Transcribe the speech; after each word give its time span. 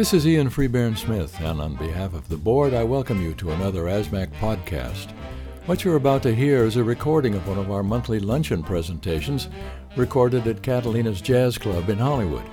This 0.00 0.14
is 0.14 0.26
Ian 0.26 0.48
Freebairn 0.48 0.96
Smith, 0.96 1.38
and 1.40 1.60
on 1.60 1.74
behalf 1.76 2.14
of 2.14 2.26
the 2.30 2.38
board, 2.38 2.72
I 2.72 2.84
welcome 2.84 3.20
you 3.20 3.34
to 3.34 3.50
another 3.50 3.82
ASMAC 3.82 4.30
podcast. 4.40 5.10
What 5.66 5.84
you're 5.84 5.96
about 5.96 6.22
to 6.22 6.34
hear 6.34 6.64
is 6.64 6.76
a 6.76 6.82
recording 6.82 7.34
of 7.34 7.46
one 7.46 7.58
of 7.58 7.70
our 7.70 7.82
monthly 7.82 8.18
luncheon 8.18 8.62
presentations 8.62 9.48
recorded 9.96 10.46
at 10.46 10.62
Catalina's 10.62 11.20
Jazz 11.20 11.58
Club 11.58 11.90
in 11.90 11.98
Hollywood. 11.98 12.46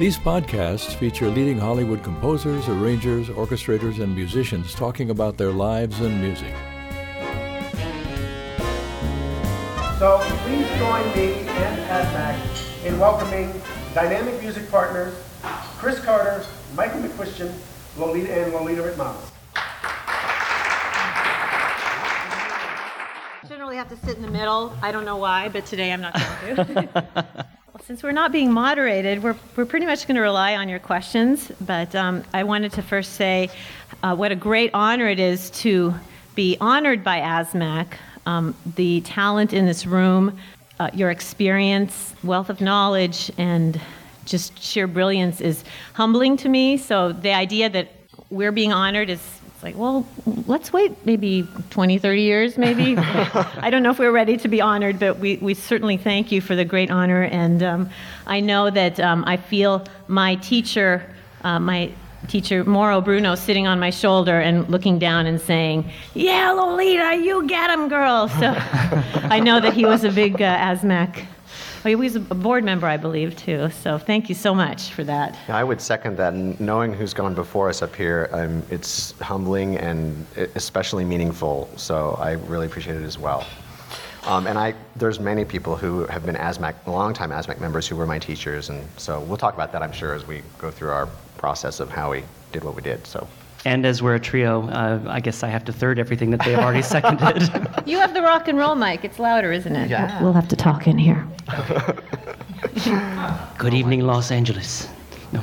These 0.00 0.18
podcasts 0.18 0.92
feature 0.96 1.30
leading 1.30 1.58
Hollywood 1.58 2.02
composers, 2.02 2.66
arrangers, 2.66 3.28
orchestrators, 3.28 4.02
and 4.02 4.12
musicians 4.12 4.74
talking 4.74 5.10
about 5.10 5.36
their 5.36 5.52
lives 5.52 6.00
and 6.00 6.20
music. 6.20 6.52
So 10.00 10.18
please 10.42 10.66
join 10.76 11.06
me 11.14 11.34
and 11.54 11.80
ASMAC 11.88 12.84
in 12.84 12.98
welcoming 12.98 13.52
dynamic 13.94 14.42
music 14.42 14.68
partners 14.72 15.14
Kris 15.78 16.00
Carter, 16.00 16.44
Michael 16.74 17.00
McCuistion, 17.00 17.52
Lolita 17.96 18.42
and 18.42 18.52
Lolita 18.52 18.82
Ritmanis. 18.82 19.30
generally 23.48 23.76
have 23.76 23.88
to 23.88 24.06
sit 24.06 24.16
in 24.16 24.22
the 24.22 24.30
middle. 24.30 24.72
I 24.82 24.90
don't 24.90 25.04
know 25.04 25.16
why, 25.16 25.48
but 25.48 25.66
today 25.66 25.92
I'm 25.92 26.00
not 26.00 26.14
going 26.14 26.56
to. 26.56 26.88
well, 27.24 27.82
since 27.84 28.02
we're 28.02 28.12
not 28.12 28.32
being 28.32 28.50
moderated, 28.50 29.22
we're, 29.22 29.36
we're 29.56 29.66
pretty 29.66 29.86
much 29.86 30.06
going 30.06 30.16
to 30.16 30.20
rely 30.20 30.56
on 30.56 30.68
your 30.68 30.80
questions. 30.80 31.52
But 31.60 31.94
um, 31.94 32.24
I 32.34 32.42
wanted 32.42 32.72
to 32.72 32.82
first 32.82 33.12
say 33.12 33.48
uh, 34.02 34.16
what 34.16 34.32
a 34.32 34.36
great 34.36 34.70
honor 34.74 35.06
it 35.06 35.20
is 35.20 35.50
to 35.62 35.94
be 36.34 36.56
honored 36.60 37.04
by 37.04 37.20
ASMAC. 37.20 37.86
Um, 38.26 38.54
the 38.74 39.00
talent 39.02 39.52
in 39.52 39.64
this 39.64 39.86
room, 39.86 40.38
uh, 40.80 40.90
your 40.92 41.10
experience, 41.10 42.14
wealth 42.24 42.50
of 42.50 42.60
knowledge, 42.60 43.30
and 43.38 43.80
just 44.28 44.62
sheer 44.62 44.86
brilliance 44.86 45.40
is 45.40 45.64
humbling 45.94 46.36
to 46.38 46.48
me. 46.48 46.76
So 46.76 47.12
the 47.12 47.32
idea 47.32 47.68
that 47.70 47.88
we're 48.30 48.52
being 48.52 48.72
honored 48.72 49.10
is 49.10 49.20
it's 49.58 49.64
like, 49.64 49.76
well, 49.76 50.06
let's 50.46 50.72
wait 50.72 51.04
maybe 51.04 51.44
20, 51.70 51.98
30 51.98 52.22
years, 52.22 52.56
maybe. 52.56 52.96
I 52.98 53.70
don't 53.70 53.82
know 53.82 53.90
if 53.90 53.98
we're 53.98 54.12
ready 54.12 54.36
to 54.36 54.46
be 54.46 54.60
honored, 54.60 55.00
but 55.00 55.18
we, 55.18 55.36
we 55.38 55.52
certainly 55.54 55.96
thank 55.96 56.30
you 56.30 56.40
for 56.40 56.54
the 56.54 56.64
great 56.64 56.92
honor. 56.92 57.24
And 57.24 57.60
um, 57.64 57.90
I 58.24 58.38
know 58.38 58.70
that 58.70 59.00
um, 59.00 59.24
I 59.26 59.36
feel 59.36 59.84
my 60.06 60.36
teacher, 60.36 61.12
uh, 61.42 61.58
my 61.58 61.90
teacher 62.28 62.62
Mauro 62.62 63.00
Bruno, 63.00 63.34
sitting 63.34 63.66
on 63.66 63.80
my 63.80 63.90
shoulder 63.90 64.38
and 64.38 64.68
looking 64.68 65.00
down 65.00 65.26
and 65.26 65.40
saying, 65.40 65.90
Yeah, 66.14 66.52
Lolita, 66.52 67.16
you 67.16 67.44
get 67.48 67.68
him, 67.68 67.88
girl. 67.88 68.28
So 68.28 68.54
I 69.24 69.40
know 69.40 69.58
that 69.58 69.74
he 69.74 69.84
was 69.84 70.04
a 70.04 70.12
big 70.12 70.40
uh, 70.40 70.56
ASMAC 70.56 71.26
he 71.88 71.96
was 71.96 72.16
a 72.16 72.20
board 72.20 72.64
member, 72.64 72.86
I 72.86 72.96
believe, 72.96 73.36
too. 73.36 73.70
So 73.70 73.98
thank 73.98 74.28
you 74.28 74.34
so 74.34 74.54
much 74.54 74.90
for 74.90 75.04
that. 75.04 75.36
I 75.48 75.64
would 75.64 75.80
second 75.80 76.16
that. 76.18 76.34
And 76.34 76.58
knowing 76.60 76.92
who's 76.92 77.14
gone 77.14 77.34
before 77.34 77.68
us 77.68 77.82
up 77.82 77.94
here, 77.94 78.28
um, 78.32 78.62
it's 78.70 79.18
humbling 79.20 79.76
and 79.76 80.26
especially 80.54 81.04
meaningful. 81.04 81.68
So 81.76 82.16
I 82.20 82.32
really 82.32 82.66
appreciate 82.66 82.96
it 82.96 83.04
as 83.04 83.18
well. 83.18 83.46
Um, 84.24 84.46
and 84.46 84.58
I, 84.58 84.74
there's 84.96 85.20
many 85.20 85.44
people 85.44 85.76
who 85.76 86.04
have 86.06 86.26
been 86.26 86.34
ASMAC, 86.34 86.74
longtime 86.86 87.30
ASMAC 87.30 87.60
members 87.60 87.88
who 87.88 87.96
were 87.96 88.06
my 88.06 88.18
teachers. 88.18 88.68
And 88.68 88.86
so 88.96 89.20
we'll 89.20 89.38
talk 89.38 89.54
about 89.54 89.72
that, 89.72 89.82
I'm 89.82 89.92
sure, 89.92 90.14
as 90.14 90.26
we 90.26 90.42
go 90.58 90.70
through 90.70 90.90
our 90.90 91.06
process 91.38 91.80
of 91.80 91.88
how 91.88 92.10
we 92.10 92.24
did 92.52 92.64
what 92.64 92.74
we 92.74 92.82
did. 92.82 93.06
So. 93.06 93.26
And 93.64 93.84
as 93.84 94.02
we're 94.02 94.14
a 94.14 94.20
trio, 94.20 94.68
uh, 94.68 95.00
I 95.08 95.20
guess 95.20 95.42
I 95.42 95.48
have 95.48 95.64
to 95.64 95.72
third 95.72 95.98
everything 95.98 96.30
that 96.30 96.44
they 96.44 96.52
have 96.52 96.64
already 96.64 96.82
seconded. 96.82 97.50
you 97.86 97.98
have 97.98 98.14
the 98.14 98.22
rock 98.22 98.48
and 98.48 98.56
roll 98.56 98.74
mic. 98.74 99.04
It's 99.04 99.18
louder, 99.18 99.52
isn't 99.52 99.74
it? 99.74 99.90
Yeah. 99.90 100.22
We'll 100.22 100.32
have 100.32 100.48
to 100.48 100.56
talk 100.56 100.86
in 100.86 100.96
here. 100.96 101.26
Good 103.58 103.74
evening, 103.74 104.02
Los 104.02 104.30
Angeles. 104.30 104.88
No. 105.32 105.42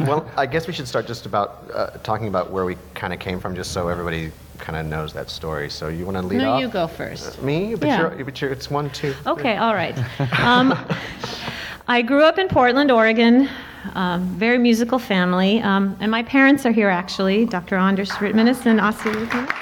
Well, 0.00 0.30
I 0.36 0.46
guess 0.46 0.66
we 0.66 0.72
should 0.72 0.88
start 0.88 1.06
just 1.06 1.26
about 1.26 1.70
uh, 1.74 1.90
talking 2.02 2.28
about 2.28 2.50
where 2.50 2.64
we 2.64 2.76
kind 2.94 3.12
of 3.12 3.18
came 3.18 3.40
from, 3.40 3.54
just 3.54 3.72
so 3.72 3.88
everybody 3.88 4.30
kind 4.58 4.78
of 4.78 4.86
knows 4.86 5.12
that 5.14 5.30
story. 5.30 5.70
So 5.70 5.88
you 5.88 6.04
want 6.04 6.16
to 6.16 6.22
lead 6.22 6.38
no, 6.38 6.52
off? 6.52 6.60
you 6.60 6.68
go 6.68 6.86
first. 6.86 7.38
Uh, 7.38 7.42
me? 7.42 7.74
But, 7.74 7.88
yeah. 7.88 8.14
you're, 8.14 8.24
but 8.24 8.40
you're, 8.40 8.50
it's 8.50 8.70
one, 8.70 8.90
two. 8.90 9.14
Okay, 9.26 9.56
all 9.56 9.74
right. 9.74 9.96
Um, 10.40 10.74
I 11.88 12.02
grew 12.02 12.22
up 12.22 12.38
in 12.38 12.48
Portland, 12.48 12.90
Oregon. 12.90 13.48
Um, 13.94 14.26
very 14.36 14.58
musical 14.58 14.98
family. 14.98 15.60
Um, 15.60 15.96
and 16.00 16.10
my 16.10 16.22
parents 16.22 16.66
are 16.66 16.72
here 16.72 16.88
actually, 16.88 17.46
Dr. 17.46 17.76
Andris 17.76 18.10
Ritmanis 18.10 18.66
and 18.66 18.80
Oscar 18.80 19.10
Ritmanis. 19.10 19.56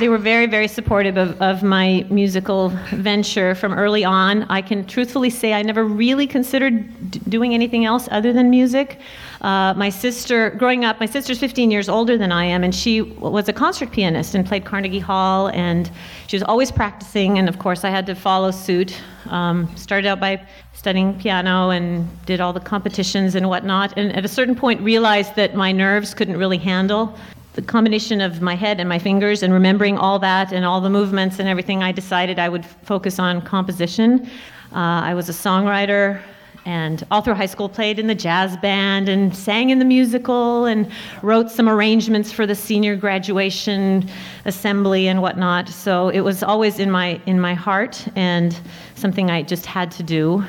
They 0.00 0.08
were 0.08 0.16
very, 0.16 0.46
very 0.46 0.66
supportive 0.66 1.18
of, 1.18 1.40
of 1.42 1.62
my 1.62 2.06
musical 2.08 2.70
venture 2.90 3.54
from 3.54 3.74
early 3.74 4.02
on. 4.02 4.44
I 4.44 4.62
can 4.62 4.86
truthfully 4.86 5.28
say 5.28 5.52
I 5.52 5.60
never 5.60 5.84
really 5.84 6.26
considered 6.26 7.10
d- 7.10 7.20
doing 7.28 7.52
anything 7.52 7.84
else 7.84 8.08
other 8.10 8.32
than 8.32 8.48
music. 8.48 8.98
Uh, 9.40 9.72
my 9.74 9.88
sister, 9.88 10.50
growing 10.50 10.84
up, 10.84 11.00
my 11.00 11.06
sister's 11.06 11.38
15 11.38 11.70
years 11.70 11.88
older 11.88 12.18
than 12.18 12.30
I 12.30 12.44
am, 12.44 12.62
and 12.62 12.74
she 12.74 13.00
was 13.00 13.48
a 13.48 13.52
concert 13.52 13.90
pianist 13.90 14.34
and 14.34 14.46
played 14.46 14.64
Carnegie 14.64 14.98
Hall, 14.98 15.48
and 15.48 15.90
she 16.26 16.36
was 16.36 16.42
always 16.42 16.70
practicing. 16.70 17.38
And 17.38 17.48
of 17.48 17.58
course, 17.58 17.82
I 17.82 17.90
had 17.90 18.04
to 18.06 18.14
follow 18.14 18.50
suit. 18.50 18.94
Um, 19.28 19.74
started 19.76 20.08
out 20.08 20.20
by 20.20 20.44
studying 20.74 21.18
piano 21.18 21.70
and 21.70 22.08
did 22.26 22.40
all 22.40 22.52
the 22.52 22.60
competitions 22.60 23.34
and 23.34 23.48
whatnot, 23.48 23.94
and 23.96 24.14
at 24.14 24.24
a 24.24 24.28
certain 24.28 24.54
point 24.54 24.80
realized 24.80 25.34
that 25.36 25.54
my 25.54 25.72
nerves 25.72 26.12
couldn't 26.12 26.36
really 26.36 26.58
handle 26.58 27.16
the 27.54 27.62
combination 27.62 28.20
of 28.20 28.40
my 28.40 28.54
head 28.54 28.78
and 28.78 28.88
my 28.88 28.98
fingers 28.98 29.42
and 29.42 29.52
remembering 29.52 29.98
all 29.98 30.18
that 30.18 30.52
and 30.52 30.64
all 30.64 30.80
the 30.80 30.90
movements 30.90 31.38
and 31.38 31.48
everything, 31.48 31.82
I 31.82 31.92
decided 31.92 32.38
I 32.38 32.48
would 32.48 32.64
focus 32.64 33.18
on 33.18 33.42
composition. 33.42 34.26
Uh, 34.72 35.02
I 35.02 35.14
was 35.14 35.28
a 35.28 35.32
songwriter, 35.32 36.20
and 36.66 37.06
all 37.10 37.22
through 37.22 37.34
high 37.34 37.46
school 37.46 37.68
played 37.68 37.98
in 37.98 38.06
the 38.06 38.14
jazz 38.14 38.56
band 38.58 39.08
and 39.08 39.34
sang 39.34 39.70
in 39.70 39.78
the 39.78 39.84
musical 39.84 40.66
and 40.66 40.90
wrote 41.22 41.50
some 41.50 41.68
arrangements 41.68 42.30
for 42.30 42.46
the 42.46 42.54
senior 42.54 42.96
graduation 42.96 44.08
assembly 44.44 45.08
and 45.08 45.22
whatnot. 45.22 45.68
So 45.68 46.08
it 46.08 46.20
was 46.20 46.42
always 46.42 46.78
in 46.78 46.90
my 46.90 47.20
in 47.26 47.40
my 47.40 47.54
heart 47.54 48.06
and 48.16 48.58
something 48.94 49.30
i 49.30 49.42
just 49.42 49.64
had 49.64 49.90
to 49.90 50.02
do 50.02 50.44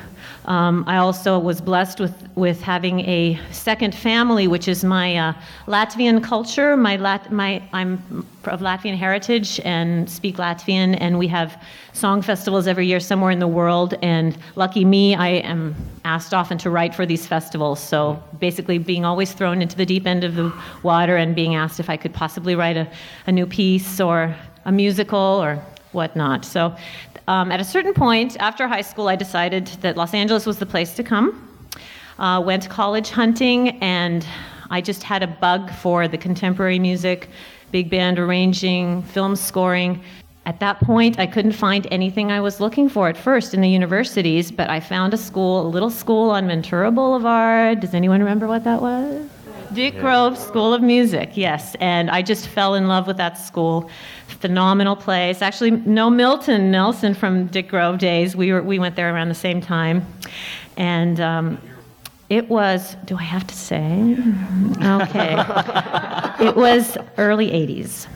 um, 0.46 0.84
I 0.86 0.96
also 0.96 1.38
was 1.38 1.60
blessed 1.60 2.00
with, 2.00 2.14
with 2.34 2.60
having 2.60 3.00
a 3.00 3.40
second 3.50 3.94
family, 3.94 4.46
which 4.46 4.68
is 4.68 4.84
my 4.84 5.16
uh, 5.16 5.32
Latvian 5.66 6.22
culture. 6.22 6.76
My, 6.76 6.96
Lat- 6.96 7.32
my, 7.32 7.62
I'm 7.72 8.26
of 8.44 8.60
Latvian 8.60 8.96
heritage 8.96 9.60
and 9.64 10.10
speak 10.10 10.36
Latvian, 10.36 10.96
and 11.00 11.18
we 11.18 11.28
have 11.28 11.62
song 11.92 12.22
festivals 12.22 12.66
every 12.66 12.86
year 12.86 13.00
somewhere 13.00 13.30
in 13.30 13.38
the 13.38 13.48
world. 13.48 13.94
And 14.02 14.36
lucky 14.56 14.84
me, 14.84 15.14
I 15.14 15.28
am 15.28 15.74
asked 16.04 16.34
often 16.34 16.58
to 16.58 16.70
write 16.70 16.94
for 16.94 17.06
these 17.06 17.26
festivals. 17.26 17.80
So 17.80 18.22
basically, 18.38 18.78
being 18.78 19.04
always 19.04 19.32
thrown 19.32 19.62
into 19.62 19.76
the 19.76 19.86
deep 19.86 20.06
end 20.06 20.24
of 20.24 20.34
the 20.34 20.52
water 20.82 21.16
and 21.16 21.34
being 21.34 21.54
asked 21.54 21.78
if 21.80 21.88
I 21.88 21.96
could 21.96 22.12
possibly 22.12 22.54
write 22.54 22.76
a, 22.76 22.90
a 23.26 23.32
new 23.32 23.46
piece 23.46 24.00
or 24.00 24.34
a 24.64 24.72
musical 24.72 25.18
or 25.18 25.62
whatnot. 25.92 26.44
So 26.44 26.74
um, 27.28 27.52
at 27.52 27.60
a 27.60 27.64
certain 27.64 27.94
point 27.94 28.36
after 28.40 28.66
high 28.66 28.82
school, 28.82 29.08
I 29.08 29.16
decided 29.16 29.66
that 29.82 29.96
Los 29.96 30.14
Angeles 30.14 30.46
was 30.46 30.58
the 30.58 30.66
place 30.66 30.94
to 30.94 31.02
come. 31.02 31.48
Uh, 32.18 32.40
went 32.40 32.68
college 32.68 33.10
hunting, 33.10 33.70
and 33.80 34.26
I 34.70 34.80
just 34.80 35.02
had 35.02 35.22
a 35.22 35.26
bug 35.26 35.70
for 35.70 36.08
the 36.08 36.18
contemporary 36.18 36.78
music, 36.78 37.28
big 37.70 37.90
band 37.90 38.18
arranging, 38.18 39.02
film 39.02 39.34
scoring. 39.36 40.02
At 40.44 40.58
that 40.60 40.80
point, 40.80 41.18
I 41.18 41.26
couldn't 41.26 41.52
find 41.52 41.86
anything 41.90 42.32
I 42.32 42.40
was 42.40 42.60
looking 42.60 42.88
for 42.88 43.08
at 43.08 43.16
first 43.16 43.54
in 43.54 43.60
the 43.60 43.68
universities, 43.68 44.50
but 44.50 44.68
I 44.68 44.80
found 44.80 45.14
a 45.14 45.16
school, 45.16 45.66
a 45.66 45.68
little 45.68 45.90
school 45.90 46.30
on 46.30 46.48
Ventura 46.48 46.90
Boulevard. 46.90 47.80
Does 47.80 47.94
anyone 47.94 48.20
remember 48.20 48.48
what 48.48 48.64
that 48.64 48.82
was? 48.82 49.28
Dick 49.74 49.98
Grove 49.98 50.36
School 50.36 50.74
of 50.74 50.82
Music, 50.82 51.30
yes. 51.34 51.74
And 51.80 52.10
I 52.10 52.22
just 52.22 52.48
fell 52.48 52.74
in 52.74 52.88
love 52.88 53.06
with 53.06 53.16
that 53.16 53.38
school. 53.38 53.88
Phenomenal 54.26 54.96
place. 54.96 55.40
Actually, 55.40 55.70
no 55.70 56.10
Milton 56.10 56.70
Nelson 56.70 57.14
from 57.14 57.46
Dick 57.46 57.68
Grove 57.68 57.98
days. 57.98 58.36
We, 58.36 58.52
were, 58.52 58.62
we 58.62 58.78
went 58.78 58.96
there 58.96 59.14
around 59.14 59.28
the 59.28 59.34
same 59.34 59.60
time. 59.60 60.06
And 60.76 61.20
um, 61.20 61.58
it 62.28 62.48
was, 62.48 62.96
do 63.04 63.16
I 63.16 63.22
have 63.22 63.46
to 63.46 63.54
say? 63.54 64.16
Okay. 64.82 65.34
it 66.46 66.56
was 66.56 66.96
early 67.18 67.50
80s. 67.50 68.06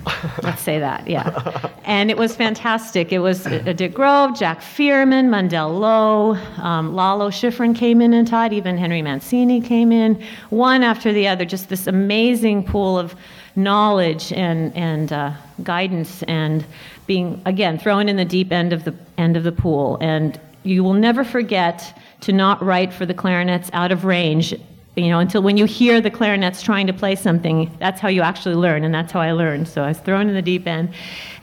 Let's 0.43 0.63
say 0.63 0.79
that, 0.79 1.07
yeah. 1.07 1.71
And 1.85 2.11
it 2.11 2.17
was 2.17 2.35
fantastic. 2.35 3.13
It 3.13 3.19
was 3.19 3.45
Dick 3.45 3.93
Grove, 3.93 4.39
Jack 4.39 4.61
Fearman, 4.61 5.29
Mundell 5.29 5.79
Lowe, 5.79 6.35
um, 6.63 6.95
Lalo 6.95 7.31
Schifrin 7.31 7.77
came 7.77 8.01
in 8.01 8.15
and 8.15 8.27
taught, 8.27 8.53
even 8.53 8.79
Henry 8.79 9.03
Mancini 9.03 9.61
came 9.61 9.93
in, 9.93 10.23
one 10.51 10.83
after 10.83 11.13
the 11.13 11.29
other, 11.29 11.45
just 11.45 11.69
this 11.69 11.87
amazing 11.87 12.65
pool 12.65 12.99
of 12.99 13.15
knowledge 13.55 14.33
and, 14.33 14.75
and 14.75 15.13
uh, 15.13 15.33
guidance 15.63 16.23
and 16.25 16.65
being, 17.07 17.41
again, 17.45 17.79
thrown 17.79 18.09
in 18.09 18.17
the 18.17 18.25
deep 18.25 18.51
end 18.51 18.73
of 18.73 18.85
the, 18.85 18.95
end 19.19 19.37
of 19.37 19.45
the 19.45 19.53
pool. 19.53 19.99
And 20.01 20.41
you 20.63 20.83
will 20.83 20.95
never 20.95 21.23
forget 21.23 21.97
to 22.21 22.33
not 22.33 22.63
write 22.63 22.93
for 22.93 23.07
the 23.07 23.15
clarinets 23.15 23.71
out 23.73 23.93
of 23.93 24.05
range 24.05 24.55
you 24.97 25.09
know 25.09 25.19
until 25.19 25.43
when 25.43 25.57
you 25.57 25.65
hear 25.65 26.01
the 26.01 26.11
clarinets 26.11 26.63
trying 26.63 26.87
to 26.87 26.93
play 26.93 27.15
something 27.15 27.71
that's 27.79 28.01
how 28.01 28.09
you 28.09 28.23
actually 28.23 28.55
learn 28.55 28.85
and 28.85 28.95
that's 28.95 29.13
how 29.13 29.21
i 29.21 29.33
learned 29.33 29.69
so 29.69 29.83
i 29.83 29.89
was 29.89 29.99
thrown 29.99 30.29
in 30.29 30.35
the 30.35 30.43
deep 30.43 30.67
end 30.67 30.89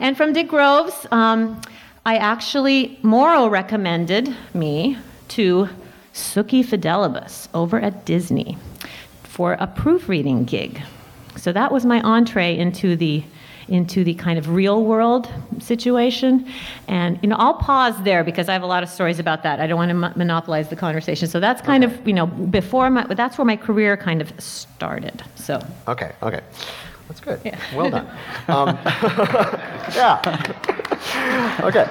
and 0.00 0.16
from 0.16 0.32
dick 0.32 0.48
groves 0.48 1.06
um, 1.12 1.60
i 2.04 2.16
actually 2.16 2.98
Mauro 3.02 3.48
recommended 3.48 4.34
me 4.54 4.98
to 5.28 5.68
Suki 6.14 6.64
Fidelibus 6.64 7.48
over 7.54 7.80
at 7.80 8.04
Disney 8.04 8.56
for 9.24 9.54
a 9.54 9.66
proofreading 9.66 10.44
gig. 10.44 10.80
So 11.36 11.52
that 11.52 11.72
was 11.72 11.84
my 11.84 12.00
entree 12.02 12.56
into 12.56 12.94
the 12.94 13.24
into 13.68 14.04
the 14.04 14.14
kind 14.14 14.38
of 14.38 14.48
real 14.50 14.84
world 14.84 15.28
situation. 15.60 16.46
And 16.88 17.18
you 17.22 17.28
know, 17.28 17.36
I'll 17.38 17.54
pause 17.54 17.94
there 18.04 18.22
because 18.24 18.48
I 18.48 18.52
have 18.52 18.62
a 18.62 18.66
lot 18.66 18.82
of 18.82 18.88
stories 18.88 19.18
about 19.18 19.42
that. 19.42 19.60
I 19.60 19.66
don't 19.66 19.76
want 19.78 19.88
to 19.90 19.94
mo- 19.94 20.12
monopolize 20.16 20.68
the 20.68 20.76
conversation. 20.76 21.28
So 21.28 21.40
that's 21.40 21.60
kind 21.62 21.84
Okay. 21.84 21.94
of 21.94 22.06
you 22.06 22.12
know 22.14 22.26
before 22.26 22.90
my 22.90 23.04
that's 23.14 23.38
where 23.38 23.44
my 23.44 23.56
career 23.56 23.96
kind 23.96 24.20
of 24.20 24.32
started. 24.40 25.22
So 25.36 25.60
Okay, 25.88 26.12
okay. 26.22 26.40
That's 27.08 27.20
good. 27.20 27.40
Yeah. 27.44 27.58
Well 27.74 27.90
done. 27.90 28.06
Um, 28.48 28.78
yeah. 29.94 30.20
Okay. 31.62 31.86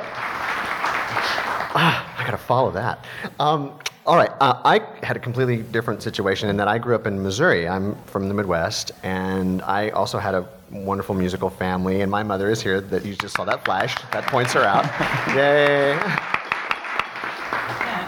Ah, 1.75 2.15
I 2.19 2.23
gotta 2.25 2.37
follow 2.37 2.71
that. 2.71 3.03
Um, 3.39 3.71
all 4.05 4.15
right. 4.15 4.29
Uh, 4.39 4.59
I 4.63 4.81
had 5.05 5.15
a 5.15 5.19
completely 5.19 5.57
different 5.63 6.03
situation 6.03 6.49
in 6.49 6.57
that 6.57 6.67
I 6.67 6.77
grew 6.77 6.93
up 6.93 7.07
in 7.07 7.21
Missouri. 7.23 7.67
I'm 7.67 7.95
from 8.05 8.27
the 8.27 8.33
Midwest, 8.33 8.91
and 9.03 9.61
I 9.63 9.89
also 9.89 10.19
had 10.19 10.35
a 10.35 10.47
wonderful 10.73 11.15
musical 11.15 11.49
family. 11.49 12.01
And 12.01 12.11
my 12.11 12.23
mother 12.23 12.49
is 12.49 12.61
here. 12.61 12.81
That 12.81 13.05
you 13.05 13.15
just 13.15 13.35
saw 13.35 13.45
that 13.45 13.63
flash. 13.63 13.95
That 14.11 14.25
points 14.27 14.53
her 14.53 14.63
out. 14.63 14.85
Yay. 15.35 16.42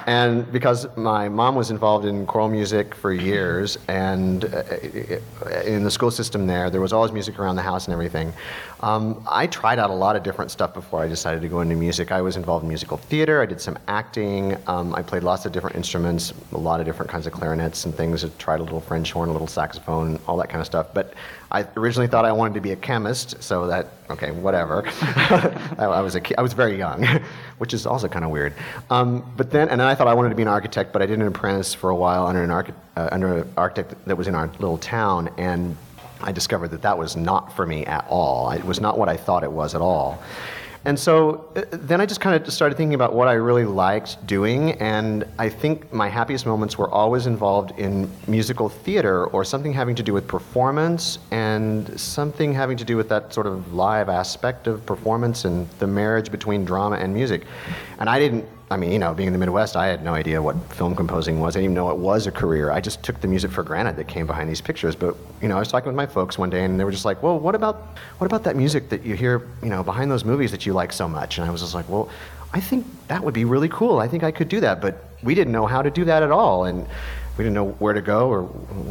And 0.05 0.51
because 0.51 0.85
my 0.95 1.29
mom 1.29 1.55
was 1.55 1.71
involved 1.71 2.05
in 2.05 2.27
choral 2.27 2.47
music 2.47 2.93
for 2.93 3.11
years, 3.11 3.79
and 3.87 4.45
uh, 4.45 5.61
in 5.65 5.83
the 5.83 5.89
school 5.89 6.11
system 6.11 6.45
there, 6.45 6.69
there 6.69 6.79
was 6.81 6.93
always 6.93 7.11
music 7.11 7.39
around 7.39 7.55
the 7.55 7.63
house 7.63 7.85
and 7.85 7.93
everything. 7.93 8.31
Um, 8.81 9.25
I 9.27 9.47
tried 9.47 9.79
out 9.79 9.89
a 9.89 9.93
lot 9.93 10.15
of 10.15 10.21
different 10.21 10.51
stuff 10.51 10.75
before 10.75 11.01
I 11.01 11.07
decided 11.07 11.41
to 11.41 11.47
go 11.47 11.61
into 11.61 11.75
music. 11.75 12.11
I 12.11 12.21
was 12.21 12.37
involved 12.37 12.63
in 12.63 12.67
musical 12.67 12.97
theater. 12.97 13.41
I 13.41 13.47
did 13.47 13.59
some 13.59 13.79
acting. 13.87 14.55
Um, 14.67 14.93
I 14.93 15.01
played 15.01 15.23
lots 15.23 15.45
of 15.47 15.51
different 15.51 15.75
instruments, 15.75 16.33
a 16.51 16.57
lot 16.57 16.79
of 16.79 16.85
different 16.85 17.09
kinds 17.09 17.25
of 17.25 17.33
clarinets 17.33 17.85
and 17.85 17.95
things. 17.95 18.23
I 18.23 18.29
tried 18.37 18.59
a 18.59 18.63
little 18.63 18.81
French 18.81 19.11
horn, 19.11 19.29
a 19.29 19.31
little 19.31 19.47
saxophone, 19.47 20.19
all 20.27 20.37
that 20.37 20.49
kind 20.49 20.61
of 20.61 20.67
stuff. 20.67 20.93
But 20.93 21.15
I 21.51 21.65
originally 21.77 22.07
thought 22.07 22.25
I 22.25 22.31
wanted 22.31 22.53
to 22.55 22.61
be 22.61 22.71
a 22.71 22.75
chemist, 22.75 23.41
so 23.41 23.65
that 23.67 23.87
okay, 24.09 24.31
whatever. 24.31 24.83
I, 25.01 25.85
I 25.85 26.01
was 26.01 26.17
I 26.37 26.41
was 26.41 26.53
very 26.53 26.77
young, 26.77 27.07
which 27.57 27.73
is 27.73 27.85
also 27.85 28.07
kind 28.07 28.25
of 28.25 28.31
weird. 28.31 28.53
Um, 28.89 29.31
but 29.37 29.51
then, 29.51 29.69
and 29.69 29.79
then 29.79 29.87
I 29.87 29.95
thought 29.95 30.07
I 30.07 30.13
wanted 30.13 30.29
to 30.29 30.35
be 30.35 30.41
an 30.41 30.47
architect, 30.47 30.91
but 30.93 31.01
I 31.01 31.05
did 31.05 31.19
an 31.19 31.27
apprentice 31.27 31.73
for 31.73 31.89
a 31.89 31.95
while 31.95 32.27
under 32.27 32.43
an 32.43 32.51
archi- 32.51 32.73
uh, 32.97 33.09
under 33.11 33.37
an 33.37 33.53
architect 33.57 34.05
that 34.05 34.17
was 34.17 34.27
in 34.27 34.35
our 34.35 34.47
little 34.59 34.77
town, 34.77 35.29
and 35.37 35.75
I 36.21 36.31
discovered 36.31 36.69
that 36.69 36.81
that 36.81 36.97
was 36.97 37.15
not 37.15 37.53
for 37.55 37.65
me 37.65 37.85
at 37.85 38.05
all. 38.09 38.51
It 38.51 38.63
was 38.63 38.79
not 38.79 38.97
what 38.97 39.09
I 39.09 39.17
thought 39.17 39.43
it 39.43 39.51
was 39.51 39.75
at 39.75 39.81
all. 39.81 40.21
And 40.85 40.99
so 40.99 41.49
uh, 41.55 41.63
then 41.71 41.99
I 41.99 42.05
just 42.05 42.21
kind 42.21 42.35
of 42.35 42.53
started 42.53 42.75
thinking 42.75 42.93
about 42.93 43.13
what 43.13 43.27
I 43.27 43.33
really 43.33 43.65
liked 43.65 44.25
doing, 44.27 44.73
and 44.73 45.25
I 45.39 45.49
think 45.49 45.91
my 45.91 46.07
happiest 46.07 46.45
moments 46.45 46.77
were 46.77 46.89
always 46.89 47.25
involved 47.25 47.77
in 47.79 48.09
musical 48.27 48.69
theater 48.69 49.25
or 49.25 49.43
something 49.43 49.73
having 49.73 49.95
to 49.95 50.03
do 50.03 50.13
with 50.13 50.27
performance 50.27 51.17
and 51.31 51.99
something 51.99 52.53
having 52.53 52.77
to 52.77 52.85
do 52.85 52.95
with 52.97 53.09
that 53.09 53.33
sort 53.33 53.47
of 53.47 53.73
live 53.73 54.09
aspect 54.09 54.67
of 54.67 54.85
performance 54.85 55.43
and 55.45 55.67
the 55.79 55.87
marriage 55.87 56.31
between 56.31 56.63
drama 56.65 56.97
and 56.97 57.13
music. 57.13 57.45
And 57.97 58.07
I 58.07 58.19
didn't, 58.19 58.45
I 58.71 58.77
mean, 58.77 58.91
you 58.91 58.97
know, 58.97 59.13
being 59.13 59.27
in 59.27 59.33
the 59.33 59.37
Midwest, 59.37 59.75
I 59.75 59.85
had 59.85 60.03
no 60.03 60.15
idea 60.15 60.41
what 60.41 60.55
film 60.73 60.95
composing 60.95 61.39
was. 61.39 61.55
I 61.55 61.59
didn't 61.59 61.65
even 61.65 61.75
know 61.75 61.91
it 61.91 61.97
was 61.97 62.25
a 62.25 62.31
career. 62.31 62.71
I 62.71 62.81
just 62.81 63.03
took 63.03 63.21
the 63.21 63.27
music 63.27 63.51
for 63.51 63.61
granted 63.61 63.95
that 63.97 64.07
came 64.07 64.25
behind 64.25 64.49
these 64.49 64.61
pictures. 64.61 64.95
But, 64.95 65.15
you 65.39 65.47
know, 65.47 65.55
I 65.55 65.59
was 65.59 65.67
talking 65.67 65.85
with 65.85 65.95
my 65.95 66.07
folks 66.07 66.39
one 66.39 66.49
day 66.49 66.63
and 66.63 66.79
they 66.79 66.83
were 66.83 66.91
just 66.91 67.05
like, 67.05 67.21
well, 67.21 67.37
what 67.37 67.53
about, 67.53 67.75
what 68.17 68.25
about 68.25 68.43
that 68.45 68.55
music 68.55 68.89
that 68.89 69.03
you 69.03 69.15
hear, 69.15 69.47
you 69.61 69.69
know, 69.69 69.83
behind 69.83 70.09
those 70.09 70.25
movies 70.25 70.49
that 70.49 70.65
you 70.65 70.73
like 70.73 70.91
so 70.91 71.07
much? 71.07 71.37
And 71.37 71.47
I 71.47 71.51
was 71.51 71.61
just 71.61 71.75
like, 71.75 71.87
well, 71.87 72.09
I 72.53 72.59
think 72.59 72.87
that 73.07 73.23
would 73.23 73.35
be 73.35 73.45
really 73.45 73.69
cool. 73.69 73.99
I 73.99 74.07
think 74.07 74.23
I 74.23 74.31
could 74.31 74.49
do 74.49 74.59
that. 74.61 74.81
But 74.81 75.03
we 75.21 75.35
didn't 75.35 75.53
know 75.53 75.67
how 75.67 75.83
to 75.83 75.91
do 75.91 76.03
that 76.05 76.23
at 76.23 76.31
all. 76.31 76.65
And 76.65 76.87
we 77.37 77.43
didn't 77.43 77.53
know 77.53 77.71
where 77.73 77.93
to 77.93 78.01
go 78.01 78.29
or, 78.29 78.39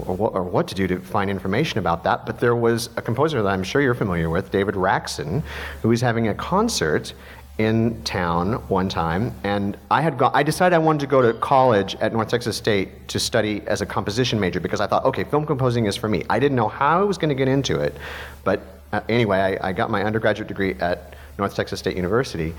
or, 0.06 0.16
what, 0.16 0.34
or 0.34 0.42
what 0.44 0.68
to 0.68 0.74
do 0.74 0.86
to 0.86 1.00
find 1.00 1.30
information 1.30 1.78
about 1.78 2.04
that. 2.04 2.26
But 2.26 2.38
there 2.38 2.54
was 2.54 2.90
a 2.96 3.02
composer 3.02 3.42
that 3.42 3.48
I'm 3.48 3.64
sure 3.64 3.80
you're 3.80 3.94
familiar 3.94 4.28
with, 4.28 4.50
David 4.50 4.74
Raksin, 4.74 5.42
who 5.82 5.88
was 5.88 6.00
having 6.00 6.28
a 6.28 6.34
concert 6.34 7.14
in 7.58 8.02
town 8.02 8.54
one 8.68 8.88
time, 8.88 9.32
and 9.44 9.76
I 9.90 10.00
had 10.00 10.18
gone, 10.18 10.32
I 10.34 10.42
decided 10.42 10.74
I 10.74 10.78
wanted 10.78 11.00
to 11.00 11.06
go 11.06 11.22
to 11.22 11.32
college 11.34 11.94
at 11.96 12.12
North 12.12 12.28
Texas 12.28 12.56
State 12.56 13.06
to 13.08 13.20
study 13.20 13.62
as 13.68 13.80
a 13.80 13.86
composition 13.86 14.40
major 14.40 14.58
because 14.58 14.80
I 14.80 14.88
thought, 14.88 15.04
okay, 15.04 15.22
film 15.22 15.46
composing 15.46 15.86
is 15.86 15.94
for 15.94 16.08
me. 16.08 16.24
I 16.28 16.40
didn't 16.40 16.56
know 16.56 16.68
how 16.68 17.00
I 17.00 17.04
was 17.04 17.16
going 17.16 17.28
to 17.28 17.34
get 17.34 17.46
into 17.46 17.78
it, 17.78 17.96
but 18.42 18.60
uh, 18.92 19.00
anyway, 19.08 19.58
I, 19.62 19.68
I 19.68 19.72
got 19.72 19.88
my 19.88 20.02
undergraduate 20.02 20.48
degree 20.48 20.74
at 20.80 21.14
North 21.38 21.54
Texas 21.54 21.78
State 21.78 21.94
University. 21.94 22.54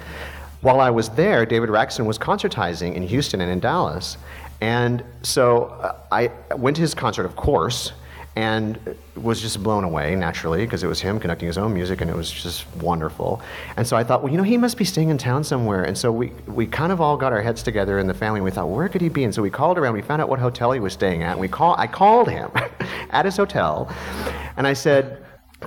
While 0.61 0.79
I 0.79 0.89
was 0.91 1.09
there, 1.09 1.45
David 1.45 1.69
Raksin 1.69 2.05
was 2.05 2.17
concertizing 2.17 2.95
in 2.95 3.03
Houston 3.03 3.41
and 3.41 3.51
in 3.51 3.59
Dallas, 3.59 4.17
and 4.61 5.03
so 5.23 5.65
uh, 5.65 5.97
I 6.09 6.31
went 6.55 6.77
to 6.77 6.81
his 6.81 6.93
concert, 6.93 7.25
of 7.25 7.35
course, 7.35 7.91
and 8.35 8.95
was 9.15 9.39
just 9.39 9.63
blown 9.63 9.85
away 9.85 10.13
naturally 10.13 10.65
because 10.65 10.83
it 10.83 10.87
was 10.87 10.99
him 10.99 11.19
conducting 11.19 11.47
his 11.47 11.57
own 11.57 11.73
music 11.73 12.01
and 12.01 12.09
it 12.09 12.15
was 12.15 12.29
just 12.29 12.65
wonderful. 12.77 13.41
And 13.77 13.87
so 13.87 13.95
I 13.95 14.03
thought, 14.03 14.23
well, 14.23 14.31
you 14.31 14.37
know, 14.37 14.43
he 14.43 14.57
must 14.57 14.77
be 14.77 14.83
staying 14.83 15.09
in 15.09 15.17
town 15.17 15.43
somewhere. 15.43 15.85
And 15.85 15.97
so 15.97 16.11
we, 16.11 16.33
we 16.45 16.67
kind 16.67 16.91
of 16.91 16.99
all 16.99 17.15
got 17.15 17.31
our 17.31 17.41
heads 17.41 17.63
together 17.63 17.97
in 17.97 18.07
the 18.07 18.13
family 18.13 18.39
and 18.39 18.45
we 18.45 18.51
thought, 18.51 18.67
where 18.67 18.89
could 18.89 19.01
he 19.01 19.07
be? 19.07 19.23
And 19.23 19.33
so 19.33 19.41
we 19.41 19.49
called 19.49 19.77
around, 19.77 19.93
we 19.93 20.01
found 20.01 20.21
out 20.21 20.27
what 20.27 20.39
hotel 20.39 20.73
he 20.73 20.81
was 20.81 20.91
staying 20.91 21.23
at. 21.23 21.31
And 21.31 21.39
we 21.39 21.47
call, 21.47 21.75
I 21.77 21.87
called 21.87 22.29
him 22.29 22.51
at 23.11 23.23
his 23.23 23.37
hotel 23.37 23.89
and 24.57 24.67
I 24.67 24.73
said, 24.73 25.23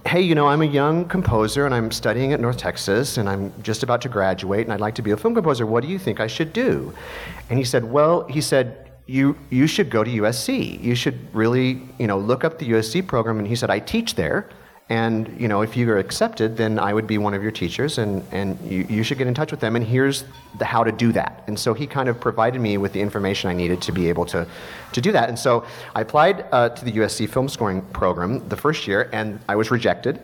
hey, 0.06 0.21
you 0.21 0.35
know, 0.35 0.47
I'm 0.47 0.61
a 0.61 0.67
young 0.67 1.06
composer 1.06 1.64
and 1.64 1.75
I'm 1.75 1.91
studying 1.91 2.35
at 2.35 2.41
North 2.41 2.59
Texas 2.59 3.17
and 3.17 3.29
I'm 3.29 3.53
just 3.62 3.82
about 3.82 4.03
to 4.03 4.11
graduate 4.11 4.67
and 4.67 4.73
I'd 4.73 4.81
like 4.81 4.94
to 4.97 5.03
be 5.03 5.12
a 5.12 5.17
film 5.17 5.35
composer. 5.35 5.64
What 5.64 5.82
do 5.82 5.88
you 5.88 5.99
think 5.99 6.21
I 6.21 6.26
should 6.26 6.53
do? 6.53 6.93
And 7.49 7.59
he 7.59 7.64
said, 7.64 7.85
well, 7.85 8.25
he 8.29 8.43
said, 8.43 8.88
you, 9.08 9.37
you 9.49 9.66
should 9.66 9.90
go 9.90 10.05
to 10.05 10.10
USC. 10.10 10.81
You 10.81 10.94
should 10.94 11.34
really, 11.34 11.82
you 11.99 12.06
know, 12.06 12.19
look 12.19 12.44
up 12.44 12.58
the 12.58 12.70
USC 12.70 13.05
program. 13.05 13.38
And 13.38 13.49
he 13.49 13.56
said, 13.56 13.70
I 13.70 13.78
teach 13.78 14.14
there. 14.14 14.50
And, 14.90 15.38
you 15.38 15.49
know, 15.49 15.62
if 15.62 15.76
you 15.76 15.90
are 15.90 15.99
accepted, 15.99 16.56
then 16.56 16.78
I 16.78 16.94
would 16.94 17.06
be 17.06 17.19
one 17.19 17.34
of 17.34 17.43
your 17.43 17.50
teachers 17.50 17.99
and, 17.99 18.22
and 18.32 18.58
you, 18.70 18.87
you 18.88 19.02
should 19.02 19.19
get 19.19 19.26
in 19.26 19.34
touch 19.34 19.50
with 19.50 19.60
them. 19.60 19.76
And 19.76 19.84
here's 19.84 20.25
the, 20.58 20.64
how 20.64 20.82
to 20.84 20.93
do 20.93 21.12
that. 21.12 21.44
And 21.46 21.58
so 21.58 21.75
he 21.75 21.87
kind 21.87 22.08
of 22.08 22.20
provided 22.20 22.60
me 22.60 22.78
with 22.78 22.93
the 22.93 23.00
information 23.00 23.50
I 23.50 23.55
needed 23.55 23.82
to 23.82 23.93
be 23.93 24.08
able 24.08 24.25
to, 24.26 24.46
to 24.93 25.00
do 25.00 25.12
that. 25.12 25.28
And 25.28 25.38
so 25.38 25.66
I 25.94 26.02
applied 26.02 26.46
uh, 26.52 26.70
to 26.70 26.84
the 26.84 26.93
USC 26.93 27.28
film 27.28 27.49
scoring 27.49 27.82
program 27.93 28.46
the 28.49 28.56
first 28.56 28.87
year 28.87 29.11
and 29.12 29.40
I 29.49 29.56
was 29.56 29.70
rejected. 29.70 30.23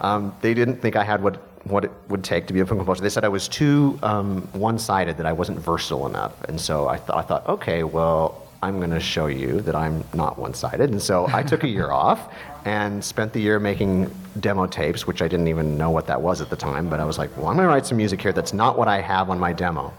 Um, 0.00 0.34
they 0.40 0.54
didn't 0.54 0.80
think 0.80 0.96
I 0.96 1.04
had 1.04 1.22
what 1.22 1.55
what 1.68 1.84
it 1.84 1.90
would 2.08 2.22
take 2.22 2.46
to 2.46 2.52
be 2.52 2.60
a 2.60 2.66
film 2.66 2.78
composer. 2.78 3.02
They 3.02 3.08
said 3.08 3.24
I 3.24 3.28
was 3.28 3.48
too 3.48 3.98
um, 4.02 4.42
one-sided, 4.52 5.16
that 5.16 5.26
I 5.26 5.32
wasn't 5.32 5.58
versatile 5.58 6.06
enough. 6.06 6.42
And 6.44 6.60
so 6.60 6.88
I, 6.88 6.96
th- 6.96 7.10
I 7.10 7.22
thought, 7.22 7.46
okay, 7.48 7.82
well, 7.82 8.46
I'm 8.62 8.78
going 8.78 8.90
to 8.90 9.00
show 9.00 9.26
you 9.26 9.60
that 9.62 9.74
I'm 9.74 10.04
not 10.14 10.38
one-sided. 10.38 10.90
And 10.90 11.02
so 11.02 11.26
I 11.32 11.42
took 11.42 11.64
a 11.64 11.68
year 11.68 11.90
off 12.04 12.32
and 12.64 13.04
spent 13.04 13.32
the 13.32 13.40
year 13.40 13.58
making 13.58 14.14
demo 14.40 14.66
tapes, 14.66 15.06
which 15.06 15.22
I 15.22 15.28
didn't 15.28 15.48
even 15.48 15.76
know 15.76 15.90
what 15.90 16.06
that 16.06 16.20
was 16.20 16.40
at 16.40 16.50
the 16.50 16.56
time. 16.56 16.88
But 16.88 17.00
I 17.00 17.04
was 17.04 17.18
like, 17.18 17.36
well, 17.36 17.48
I'm 17.48 17.56
going 17.56 17.66
to 17.66 17.72
write 17.72 17.86
some 17.86 17.96
music 17.96 18.20
here 18.20 18.32
that's 18.32 18.52
not 18.52 18.78
what 18.78 18.88
I 18.88 19.00
have 19.00 19.30
on 19.30 19.38
my 19.38 19.52
demo. 19.52 19.92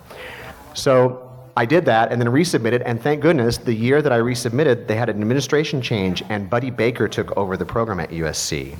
So 0.74 1.27
I 1.58 1.66
did 1.66 1.86
that 1.86 2.12
and 2.12 2.22
then 2.22 2.28
resubmitted, 2.28 2.84
and 2.86 3.02
thank 3.02 3.20
goodness, 3.20 3.58
the 3.58 3.74
year 3.74 4.04
that 4.04 4.12
I 4.12 4.20
resubmitted, 4.20 4.86
they 4.86 4.96
had 4.96 5.10
an 5.10 5.20
administration 5.20 5.82
change, 5.82 6.22
and 6.30 6.48
Buddy 6.48 6.70
Baker 6.70 7.08
took 7.08 7.36
over 7.36 7.58
the 7.58 7.66
program 7.66 8.00
at 8.00 8.12
USC. 8.12 8.78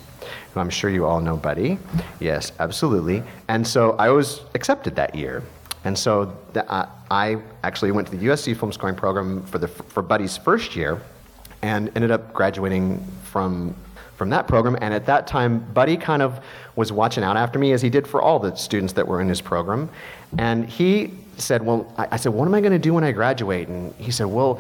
Who 0.54 0.60
I'm 0.60 0.70
sure 0.70 0.92
you 0.92 1.04
all 1.04 1.20
know 1.20 1.38
Buddy. 1.38 1.80
Yes, 2.20 2.52
absolutely. 2.60 3.24
And 3.48 3.66
so 3.66 3.94
I 3.94 4.10
was 4.10 4.42
accepted 4.54 4.96
that 4.96 5.16
year. 5.16 5.42
And 5.86 5.98
so 5.98 6.38
the, 6.54 6.72
uh, 6.72 6.88
I 7.10 7.38
actually 7.64 7.90
went 7.90 8.10
to 8.10 8.16
the 8.16 8.28
USC 8.28 8.56
film 8.56 8.72
scoring 8.72 8.96
program 8.96 9.42
for, 9.48 9.58
the, 9.58 9.68
for 9.68 10.04
Buddy's 10.04 10.38
first 10.38 10.76
year 10.76 11.02
and 11.64 11.90
ended 11.96 12.12
up 12.12 12.32
graduating 12.32 13.04
from, 13.24 13.74
from 14.18 14.30
that 14.30 14.48
program. 14.48 14.78
And 14.82 14.94
at 14.94 15.08
that 15.08 15.26
time, 15.26 15.66
Buddy 15.74 15.98
kind 15.98 16.22
of 16.22 16.44
was 16.76 16.92
watching 16.92 17.24
out 17.24 17.38
after 17.38 17.58
me, 17.58 17.72
as 17.72 17.82
he 17.82 17.90
did 17.90 18.08
for 18.08 18.22
all 18.22 18.38
the 18.38 18.56
students 18.56 18.94
that 18.94 19.08
were 19.08 19.20
in 19.20 19.28
his 19.28 19.42
program. 19.42 19.90
And 20.38 20.70
he 20.70 21.12
said, 21.42 21.62
well, 21.64 21.92
I, 21.98 22.18
said, 22.18 22.34
what 22.34 22.48
am 22.48 22.54
I 22.54 22.62
going 22.62 22.74
to 22.74 22.80
do 22.80 22.94
when 22.94 23.04
I 23.04 23.12
graduate? 23.12 23.68
And 23.68 23.94
he 23.96 24.12
said, 24.12 24.26
well, 24.26 24.60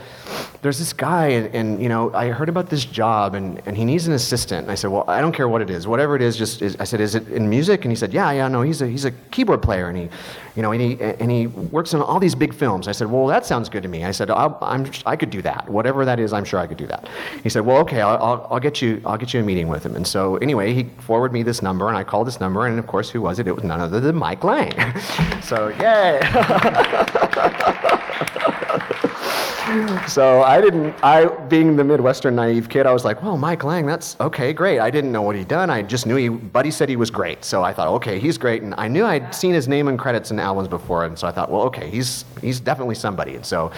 there's 0.62 0.80
this 0.80 0.94
guy, 0.94 1.28
and, 1.28 1.54
and, 1.56 1.82
you 1.82 1.90
know, 1.90 2.14
I 2.14 2.30
heard 2.30 2.50
about 2.50 2.70
this 2.70 2.86
job, 2.86 3.36
and, 3.36 3.62
and 3.66 3.78
he 3.78 3.86
needs 3.86 4.08
an 4.08 4.14
assistant. 4.14 4.64
And 4.64 4.72
I 4.72 4.76
said, 4.76 4.92
well, 4.92 5.06
I 5.08 5.22
don't 5.22 5.32
care 5.32 5.48
what 5.48 5.62
it 5.62 5.70
is, 5.70 5.88
whatever 5.88 6.16
it 6.16 6.22
is. 6.22 6.38
Just 6.38 6.62
is, 6.62 6.76
I 6.80 6.84
said, 6.84 7.02
is 7.02 7.16
it 7.16 7.28
in 7.30 7.50
music? 7.50 7.86
And 7.86 7.92
he 7.92 7.96
said, 7.96 8.14
yeah, 8.14 8.32
yeah, 8.32 8.48
no, 8.48 8.62
he's 8.62 8.82
a 8.82 8.88
he's 8.88 9.06
a 9.06 9.12
keyboard 9.32 9.62
player, 9.62 9.90
and 9.90 9.98
he, 9.98 10.10
you 10.56 10.62
know, 10.62 10.72
and 10.72 10.82
he 10.82 11.00
and 11.00 11.32
he 11.32 11.48
works 11.48 11.94
on 11.94 12.02
all 12.02 12.20
these 12.20 12.36
big 12.36 12.54
films. 12.54 12.88
I 12.88 12.92
said, 12.92 13.10
well, 13.10 13.28
that 13.28 13.46
sounds 13.46 13.70
good 13.70 13.84
to 13.84 13.90
me. 13.90 14.04
I 14.04 14.12
said, 14.12 14.30
I'm 14.30 14.92
I 15.06 15.16
could 15.16 15.30
do 15.30 15.42
that, 15.44 15.70
whatever 15.70 16.06
that 16.06 16.20
is. 16.20 16.34
I'm 16.34 16.46
sure 16.46 16.60
I 16.60 16.68
could 16.68 16.78
do 16.78 16.88
that. 16.88 17.08
He 17.44 17.50
said, 17.50 17.66
well, 17.66 17.78
okay, 17.78 18.02
I'll, 18.02 18.18
I'll, 18.18 18.48
I'll 18.52 18.60
get 18.60 18.82
you 18.82 19.02
I'll 19.06 19.18
get 19.18 19.34
you 19.34 19.40
a 19.40 19.44
meeting 19.44 19.68
with 19.68 19.86
him. 19.86 19.96
And 19.96 20.06
so 20.06 20.38
anyway, 20.38 20.74
he 20.74 20.86
forwarded 21.00 21.34
me 21.34 21.44
this 21.44 21.62
number, 21.62 21.88
and 21.88 21.98
I 21.98 22.04
called 22.04 22.28
this 22.28 22.40
number, 22.40 22.66
and 22.66 22.80
of 22.80 22.88
course, 22.88 23.10
who 23.10 23.22
was 23.22 23.40
it? 23.40 23.48
It 23.48 23.56
was 23.56 23.64
none 23.64 23.80
other 23.80 24.00
than 24.00 24.16
Mike 24.16 24.44
Lang. 24.44 24.74
so 25.42 25.70
yay. 25.70 26.20
so 30.08 30.42
I 30.44 30.62
didn't, 30.62 30.96
I, 31.04 31.26
being 31.48 31.76
the 31.76 31.84
Midwestern 31.84 32.36
naive 32.36 32.70
kid, 32.70 32.86
I 32.86 32.94
was 32.94 33.04
like, 33.04 33.22
well, 33.22 33.38
Mike 33.38 33.64
Lang, 33.64 33.86
that's 33.86 34.20
okay, 34.20 34.54
great. 34.54 34.80
I 34.80 34.90
didn't 34.90 35.12
know 35.12 35.22
what 35.22 35.36
he'd 35.36 35.48
done. 35.48 35.70
I 35.70 35.82
just 35.82 36.06
knew 36.06 36.16
he, 36.16 36.30
Buddy 36.30 36.72
said 36.72 36.90
he 36.90 36.96
was 36.96 37.12
great. 37.12 37.44
So 37.44 37.64
I 37.64 37.74
thought, 37.74 37.90
okay, 37.96 38.20
he's 38.20 38.38
great. 38.38 38.62
And 38.62 38.74
I 38.78 38.88
knew 38.88 39.06
I'd 39.06 39.34
seen 39.36 39.54
his 39.54 39.68
name 39.68 39.88
and 39.88 40.00
credits 40.00 40.32
in 40.32 40.40
albums 40.40 40.68
before. 40.68 41.06
And 41.06 41.18
so 41.18 41.28
I 41.28 41.32
thought, 41.32 41.52
well, 41.52 41.64
okay, 41.64 41.90
he's, 41.90 42.26
he's 42.42 42.60
definitely 42.60 42.96
somebody. 42.96 43.36
And 43.36 43.46
so, 43.46 43.72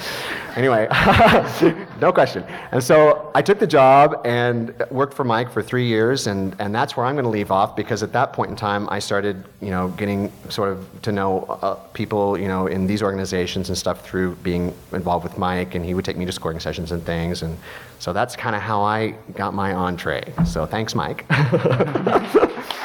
anyway, 0.56 0.88
no 2.02 2.12
question. 2.12 2.44
And 2.72 2.84
so 2.84 3.32
I 3.36 3.42
took 3.42 3.60
the 3.60 3.68
job 3.68 4.22
and 4.26 4.74
worked 4.90 5.14
for 5.14 5.24
Mike 5.24 5.52
for 5.52 5.62
three 5.62 5.86
years. 5.86 6.28
And, 6.28 6.56
and 6.60 6.74
that's 6.74 6.96
where 6.96 7.06
I'm 7.06 7.16
going 7.16 7.26
to 7.26 7.30
leave 7.30 7.52
off 7.52 7.76
because 7.76 8.04
at 8.04 8.14
that 8.14 8.34
point 8.34 8.50
in 8.52 8.56
time, 8.56 8.88
I 8.90 9.00
started, 9.00 9.46
you 9.62 9.70
know, 9.70 9.90
getting 9.90 10.32
sort 10.50 10.72
of 10.72 11.02
to 11.02 11.12
know 11.12 11.44
uh, 11.62 11.76
people, 11.94 12.38
you 12.38 12.48
know, 12.48 12.68
in 12.68 12.88
these 12.88 13.02
organizations 13.04 13.70
and 13.70 13.78
stuff 13.78 14.06
through 14.06 14.36
being 14.36 14.74
involved 14.94 15.24
with 15.24 15.38
Mike, 15.38 15.76
and 15.76 15.86
he 15.86 15.94
would 15.94 16.06
take 16.06 16.18
me 16.18 16.26
to 16.26 16.32
scoring 16.32 16.60
sessions 16.60 16.92
and 16.92 17.04
things, 17.04 17.42
and 17.44 17.58
so 18.00 18.14
that's 18.14 18.36
kind 18.36 18.56
of 18.56 18.62
how 18.62 18.82
I 18.82 19.12
got 19.34 19.54
my 19.54 19.74
entree. 19.74 20.34
So 20.46 20.66
thanks, 20.66 20.96
Mike. 20.96 21.26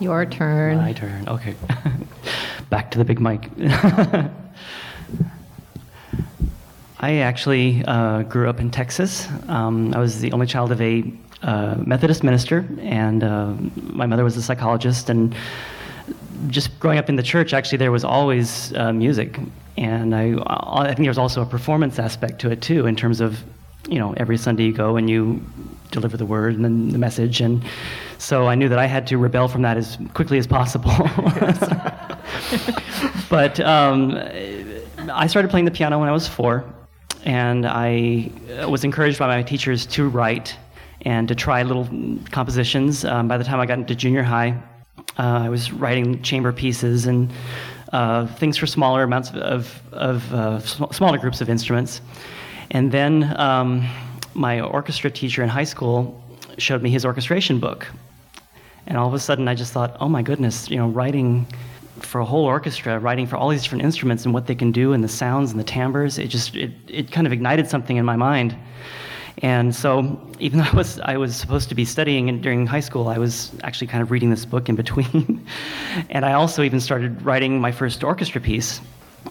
Your 0.00 0.24
turn. 0.24 0.78
My 0.78 0.94
turn. 0.94 1.28
Okay. 1.28 1.54
Back 2.70 2.90
to 2.92 2.98
the 2.98 3.04
big 3.04 3.20
mic. 3.20 3.50
I 7.02 7.16
actually 7.16 7.82
uh, 7.86 8.22
grew 8.24 8.48
up 8.50 8.60
in 8.60 8.70
Texas. 8.70 9.26
Um, 9.48 9.94
I 9.94 9.98
was 9.98 10.20
the 10.20 10.32
only 10.32 10.46
child 10.46 10.70
of 10.70 10.82
a 10.82 11.02
uh, 11.42 11.76
Methodist 11.86 12.22
minister, 12.22 12.66
and 12.80 13.24
uh, 13.24 13.54
my 13.94 14.04
mother 14.04 14.22
was 14.22 14.36
a 14.36 14.42
psychologist. 14.42 15.08
And 15.08 15.34
just 16.48 16.78
growing 16.78 16.98
up 16.98 17.08
in 17.08 17.16
the 17.16 17.22
church, 17.22 17.54
actually, 17.54 17.78
there 17.78 17.90
was 17.90 18.04
always 18.04 18.74
uh, 18.74 18.92
music, 18.92 19.40
and 19.78 20.14
I, 20.14 20.34
I 20.46 20.88
think 20.88 20.98
there 20.98 21.08
was 21.08 21.16
also 21.16 21.40
a 21.40 21.46
performance 21.46 21.98
aspect 21.98 22.38
to 22.42 22.50
it 22.50 22.60
too, 22.60 22.84
in 22.84 22.96
terms 22.96 23.22
of, 23.22 23.42
you 23.88 23.98
know, 23.98 24.12
every 24.18 24.36
Sunday 24.36 24.64
you 24.64 24.74
go 24.74 24.96
and 24.96 25.08
you 25.08 25.42
deliver 25.90 26.18
the 26.18 26.26
word 26.26 26.54
and 26.54 26.62
then 26.62 26.90
the 26.90 26.98
message, 26.98 27.40
and 27.40 27.64
so 28.18 28.46
I 28.46 28.54
knew 28.54 28.68
that 28.68 28.78
I 28.78 28.84
had 28.84 29.06
to 29.06 29.16
rebel 29.16 29.48
from 29.48 29.62
that 29.62 29.78
as 29.78 29.96
quickly 30.12 30.36
as 30.36 30.46
possible. 30.46 30.90
but 33.30 33.58
um, 33.60 34.18
I 35.10 35.26
started 35.26 35.50
playing 35.50 35.64
the 35.64 35.70
piano 35.70 35.98
when 35.98 36.10
I 36.10 36.12
was 36.12 36.28
four, 36.28 36.66
and 37.24 37.66
I 37.66 38.30
was 38.66 38.84
encouraged 38.84 39.18
by 39.18 39.26
my 39.26 39.42
teachers 39.42 39.86
to 39.86 40.08
write 40.08 40.56
and 41.02 41.28
to 41.28 41.34
try 41.34 41.62
little 41.62 41.88
compositions. 42.30 43.04
Um, 43.04 43.28
by 43.28 43.38
the 43.38 43.44
time 43.44 43.60
I 43.60 43.66
got 43.66 43.78
into 43.78 43.94
junior 43.94 44.22
high, 44.22 44.60
uh, 45.18 45.40
I 45.44 45.48
was 45.48 45.72
writing 45.72 46.22
chamber 46.22 46.52
pieces 46.52 47.06
and 47.06 47.30
uh, 47.92 48.26
things 48.26 48.56
for 48.56 48.66
smaller 48.66 49.02
amounts 49.02 49.30
of, 49.32 49.82
of 49.92 50.32
uh, 50.32 50.60
sm- 50.60 50.92
smaller 50.92 51.18
groups 51.18 51.40
of 51.40 51.50
instruments. 51.50 52.00
And 52.70 52.92
then 52.92 53.34
um, 53.38 53.88
my 54.34 54.60
orchestra 54.60 55.10
teacher 55.10 55.42
in 55.42 55.48
high 55.48 55.64
school 55.64 56.22
showed 56.58 56.82
me 56.82 56.90
his 56.90 57.04
orchestration 57.04 57.58
book. 57.58 57.86
And 58.86 58.96
all 58.96 59.08
of 59.08 59.14
a 59.14 59.18
sudden, 59.18 59.48
I 59.48 59.54
just 59.54 59.72
thought, 59.72 59.96
oh 60.00 60.08
my 60.08 60.22
goodness, 60.22 60.70
you 60.70 60.76
know, 60.76 60.88
writing 60.88 61.46
for 62.02 62.20
a 62.20 62.24
whole 62.24 62.44
orchestra, 62.44 62.98
writing 62.98 63.26
for 63.26 63.36
all 63.36 63.48
these 63.48 63.62
different 63.62 63.84
instruments 63.84 64.24
and 64.24 64.34
what 64.34 64.46
they 64.46 64.54
can 64.54 64.72
do 64.72 64.92
and 64.92 65.02
the 65.02 65.08
sounds 65.08 65.50
and 65.50 65.60
the 65.60 65.64
timbres, 65.64 66.18
it 66.18 66.28
just, 66.28 66.56
it, 66.56 66.72
it 66.88 67.10
kind 67.12 67.26
of 67.26 67.32
ignited 67.32 67.68
something 67.68 67.96
in 67.96 68.04
my 68.04 68.16
mind. 68.16 68.56
And 69.42 69.74
so, 69.74 70.20
even 70.38 70.58
though 70.58 70.68
I 70.70 70.76
was, 70.76 71.00
I 71.00 71.16
was 71.16 71.34
supposed 71.34 71.68
to 71.70 71.74
be 71.74 71.84
studying 71.84 72.40
during 72.40 72.66
high 72.66 72.80
school, 72.80 73.08
I 73.08 73.16
was 73.16 73.52
actually 73.62 73.86
kind 73.86 74.02
of 74.02 74.10
reading 74.10 74.28
this 74.28 74.44
book 74.44 74.68
in 74.68 74.76
between. 74.76 75.46
and 76.10 76.24
I 76.24 76.34
also 76.34 76.62
even 76.62 76.80
started 76.80 77.22
writing 77.22 77.60
my 77.60 77.72
first 77.72 78.04
orchestra 78.04 78.40
piece. 78.40 78.80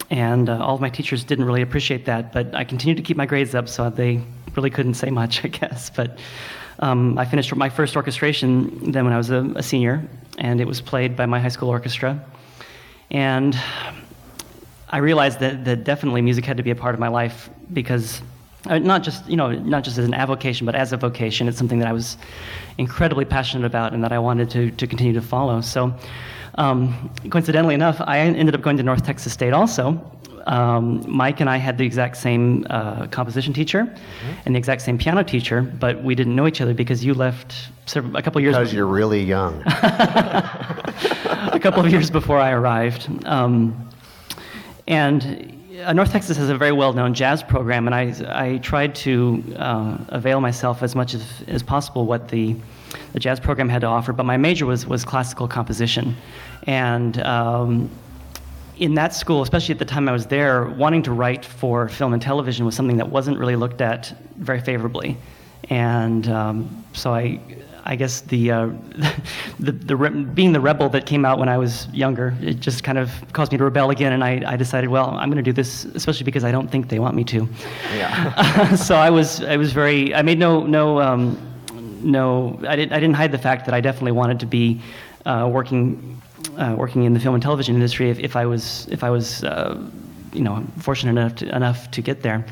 And 0.10 0.50
uh, 0.50 0.64
all 0.64 0.76
of 0.76 0.82
my 0.82 0.90
teachers 0.90 1.24
didn't 1.24 1.46
really 1.46 1.62
appreciate 1.62 2.06
that, 2.06 2.32
but 2.32 2.54
I 2.56 2.64
continued 2.64 2.98
to 2.98 3.04
keep 3.04 3.18
my 3.18 3.26
grades 3.26 3.54
up, 3.54 3.68
so 3.68 3.90
they 3.90 4.24
really 4.56 4.70
couldn't 4.70 4.96
say 4.96 5.10
much, 5.10 5.44
I 5.46 5.50
guess. 5.50 5.90
But 5.90 6.18
um, 6.80 7.18
I 7.18 7.26
finished 7.26 7.54
my 7.56 7.70
first 7.70 7.96
orchestration 7.96 8.92
then 8.92 9.04
when 9.04 9.14
I 9.14 9.18
was 9.18 9.30
a, 9.30 9.42
a 9.56 9.64
senior, 9.64 10.08
and 10.38 10.62
it 10.62 10.66
was 10.66 10.82
played 10.82 11.16
by 11.16 11.26
my 11.26 11.40
high 11.40 11.50
school 11.50 11.70
orchestra. 11.70 12.24
And 13.12 13.60
I 14.90 14.98
realized 14.98 15.40
that, 15.40 15.66
that 15.66 15.84
definitely 15.84 16.22
music 16.22 16.46
had 16.46 16.58
to 16.58 16.64
be 16.64 16.72
a 16.72 16.76
part 16.76 16.94
of 16.94 17.00
my 17.00 17.08
life 17.08 17.50
because 17.74 18.22
uh, 18.66 18.78
not 18.78 19.04
just 19.04 19.26
you 19.28 19.38
know 19.38 19.52
not 19.52 19.84
just 19.84 19.98
as 19.98 20.06
an 20.06 20.14
avocation 20.14 20.66
but 20.66 20.76
as 20.76 20.92
a 20.92 20.98
vocation 20.98 21.48
it's 21.48 21.58
something 21.58 21.80
that 21.80 21.88
i 21.88 21.94
was 21.94 22.18
incredibly 22.78 23.24
passionate 23.24 23.66
about 23.66 23.94
and 23.94 24.04
that 24.04 24.12
i 24.12 24.20
wanted 24.20 24.50
to, 24.50 24.70
to 24.72 24.86
continue 24.86 25.14
to 25.14 25.22
follow. 25.22 25.62
So 25.62 25.94
um, 26.56 27.10
coincidentally 27.30 27.74
enough 27.74 28.02
i 28.02 28.20
ended 28.20 28.54
up 28.56 28.62
going 28.62 28.76
to 28.76 28.84
north 28.84 29.06
texas 29.06 29.32
state 29.32 29.54
also 29.54 29.94
um, 30.50 31.04
mike 31.08 31.40
and 31.40 31.50
i 31.50 31.58
had 31.58 31.78
the 31.78 31.86
exact 31.86 32.18
same 32.18 32.66
uh, 32.70 33.08
composition 33.08 33.54
teacher 33.54 33.84
mm-hmm. 33.86 34.32
and 34.46 34.56
the 34.56 34.60
exact 34.60 34.82
same 34.82 34.98
piano 34.98 35.24
teacher 35.24 35.62
but 35.62 36.04
we 36.04 36.14
didn't 36.16 36.36
know 36.36 36.48
each 36.48 36.62
other 36.62 36.74
because 36.74 37.04
you 37.06 37.14
left 37.14 37.56
several, 37.86 38.16
a 38.18 38.22
couple 38.22 38.42
years 38.42 38.56
because 38.56 38.74
you're 38.74 38.86
really 38.86 39.24
young 39.24 39.62
a 39.68 41.60
couple 41.62 41.84
of 41.84 41.92
years 41.92 42.10
before 42.10 42.40
i 42.40 42.52
arrived 42.52 43.08
um, 43.26 43.90
and 44.88 45.56
uh, 45.84 45.94
North 45.94 46.12
Texas 46.12 46.38
has 46.38 46.50
a 46.50 46.58
very 46.58 46.72
well-known 46.72 47.14
jazz 47.14 47.42
program, 47.42 47.88
and 47.88 47.96
I, 47.96 48.14
I 48.28 48.58
tried 48.58 48.96
to 48.96 49.44
uh, 49.56 49.98
avail 50.10 50.42
myself 50.42 50.84
as 50.84 50.96
much 50.96 51.14
as, 51.14 51.26
as 51.48 51.64
possible 51.64 52.06
what 52.06 52.30
the, 52.30 52.56
the 53.14 53.20
jazz 53.20 53.40
program 53.40 53.70
had 53.70 53.82
to 53.82 53.88
offer. 53.88 54.12
But 54.12 54.26
my 54.26 54.38
major 54.38 54.66
was, 54.66 54.86
was 54.86 55.06
classical 55.06 55.48
composition, 55.48 56.16
and 56.64 57.20
um, 57.22 57.90
in 58.80 58.96
that 58.96 59.14
school, 59.14 59.42
especially 59.42 59.74
at 59.74 59.80
the 59.80 59.86
time 59.86 60.10
I 60.10 60.12
was 60.12 60.26
there, 60.26 60.66
wanting 60.66 61.04
to 61.04 61.12
write 61.12 61.46
for 61.46 61.90
film 61.90 62.14
and 62.14 62.22
television 62.22 62.66
was 62.66 62.76
something 62.76 62.98
that 62.98 63.10
wasn't 63.10 63.38
really 63.38 63.56
looked 63.56 63.82
at 63.82 64.14
very 64.38 64.62
favorably, 64.62 65.18
and 65.70 66.28
um, 66.30 66.86
so 66.94 67.14
I 67.14 67.40
I 67.90 67.96
guess 67.96 68.22
the, 68.22 68.52
uh, 68.52 68.70
the, 69.60 69.72
the 69.72 69.96
re- 69.96 70.10
being 70.10 70.54
the 70.54 70.60
rebel 70.60 70.90
that 70.90 71.08
came 71.08 71.26
out 71.26 71.40
when 71.40 71.50
I 71.50 71.58
was 71.58 71.88
younger, 71.92 72.36
it 72.40 72.60
just 72.60 72.84
kind 72.84 73.00
of 73.00 73.12
caused 73.34 73.52
me 73.52 73.58
to 73.58 73.64
rebel 73.64 73.90
again. 73.90 74.14
And 74.14 74.24
I, 74.24 74.44
I 74.46 74.58
decided, 74.58 74.92
well, 74.92 75.10
I'm 75.12 75.30
going 75.30 75.44
to 75.44 75.50
do 75.50 75.54
this, 75.54 75.86
especially 75.86 76.26
because 76.26 76.44
I 76.44 76.52
don't 76.52 76.70
think 76.70 76.90
they 76.90 77.00
want 77.00 77.16
me 77.16 77.24
to. 77.26 77.50
Yeah. 77.96 78.76
so 78.76 78.96
I 78.96 79.10
was, 79.10 79.42
I 79.42 79.58
was 79.58 79.74
very, 79.74 80.14
I 80.14 80.22
made 80.22 80.38
no, 80.38 80.68
no, 80.68 81.02
um, 81.02 81.40
no, 82.04 82.60
I, 82.68 82.76
didn't, 82.76 82.94
I 82.94 83.00
didn't 83.00 83.16
hide 83.16 83.32
the 83.32 83.40
fact 83.40 83.66
that 83.66 83.74
I 83.74 83.82
definitely 83.82 84.12
wanted 84.12 84.40
to 84.42 84.46
be 84.46 84.82
uh, 85.26 85.50
working, 85.52 86.19
uh, 86.58 86.76
working 86.78 87.04
in 87.04 87.14
the 87.14 87.20
film 87.20 87.36
and 87.36 87.44
television 87.44 87.76
industry 87.76 88.10
if, 88.10 88.20
if 88.20 88.36
I 88.36 88.46
was, 88.46 88.88
if 88.92 89.04
I 89.04 89.10
was, 89.10 89.44
uh, 89.44 89.82
you 90.34 90.42
know, 90.42 90.64
fortunate 90.78 91.12
enough 91.12 91.36
to, 91.36 91.56
enough 91.56 91.92
to 91.92 92.02
get 92.02 92.22
there. 92.22 92.46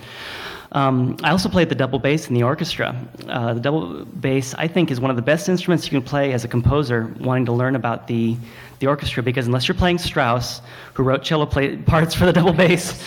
Um, 0.74 1.18
I 1.24 1.32
also 1.32 1.48
played 1.48 1.70
the 1.70 1.76
double 1.76 1.98
bass 1.98 2.28
in 2.28 2.34
the 2.34 2.44
orchestra. 2.44 2.96
Uh, 3.28 3.54
the 3.54 3.60
double 3.60 4.04
bass, 4.06 4.54
I 4.56 4.68
think, 4.68 4.92
is 4.92 5.00
one 5.00 5.10
of 5.10 5.16
the 5.16 5.22
best 5.22 5.48
instruments 5.48 5.86
you 5.86 5.92
can 5.92 6.02
play 6.02 6.34
as 6.34 6.44
a 6.44 6.48
composer 6.48 7.14
wanting 7.20 7.46
to 7.46 7.54
learn 7.54 7.76
about 7.76 8.08
the, 8.08 8.36
the 8.80 8.88
orchestra 8.88 9.24
because 9.24 9.48
unless 9.48 9.68
you're 9.68 9.76
playing 9.76 9.98
Strauss, 9.98 10.62
who 10.94 11.04
wrote 11.04 11.24
cello 11.24 11.46
play, 11.46 11.78
parts 11.78 12.14
for 12.14 12.26
the 12.26 12.34
double 12.34 12.54
bass, 12.66 13.02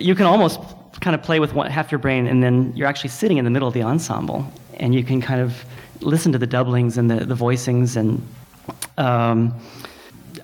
you 0.00 0.14
can 0.14 0.26
almost 0.26 0.60
kind 1.00 1.14
of 1.14 1.22
play 1.22 1.38
with 1.40 1.52
one, 1.52 1.70
half 1.70 1.92
your 1.92 1.98
brain 1.98 2.26
and 2.26 2.42
then 2.42 2.72
you're 2.74 2.86
actually 2.86 3.10
sitting 3.10 3.36
in 3.36 3.44
the 3.44 3.50
middle 3.50 3.68
of 3.68 3.74
the 3.74 3.82
ensemble 3.82 4.50
and 4.78 4.94
you 4.94 5.02
can 5.02 5.20
kind 5.20 5.40
of 5.40 5.64
listen 6.00 6.32
to 6.32 6.38
the 6.38 6.46
doublings 6.46 6.96
and 6.96 7.10
the, 7.10 7.24
the 7.24 7.34
voicings 7.34 7.96
and 7.96 8.26
um, 8.98 9.54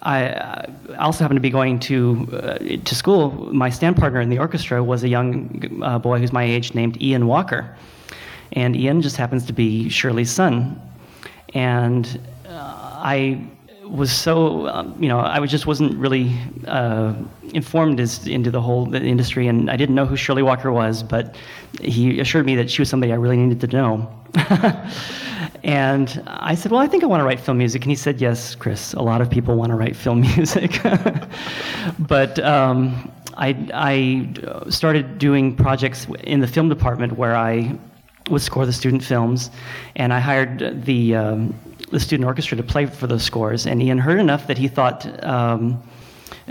I 0.03 0.67
also 0.99 1.25
happened 1.25 1.39
to 1.39 1.43
be 1.43 1.51
going 1.51 1.81
to 1.81 2.29
uh, 2.33 2.59
to 2.85 2.95
school. 2.95 3.31
My 3.53 3.71
stand 3.71 3.97
partner 3.97 4.21
in 4.21 4.29
the 4.29 4.39
orchestra 4.39 4.83
was 4.83 5.03
a 5.03 5.09
young 5.09 5.83
uh, 5.83 5.99
boy 5.99 6.19
who's 6.19 6.33
my 6.33 6.45
age 6.45 6.75
named 6.75 7.01
Ian 7.03 7.27
Walker, 7.27 7.77
and 8.53 8.77
Ian 8.77 9.03
just 9.03 9.17
happens 9.17 9.47
to 9.47 9.53
be 9.53 9.89
Shirley's 9.89 10.31
son. 10.31 10.81
And 11.55 12.21
uh, 12.47 13.01
I 13.03 13.43
was 13.91 14.13
so 14.13 14.69
um, 14.69 14.97
you 15.03 15.09
know 15.09 15.19
I 15.19 15.39
was 15.39 15.51
just 15.51 15.67
wasn't 15.67 15.97
really 15.97 16.37
uh, 16.67 17.15
informed 17.55 18.01
as 18.01 18.27
into 18.27 18.51
the 18.51 18.61
whole 18.61 18.95
industry, 18.95 19.47
and 19.49 19.71
I 19.71 19.77
didn't 19.77 19.95
know 19.95 20.07
who 20.07 20.17
Shirley 20.17 20.43
Walker 20.43 20.73
was, 20.73 21.03
but 21.03 21.37
he 21.81 22.21
assured 22.21 22.47
me 22.47 22.57
that 22.57 22.71
she 22.71 22.81
was 22.81 22.89
somebody 22.89 23.13
I 23.13 23.17
really 23.17 23.37
needed 23.37 23.61
to 23.61 23.77
know. 23.77 24.15
And 25.65 26.23
I 26.27 26.55
said, 26.55 26.73
Well, 26.73 26.81
I 26.81 26.87
think 26.87 27.03
I 27.03 27.07
want 27.07 27.21
to 27.21 27.25
write 27.25 27.41
film 27.41 27.59
music. 27.59 27.83
And 27.83 27.91
he 27.91 27.97
said, 27.97 28.21
Yes, 28.21 28.55
Kris, 28.55 28.95
a 28.95 29.03
lot 29.03 29.21
of 29.21 29.31
people 29.31 29.57
want 29.57 29.71
to 29.71 29.77
write 29.77 29.97
film 29.97 30.21
music. 30.37 30.81
but 31.99 32.39
um, 32.41 33.13
I, 33.37 33.69
I 33.75 34.71
started 34.71 35.19
doing 35.19 35.55
projects 35.55 36.07
in 36.25 36.41
the 36.41 36.47
film 36.47 36.69
department 36.69 37.19
where 37.19 37.37
I 37.37 37.77
would 38.31 38.43
score 38.43 38.67
the 38.67 38.73
student 38.73 39.03
films, 39.03 39.51
and 39.97 40.13
I 40.13 40.21
hired 40.21 40.85
the, 40.85 41.15
um, 41.15 41.55
the 41.91 42.01
student 42.01 42.27
orchestra 42.27 42.57
to 42.57 42.63
play 42.63 42.87
for 42.87 43.07
those 43.07 43.23
scores. 43.23 43.67
And 43.67 43.83
Ian 43.83 43.99
heard 43.99 44.19
enough 44.19 44.47
that 44.47 44.59
he 44.59 44.69
thought, 44.69 45.25
um, 45.25 45.83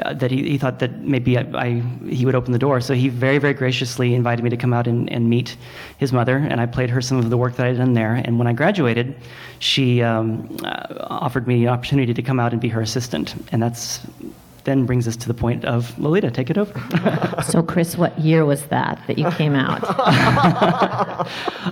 uh, 0.01 0.13
that 0.13 0.31
he, 0.31 0.49
he 0.49 0.57
thought 0.57 0.79
that 0.79 1.01
maybe 1.01 1.37
I, 1.37 1.41
I, 1.53 1.83
he 2.07 2.25
would 2.25 2.35
open 2.35 2.53
the 2.53 2.59
door. 2.59 2.81
So 2.81 2.93
he 2.93 3.09
very, 3.09 3.37
very 3.37 3.53
graciously 3.53 4.13
invited 4.13 4.43
me 4.43 4.49
to 4.49 4.57
come 4.57 4.73
out 4.73 4.87
and, 4.87 5.11
and 5.11 5.29
meet 5.29 5.57
his 5.97 6.13
mother, 6.13 6.37
and 6.37 6.61
I 6.61 6.65
played 6.65 6.89
her 6.89 7.01
some 7.01 7.17
of 7.17 7.29
the 7.29 7.37
work 7.37 7.55
that 7.55 7.65
I 7.65 7.69
had 7.69 7.77
done 7.77 7.93
there. 7.93 8.13
And 8.13 8.37
when 8.37 8.47
I 8.47 8.53
graduated, 8.53 9.15
she 9.59 10.01
um, 10.01 10.57
uh, 10.63 10.95
offered 11.01 11.47
me 11.47 11.63
an 11.65 11.69
opportunity 11.69 12.13
to 12.13 12.21
come 12.21 12.39
out 12.39 12.51
and 12.51 12.61
be 12.61 12.69
her 12.69 12.81
assistant, 12.81 13.35
and 13.51 13.61
that's 13.61 14.01
then 14.67 14.85
brings 14.85 15.07
us 15.07 15.15
to 15.15 15.27
the 15.27 15.33
point 15.33 15.63
of 15.65 15.97
Lolita, 15.97 16.29
take 16.29 16.51
it 16.51 16.57
over. 16.57 16.73
So, 17.47 17.63
Kris, 17.63 17.95
what 17.97 18.17
year 18.19 18.45
was 18.45 18.65
that 18.65 18.99
that 19.07 19.17
you 19.17 19.29
came 19.31 19.55
out? 19.55 19.81
uh, 19.89 21.25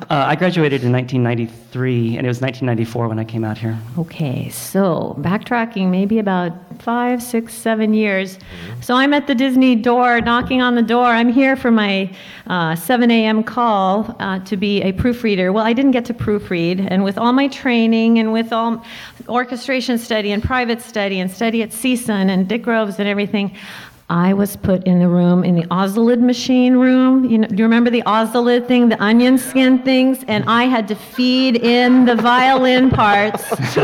I 0.10 0.36
graduated 0.36 0.84
in 0.84 0.92
1993, 0.92 2.18
and 2.18 2.26
it 2.26 2.30
was 2.30 2.40
1994 2.40 3.08
when 3.10 3.20
I 3.20 3.26
came 3.26 3.44
out 3.44 3.58
here. 3.58 3.78
Okay, 3.98 4.50
so 4.50 5.16
backtracking 5.20 5.90
maybe 5.90 6.20
about 6.20 6.54
five, 6.82 7.22
six, 7.22 7.54
seven 7.54 7.94
years. 7.94 8.38
So 8.82 8.96
I'm 8.96 9.14
at 9.14 9.28
the 9.28 9.36
Disney 9.36 9.76
door, 9.76 10.22
knocking 10.22 10.62
on 10.62 10.76
the 10.76 10.82
door. 10.82 11.06
I'm 11.06 11.30
here 11.30 11.56
for 11.56 11.72
my 11.72 12.12
uh, 12.48 12.76
7 12.76 13.10
a.m. 13.10 13.44
call 13.44 14.16
uh, 14.20 14.40
to 14.40 14.58
be 14.58 14.82
a 14.82 14.92
proofreader. 14.92 15.52
Well, 15.52 15.66
I 15.66 15.74
didn't 15.74 15.92
get 15.92 16.06
to 16.06 16.14
proofread, 16.14 16.88
and 16.90 17.04
with 17.04 17.18
all 17.18 17.34
my 17.34 17.48
training 17.48 18.20
and 18.20 18.32
with 18.32 18.54
all 18.54 18.84
orchestration 19.28 19.98
study 19.98 20.32
and 20.32 20.44
private 20.44 20.82
study 20.82 21.20
and 21.20 21.32
study 21.32 21.64
at 21.64 21.70
CSUN 21.70 22.30
and 22.30 22.48
Dick 22.48 22.64
Groves 22.64 23.00
and 23.00 23.08
everything, 23.08 23.56
I 24.10 24.34
was 24.34 24.56
put 24.56 24.84
in 24.84 25.00
the 25.00 25.08
room, 25.08 25.44
in 25.44 25.56
the 25.56 25.66
Ozalid 25.72 26.20
machine 26.20 26.76
room. 26.76 27.26
You 27.26 27.40
know, 27.40 27.48
do 27.48 27.56
you 27.56 27.64
remember 27.64 27.90
the 27.90 28.04
Ozalid 28.06 28.68
thing, 28.68 28.88
the 28.88 29.02
onion 29.02 29.40
skin 29.40 29.80
things? 29.80 30.24
And 30.28 30.44
I 30.46 30.66
had 30.66 30.88
to 30.90 30.96
feed 30.96 31.56
in 31.56 32.06
the 32.06 32.16
violin 32.16 32.92
parts. 32.92 33.44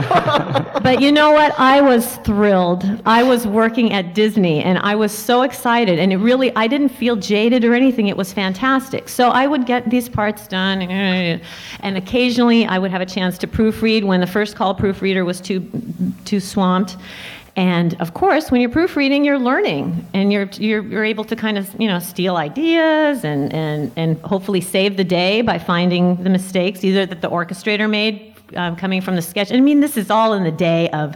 but 0.84 1.02
you 1.02 1.12
know 1.12 1.32
what? 1.32 1.60
I 1.60 1.82
was 1.82 2.18
thrilled. 2.18 2.84
I 3.04 3.24
was 3.24 3.48
working 3.48 3.94
at 3.94 4.14
Disney 4.14 4.64
and 4.64 4.78
I 4.78 4.94
was 4.94 5.12
so 5.12 5.42
excited. 5.42 5.98
And 5.98 6.14
it 6.14 6.18
really, 6.18 6.56
I 6.56 6.68
didn't 6.68 6.90
feel 6.90 7.16
jaded 7.16 7.66
or 7.66 7.74
anything. 7.74 8.08
It 8.08 8.16
was 8.16 8.32
fantastic. 8.32 9.10
So 9.10 9.30
I 9.30 9.48
would 9.48 9.66
get 9.66 9.90
these 9.90 10.08
parts 10.08 10.48
done. 10.48 10.84
And 10.84 11.98
occasionally 11.98 12.68
I 12.68 12.78
would 12.78 12.92
have 12.92 13.02
a 13.02 13.08
chance 13.08 13.40
to 13.40 13.48
proofread 13.48 14.04
when 14.04 14.20
the 14.20 14.28
first 14.28 14.56
call 14.56 14.76
proofreader 14.76 15.26
was 15.26 15.42
too, 15.42 15.68
too 16.26 16.40
swamped. 16.40 16.96
And 17.56 18.00
of 18.00 18.14
course, 18.14 18.50
when 18.50 18.62
you're 18.62 18.70
proofreading, 18.70 19.26
you're 19.26 19.40
learning 19.40 20.08
and 20.14 20.32
you're, 20.32 20.50
you're, 20.54 20.84
you're 20.84 21.04
able 21.04 21.26
to 21.26 21.36
kind 21.36 21.58
of, 21.58 21.70
you 21.80 21.88
know, 21.88 22.00
steal 22.00 22.38
ideas 22.38 23.26
and, 23.26 23.54
and, 23.54 23.92
and 23.98 24.18
hopefully 24.22 24.62
save 24.62 24.96
the 24.96 25.04
day 25.04 25.42
by 25.42 25.60
finding 25.60 26.24
the 26.24 26.30
mistakes, 26.30 26.84
either 26.84 27.06
that 27.06 27.22
the 27.22 27.30
orchestrator 27.30 27.90
made 27.90 28.36
um, 28.56 28.76
coming 28.76 29.02
from 29.02 29.16
the 29.16 29.22
sketch. 29.22 29.52
I 29.52 29.60
mean, 29.60 29.82
this 29.82 29.98
is 29.98 30.10
all 30.10 30.34
in 30.34 30.44
the 30.44 30.52
day 30.52 30.90
of, 30.92 31.16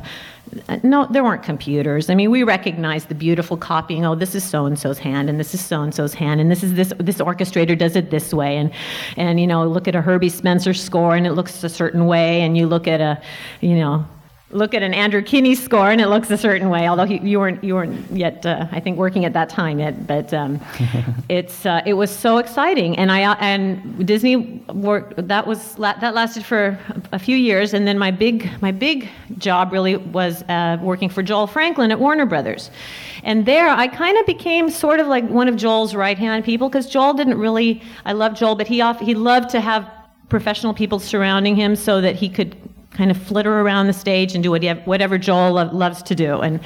no, 0.84 1.08
there 1.10 1.24
weren't 1.24 1.44
computers. 1.44 2.10
I 2.10 2.16
mean, 2.16 2.32
we 2.32 2.44
recognized 2.44 3.10
the 3.10 3.16
beautiful 3.16 3.58
copying. 3.58 4.06
Oh, 4.06 4.16
this 4.16 4.36
is 4.36 4.44
so 4.44 4.66
and 4.66 4.78
so's 4.78 5.00
hand, 5.00 5.30
and 5.30 5.40
this 5.40 5.54
is 5.54 5.60
so 5.60 5.82
and 5.82 5.94
so's 5.94 6.14
hand, 6.14 6.40
and 6.40 6.52
this 6.52 6.64
is 6.64 6.76
this 6.76 6.94
this 7.00 7.18
orchestrator 7.18 7.78
does 7.78 7.96
it 7.96 8.10
this 8.12 8.34
way, 8.34 8.56
and 8.56 8.72
and 9.18 9.40
you 9.40 9.48
know, 9.48 9.68
look 9.68 9.88
at 9.88 9.96
a 9.96 10.02
Herbie 10.02 10.30
Spencer 10.30 10.74
score, 10.74 11.16
and 11.16 11.26
it 11.26 11.34
looks 11.34 11.64
a 11.64 11.68
certain 11.68 12.06
way, 12.06 12.42
and 12.42 12.56
you 12.58 12.68
look 12.68 12.88
at 12.88 13.02
a, 13.02 13.20
you 13.60 13.76
know, 13.76 14.06
look 14.56 14.74
at 14.74 14.82
an 14.82 14.94
Andrew 14.94 15.22
Kinney 15.22 15.54
score 15.54 15.92
and 15.92 16.00
it 16.00 16.08
looks 16.08 16.32
a 16.32 16.38
certain 16.38 16.70
way. 16.70 16.88
Although 16.88 17.06
he, 17.06 17.20
you 17.20 17.40
weren't 17.40 17.64
you 17.64 17.76
weren't 17.76 18.10
yet, 18.12 18.46
uh, 18.46 18.68
I 18.72 18.80
think, 18.80 18.98
working 18.98 19.26
at 19.26 19.34
that 19.34 19.50
time 19.50 19.80
yet. 19.80 20.08
But 20.08 20.34
um, 20.34 20.60
it's 21.30 21.66
uh, 21.66 21.82
it 21.86 21.94
was 21.94 22.10
so 22.10 22.38
exciting, 22.38 22.98
and 22.98 23.12
I 23.12 23.34
and 23.36 24.08
Disney 24.08 24.64
worked. 24.74 25.28
That 25.28 25.46
was 25.46 25.76
that 25.76 26.14
lasted 26.16 26.46
for 26.46 26.80
a 27.12 27.20
few 27.20 27.36
years, 27.36 27.74
and 27.74 27.88
then 27.88 28.00
my 28.00 28.12
big 28.12 28.50
my 28.62 28.72
big 28.72 29.10
job 29.38 29.72
really 29.72 29.98
was 29.98 30.44
uh, 30.44 30.78
working 30.82 31.10
for 31.10 31.22
Joel 31.22 31.48
Franklin 31.48 31.92
at 31.92 32.00
Warner 32.00 32.26
Brothers. 32.26 32.72
And 33.24 33.46
there, 33.46 33.68
I 33.68 33.88
kind 33.88 34.18
of 34.20 34.26
became 34.28 34.70
sort 34.70 35.00
of 35.00 35.08
like 35.08 35.28
one 35.28 35.48
of 35.48 35.56
Joel's 35.56 35.96
right 35.96 36.18
hand 36.18 36.46
people 36.46 36.70
because 36.70 36.88
Joel 36.88 37.14
didn't 37.14 37.40
really. 37.40 37.82
I 38.06 38.14
love 38.14 38.36
Joel, 38.36 38.56
but 38.56 38.68
he 38.68 38.82
off, 38.82 39.00
he 39.00 39.16
loved 39.16 39.50
to 39.50 39.62
have 39.62 39.90
professional 40.30 40.74
people 40.74 41.00
surrounding 41.00 41.56
him 41.56 41.76
so 41.76 42.02
that 42.02 42.16
he 42.16 42.30
could 42.30 42.56
kind 42.96 43.12
of 43.12 43.18
flitter 43.18 43.62
around 43.62 43.88
the 43.88 43.94
stage 43.94 44.34
and 44.34 44.44
do 44.44 44.52
whatever 44.52 45.18
Joel 45.18 45.52
loves 45.72 46.02
to 46.04 46.16
do. 46.16 46.40
And, 46.42 46.60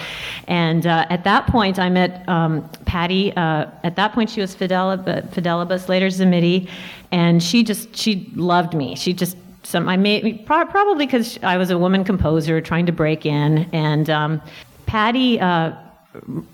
and 0.48 0.86
uh, 0.86 1.06
at 1.10 1.24
that 1.24 1.48
point, 1.48 1.80
I 1.80 1.90
met 1.90 2.28
um, 2.30 2.70
Patty. 2.86 3.36
Uh, 3.36 3.66
at 3.84 3.96
that 3.96 4.14
point, 4.14 4.30
she 4.30 4.42
was 4.42 4.56
Fidelib- 4.56 5.30
Fidelibus, 5.34 5.90
later 5.90 6.08
Zimmitti, 6.08 6.70
and 7.12 7.42
she 7.42 7.64
just 7.64 7.96
she 7.96 8.32
loved 8.36 8.74
me. 8.74 8.96
She 8.96 9.14
just 9.14 9.36
some 9.64 9.90
I 9.90 9.98
made 9.98 10.46
probably 10.46 11.06
because 11.06 11.38
I 11.44 11.58
was 11.58 11.70
a 11.70 11.78
woman 11.78 12.04
composer 12.04 12.62
trying 12.62 12.86
to 12.86 12.92
break 12.92 13.26
in, 13.26 13.70
and 13.74 14.10
um, 14.10 14.42
Patty. 14.86 15.40
Uh, 15.40 15.74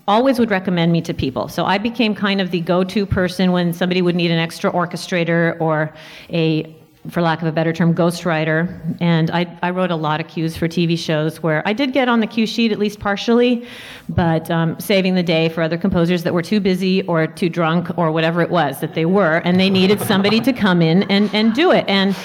always 0.06 0.38
would 0.38 0.50
recommend 0.50 0.92
me 0.92 1.00
to 1.00 1.14
people. 1.14 1.48
So 1.48 1.64
I 1.64 1.78
became 1.78 2.14
kind 2.14 2.42
of 2.42 2.50
the 2.50 2.60
go-to 2.60 3.06
person 3.06 3.52
when 3.52 3.72
somebody 3.72 4.02
would 4.02 4.14
need 4.14 4.30
an 4.30 4.38
extra 4.38 4.70
orchestrator 4.70 5.58
or 5.58 5.94
a 6.30 6.76
for 7.10 7.22
lack 7.22 7.42
of 7.42 7.48
a 7.48 7.52
better 7.52 7.72
term, 7.72 7.94
ghostwriter. 7.94 8.96
And 9.00 9.30
I, 9.30 9.58
I, 9.62 9.70
wrote 9.70 9.90
a 9.90 9.96
lot 9.96 10.20
of 10.20 10.28
cues 10.28 10.56
for 10.56 10.68
TV 10.68 10.98
shows 10.98 11.42
where 11.42 11.62
I 11.66 11.72
did 11.72 11.92
get 11.92 12.08
on 12.08 12.20
the 12.20 12.26
cue 12.26 12.46
sheet 12.46 12.72
at 12.72 12.78
least 12.78 13.00
partially, 13.00 13.66
but 14.08 14.50
um, 14.50 14.78
saving 14.80 15.14
the 15.14 15.22
day 15.22 15.48
for 15.48 15.62
other 15.62 15.76
composers 15.76 16.22
that 16.22 16.34
were 16.34 16.42
too 16.42 16.60
busy 16.60 17.02
or 17.02 17.26
too 17.26 17.48
drunk 17.48 17.96
or 17.98 18.10
whatever 18.10 18.42
it 18.42 18.50
was 18.50 18.80
that 18.80 18.94
they 18.94 19.06
were, 19.06 19.38
and 19.44 19.60
they 19.60 19.70
needed 19.70 20.00
somebody 20.00 20.40
to 20.40 20.52
come 20.52 20.82
in 20.82 21.02
and, 21.04 21.32
and 21.34 21.54
do 21.54 21.72
it. 21.72 21.84
And 21.88 22.16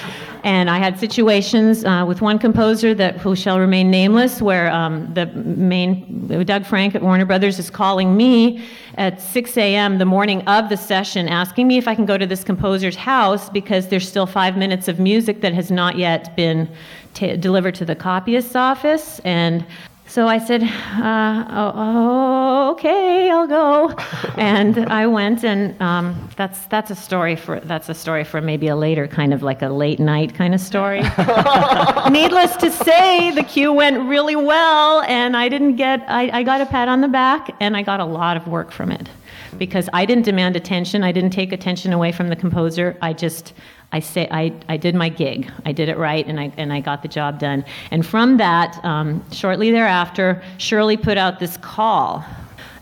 and 0.44 0.68
I 0.68 0.78
had 0.78 0.98
situations 0.98 1.84
uh, 1.84 2.04
with 2.06 2.20
one 2.20 2.38
composer 2.38 2.94
that 2.94 3.16
who 3.18 3.36
shall 3.36 3.60
remain 3.60 3.90
nameless, 3.90 4.42
where 4.42 4.70
um, 4.70 5.12
the 5.14 5.26
main 5.26 6.44
Doug 6.44 6.66
Frank 6.66 6.94
at 6.94 7.02
Warner 7.02 7.24
Brothers 7.24 7.58
is 7.58 7.70
calling 7.70 8.16
me 8.16 8.64
at 8.96 9.20
6 9.20 9.56
a.m. 9.56 9.98
the 9.98 10.04
morning 10.04 10.42
of 10.42 10.68
the 10.68 10.76
session, 10.76 11.28
asking 11.28 11.68
me 11.68 11.78
if 11.78 11.86
I 11.86 11.94
can 11.94 12.06
go 12.06 12.18
to 12.18 12.26
this 12.26 12.42
composer's 12.42 12.96
house 12.96 13.48
because 13.50 13.88
there's 13.88 14.08
still 14.08 14.26
five 14.26 14.56
minutes 14.56 14.88
of 14.88 14.98
music 14.98 15.42
that 15.42 15.54
has 15.54 15.70
not 15.70 15.96
yet 15.96 16.34
been 16.36 16.68
t- 17.14 17.36
delivered 17.36 17.74
to 17.76 17.84
the 17.84 17.94
copyist's 17.94 18.56
office, 18.56 19.20
and 19.20 19.64
so 20.12 20.28
I 20.28 20.36
said, 20.36 20.62
uh, 20.62 21.44
oh, 21.48 21.72
oh, 21.74 22.70
okay, 22.72 23.30
I'll 23.30 23.46
go. 23.46 23.88
and 24.36 24.76
I 24.92 25.06
went, 25.06 25.42
and 25.42 25.80
um, 25.80 26.28
that's 26.36 26.66
that's 26.66 26.90
a 26.90 26.94
story 26.94 27.34
for 27.34 27.60
that's 27.60 27.88
a 27.88 27.94
story 27.94 28.22
for 28.22 28.42
maybe 28.42 28.68
a 28.68 28.76
later 28.76 29.08
kind 29.08 29.32
of 29.32 29.42
like 29.42 29.62
a 29.62 29.70
late 29.70 29.98
night 29.98 30.34
kind 30.34 30.54
of 30.54 30.60
story. 30.60 31.00
Needless 32.10 32.56
to 32.56 32.70
say, 32.70 33.30
the 33.30 33.42
cue 33.42 33.72
went 33.72 34.06
really 34.06 34.36
well, 34.36 35.00
and 35.08 35.34
I 35.34 35.48
didn't 35.48 35.76
get 35.76 36.04
I, 36.08 36.40
I 36.40 36.42
got 36.42 36.60
a 36.60 36.66
pat 36.66 36.88
on 36.88 37.00
the 37.00 37.08
back, 37.08 37.50
and 37.58 37.74
I 37.74 37.80
got 37.80 38.00
a 38.00 38.04
lot 38.04 38.36
of 38.36 38.46
work 38.46 38.70
from 38.70 38.92
it 38.92 39.08
because 39.56 39.88
I 39.94 40.04
didn't 40.04 40.26
demand 40.26 40.56
attention. 40.56 41.02
I 41.02 41.12
didn't 41.12 41.30
take 41.30 41.52
attention 41.52 41.90
away 41.90 42.12
from 42.12 42.28
the 42.28 42.36
composer. 42.36 42.98
I 43.00 43.14
just 43.14 43.54
I 43.92 44.00
say 44.00 44.26
I, 44.30 44.52
I 44.68 44.78
did 44.78 44.94
my 44.94 45.10
gig. 45.10 45.50
I 45.66 45.72
did 45.72 45.88
it 45.90 45.98
right, 45.98 46.26
and 46.26 46.40
I 46.40 46.50
and 46.56 46.72
I 46.72 46.80
got 46.80 47.02
the 47.02 47.08
job 47.08 47.38
done. 47.38 47.64
And 47.90 48.04
from 48.04 48.38
that, 48.38 48.82
um, 48.84 49.22
shortly 49.30 49.70
thereafter, 49.70 50.42
Shirley 50.58 50.96
put 50.96 51.18
out 51.18 51.38
this 51.38 51.58
call. 51.58 52.24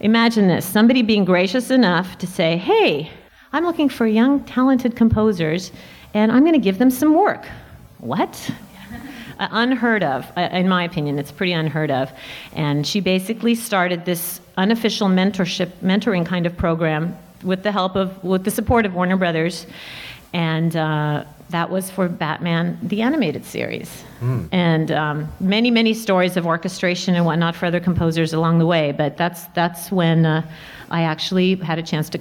Imagine 0.01 0.47
this: 0.47 0.65
somebody 0.65 1.03
being 1.03 1.25
gracious 1.25 1.71
enough 1.71 2.17
to 2.19 2.27
say, 2.27 2.57
"Hey, 2.57 3.11
I'm 3.53 3.65
looking 3.65 3.89
for 3.89 4.07
young, 4.07 4.45
talented 4.45 4.95
composers, 4.95 5.73
and 6.15 6.31
I'm 6.31 6.43
going 6.43 6.55
to 6.55 6.61
give 6.61 6.79
them 6.79 6.91
some 6.91 7.15
work." 7.15 7.47
What? 7.99 8.51
Uh, 9.39 9.49
unheard 9.53 10.03
of, 10.03 10.31
uh, 10.37 10.51
in 10.53 10.69
my 10.69 10.85
opinion. 10.85 11.19
It's 11.19 11.33
pretty 11.33 11.53
unheard 11.53 11.91
of. 11.91 12.13
And 12.53 12.87
she 12.87 13.01
basically 13.01 13.55
started 13.55 14.05
this 14.05 14.39
unofficial 14.59 15.09
mentorship, 15.09 15.71
mentoring 15.83 16.27
kind 16.27 16.45
of 16.45 16.55
program 16.59 17.17
with 17.43 17.63
the 17.63 17.73
help 17.73 17.97
of, 17.97 18.23
with 18.23 18.45
the 18.45 18.51
support 18.51 18.85
of 18.85 18.95
Warner 18.95 19.17
Brothers 19.17 19.67
and 20.33 20.77
uh, 20.77 21.25
that 21.51 21.71
was 21.71 21.91
for 21.91 22.09
Batman 22.09 22.79
the 22.83 23.03
animated 23.03 23.45
series. 23.45 24.05
Mm. 24.21 24.49
And 24.53 24.93
um, 24.93 25.33
many, 25.41 25.71
many 25.71 25.95
stories 25.95 26.37
of 26.37 26.47
orchestration 26.47 27.15
and 27.15 27.25
whatnot 27.25 27.57
for 27.57 27.67
other 27.67 27.81
composers 27.81 28.33
along 28.33 28.59
the 28.59 28.67
way. 28.67 28.93
But 28.93 29.17
that's 29.17 29.45
that's 29.49 29.91
when 29.91 30.27
uh, 30.27 30.43
I 30.91 31.03
actually 31.03 31.57
had 31.57 31.79
a 31.79 31.83
chance 31.83 32.09
to 32.11 32.21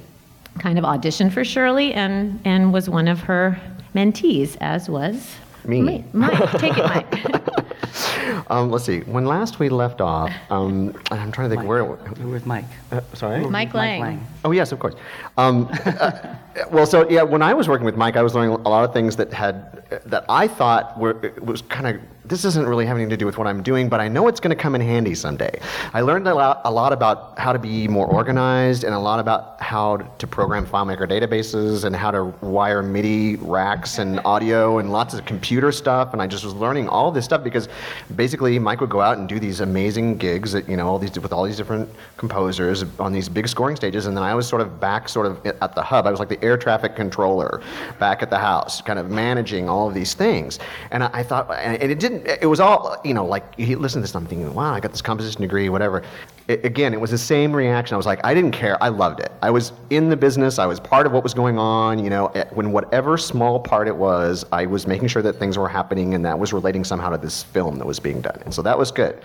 kind 0.59 0.77
of 0.77 0.85
audition 0.85 1.29
for 1.29 1.43
Shirley 1.43 1.93
and 1.93 2.39
and 2.45 2.73
was 2.73 2.89
one 2.89 3.07
of 3.07 3.19
her 3.21 3.59
mentees, 3.93 4.57
as 4.61 4.89
was 4.89 5.35
me. 5.65 5.81
me. 5.81 6.05
Mike, 6.13 6.51
take 6.59 6.77
it, 6.77 6.83
Mike. 6.83 7.65
um, 8.49 8.69
let's 8.71 8.85
see. 8.85 9.01
When 9.01 9.25
last 9.25 9.59
we 9.59 9.69
left 9.69 10.01
off, 10.01 10.31
um, 10.49 10.95
I'm 11.11 11.31
trying 11.31 11.49
to 11.49 11.55
think 11.55 11.61
Mike. 11.61 11.67
where. 11.67 11.85
We 11.85 12.25
were 12.25 12.31
with 12.31 12.45
Mike. 12.45 12.65
Uh, 12.91 13.01
sorry. 13.13 13.45
Mike 13.45 13.73
Lang. 13.73 14.01
Lang. 14.01 14.27
Oh 14.43 14.51
yes, 14.51 14.71
of 14.71 14.79
course. 14.79 14.95
Um, 15.37 15.69
uh, 15.85 16.35
well, 16.71 16.85
so 16.85 17.09
yeah, 17.09 17.23
when 17.23 17.41
I 17.41 17.53
was 17.53 17.67
working 17.67 17.85
with 17.85 17.95
Mike, 17.95 18.17
I 18.17 18.21
was 18.21 18.35
learning 18.35 18.51
a 18.51 18.69
lot 18.69 18.83
of 18.83 18.93
things 18.93 19.15
that 19.17 19.33
had 19.33 19.83
that 20.05 20.25
I 20.29 20.47
thought 20.47 20.97
were 20.99 21.33
was 21.41 21.61
kind 21.63 21.87
of 21.87 22.01
this 22.29 22.43
doesn't 22.43 22.67
really 22.67 22.85
have 22.85 22.95
anything 22.95 23.09
to 23.09 23.17
do 23.17 23.25
with 23.25 23.39
what 23.39 23.47
I'm 23.47 23.63
doing, 23.63 23.89
but 23.89 23.99
I 23.99 24.07
know 24.07 24.27
it's 24.27 24.39
going 24.39 24.55
to 24.55 24.61
come 24.61 24.75
in 24.75 24.81
handy 24.81 25.15
someday. 25.15 25.59
I 25.93 26.01
learned 26.01 26.27
a 26.27 26.35
lot, 26.35 26.61
a 26.63 26.71
lot 26.71 26.93
about 26.93 27.37
how 27.39 27.51
to 27.51 27.57
be 27.57 27.87
more 27.87 28.05
organized 28.05 28.83
and 28.83 28.93
a 28.93 28.99
lot 28.99 29.19
about 29.19 29.59
how 29.59 29.97
to 29.97 30.27
program 30.27 30.65
FileMaker 30.65 31.09
databases 31.09 31.85
and 31.85 31.95
how 31.95 32.11
to 32.11 32.25
wire 32.41 32.83
MIDI 32.83 33.37
racks 33.37 33.97
and 33.97 34.19
audio 34.25 34.77
and 34.77 34.91
lots 34.91 35.15
of 35.15 35.25
computer 35.25 35.71
stuff. 35.71 36.13
And 36.13 36.21
I 36.21 36.27
just 36.27 36.45
was 36.45 36.53
learning 36.53 36.87
all 36.87 37.11
this 37.11 37.25
stuff 37.25 37.43
because 37.43 37.67
basically 38.15 38.59
Mike 38.59 38.79
would 38.79 38.91
go 38.91 39.01
out 39.01 39.17
and 39.17 39.27
do 39.27 39.39
these 39.39 39.61
amazing 39.61 40.17
gigs 40.17 40.51
that, 40.51 40.69
you 40.69 40.77
know, 40.77 40.87
all 40.87 40.99
these, 40.99 41.19
with 41.19 41.33
all 41.33 41.43
these 41.43 41.57
different 41.57 41.89
composers 42.17 42.85
on 42.99 43.11
these 43.11 43.27
big 43.27 43.47
scoring 43.47 43.75
stages. 43.75 44.05
And 44.05 44.15
then 44.15 44.23
I 44.23 44.35
was 44.35 44.47
sort 44.47 44.61
of 44.61 44.79
back 44.79 45.09
sort 45.09 45.25
of 45.25 45.43
at 45.45 45.73
the 45.73 45.81
hub. 45.81 46.05
I 46.05 46.11
was 46.11 46.19
like 46.19 46.29
the 46.29 46.43
air 46.43 46.57
traffic 46.57 46.95
controller 46.95 47.61
back 47.97 48.21
at 48.21 48.29
the 48.29 48.37
house, 48.37 48.81
kind 48.81 48.99
of 48.99 49.09
managing 49.09 49.67
all 49.67 49.87
of 49.87 49.95
these 49.95 50.13
things. 50.13 50.59
And 50.91 51.03
I, 51.03 51.09
I 51.13 51.23
thought, 51.23 51.51
and 51.51 51.81
it 51.81 51.99
didn't 51.99 52.18
It 52.25 52.47
was 52.47 52.59
all 52.59 52.99
you 53.03 53.13
know. 53.13 53.25
Like 53.25 53.55
he 53.55 53.75
listened 53.75 54.01
to 54.01 54.07
this, 54.07 54.15
I'm 54.15 54.25
thinking, 54.25 54.53
wow, 54.53 54.73
I 54.73 54.79
got 54.79 54.91
this 54.91 55.01
composition 55.01 55.41
degree, 55.41 55.69
whatever. 55.69 56.03
It, 56.47 56.65
again, 56.65 56.93
it 56.93 56.99
was 56.99 57.11
the 57.11 57.17
same 57.17 57.53
reaction. 57.53 57.93
I 57.93 57.97
was 57.97 58.05
like, 58.05 58.19
I 58.23 58.33
didn't 58.33 58.51
care. 58.51 58.81
I 58.81 58.89
loved 58.89 59.19
it. 59.19 59.31
I 59.41 59.51
was 59.51 59.71
in 59.89 60.09
the 60.09 60.17
business. 60.17 60.59
I 60.59 60.65
was 60.65 60.79
part 60.79 61.05
of 61.05 61.11
what 61.11 61.23
was 61.23 61.33
going 61.33 61.57
on. 61.57 62.03
You 62.03 62.09
know, 62.09 62.27
when 62.51 62.71
whatever 62.71 63.17
small 63.17 63.59
part 63.59 63.87
it 63.87 63.95
was, 63.95 64.45
I 64.51 64.65
was 64.65 64.87
making 64.87 65.07
sure 65.09 65.21
that 65.21 65.33
things 65.33 65.57
were 65.57 65.69
happening, 65.69 66.13
and 66.13 66.25
that 66.25 66.37
was 66.37 66.53
relating 66.53 66.83
somehow 66.83 67.09
to 67.09 67.17
this 67.17 67.43
film 67.43 67.77
that 67.77 67.85
was 67.85 67.99
being 67.99 68.21
done. 68.21 68.41
And 68.45 68.53
so 68.53 68.61
that 68.61 68.77
was 68.77 68.91
good. 68.91 69.21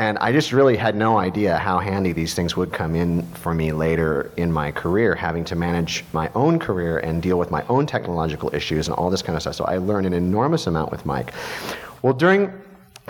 And 0.00 0.16
I 0.16 0.32
just 0.32 0.52
really 0.52 0.78
had 0.78 0.96
no 0.96 1.18
idea 1.18 1.58
how 1.58 1.78
handy 1.78 2.12
these 2.12 2.32
things 2.32 2.56
would 2.56 2.72
come 2.72 2.94
in 2.94 3.22
for 3.32 3.52
me 3.52 3.70
later 3.70 4.30
in 4.38 4.50
my 4.50 4.72
career, 4.72 5.14
having 5.14 5.44
to 5.44 5.54
manage 5.54 6.06
my 6.14 6.30
own 6.34 6.58
career 6.58 7.00
and 7.00 7.20
deal 7.20 7.38
with 7.38 7.50
my 7.50 7.62
own 7.68 7.84
technological 7.84 8.48
issues 8.54 8.88
and 8.88 8.96
all 8.96 9.10
this 9.10 9.20
kind 9.20 9.36
of 9.36 9.42
stuff. 9.42 9.56
So 9.56 9.66
I 9.66 9.76
learned 9.76 10.06
an 10.06 10.14
enormous 10.14 10.66
amount 10.66 10.90
with 10.90 11.04
Mike. 11.04 11.34
Well, 12.02 12.14
during 12.14 12.52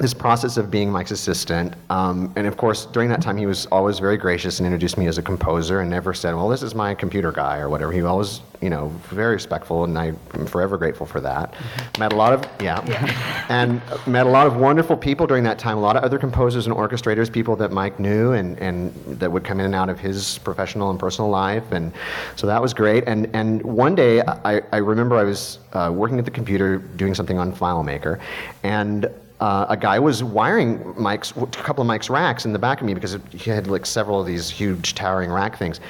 this 0.00 0.14
process 0.14 0.56
of 0.56 0.70
being 0.70 0.90
Mike's 0.90 1.10
assistant. 1.10 1.74
Um, 1.90 2.32
and 2.34 2.46
of 2.46 2.56
course, 2.56 2.86
during 2.86 3.10
that 3.10 3.20
time, 3.20 3.36
he 3.36 3.44
was 3.44 3.66
always 3.66 3.98
very 3.98 4.16
gracious 4.16 4.58
and 4.58 4.66
introduced 4.66 4.96
me 4.96 5.06
as 5.06 5.18
a 5.18 5.22
composer 5.22 5.80
and 5.80 5.90
never 5.90 6.14
said, 6.14 6.34
well, 6.34 6.48
this 6.48 6.62
is 6.62 6.74
my 6.74 6.94
computer 6.94 7.30
guy 7.30 7.58
or 7.58 7.68
whatever. 7.68 7.92
He 7.92 8.00
was 8.00 8.08
always, 8.08 8.40
you 8.62 8.70
know, 8.70 8.88
very 9.10 9.34
respectful, 9.34 9.84
and 9.84 9.98
I'm 9.98 10.16
forever 10.46 10.78
grateful 10.78 11.04
for 11.04 11.20
that. 11.20 11.52
Mm-hmm. 11.52 12.00
Met 12.00 12.12
a 12.14 12.16
lot 12.16 12.32
of, 12.32 12.62
yeah, 12.62 12.82
yeah. 12.88 13.44
and 13.50 13.82
met 14.06 14.26
a 14.26 14.30
lot 14.30 14.46
of 14.46 14.56
wonderful 14.56 14.96
people 14.96 15.26
during 15.26 15.44
that 15.44 15.58
time, 15.58 15.76
a 15.76 15.80
lot 15.80 15.96
of 15.96 16.02
other 16.02 16.18
composers 16.18 16.66
and 16.66 16.74
orchestrators, 16.74 17.30
people 17.30 17.54
that 17.56 17.70
Mike 17.70 18.00
knew 18.00 18.32
and, 18.32 18.58
and 18.58 18.94
that 19.20 19.30
would 19.30 19.44
come 19.44 19.60
in 19.60 19.66
and 19.66 19.74
out 19.74 19.90
of 19.90 20.00
his 20.00 20.38
professional 20.38 20.90
and 20.90 20.98
personal 20.98 21.30
life. 21.30 21.72
And 21.72 21.92
so 22.36 22.46
that 22.46 22.60
was 22.62 22.72
great. 22.72 23.04
And, 23.06 23.28
and 23.34 23.62
one 23.62 23.94
day, 23.94 24.22
I, 24.22 24.62
I 24.72 24.78
remember 24.78 25.16
I 25.16 25.24
was 25.24 25.58
uh, 25.74 25.92
working 25.94 26.18
at 26.18 26.24
the 26.24 26.30
computer 26.30 26.78
doing 26.78 27.14
something 27.14 27.38
on 27.38 27.52
FileMaker, 27.52 28.18
and 28.62 29.10
uh, 29.40 29.66
a 29.68 29.76
guy 29.76 29.98
was 29.98 30.22
wiring 30.22 30.94
a 30.98 31.18
couple 31.18 31.80
of 31.80 31.86
Mike's 31.86 32.10
racks 32.10 32.44
in 32.44 32.52
the 32.52 32.58
back 32.58 32.80
of 32.80 32.86
me 32.86 32.94
because 32.94 33.16
he 33.32 33.50
had 33.50 33.66
like 33.66 33.86
several 33.86 34.20
of 34.20 34.26
these 34.26 34.50
huge 34.50 34.94
towering 34.94 35.30
rack 35.30 35.56
things. 35.56 35.80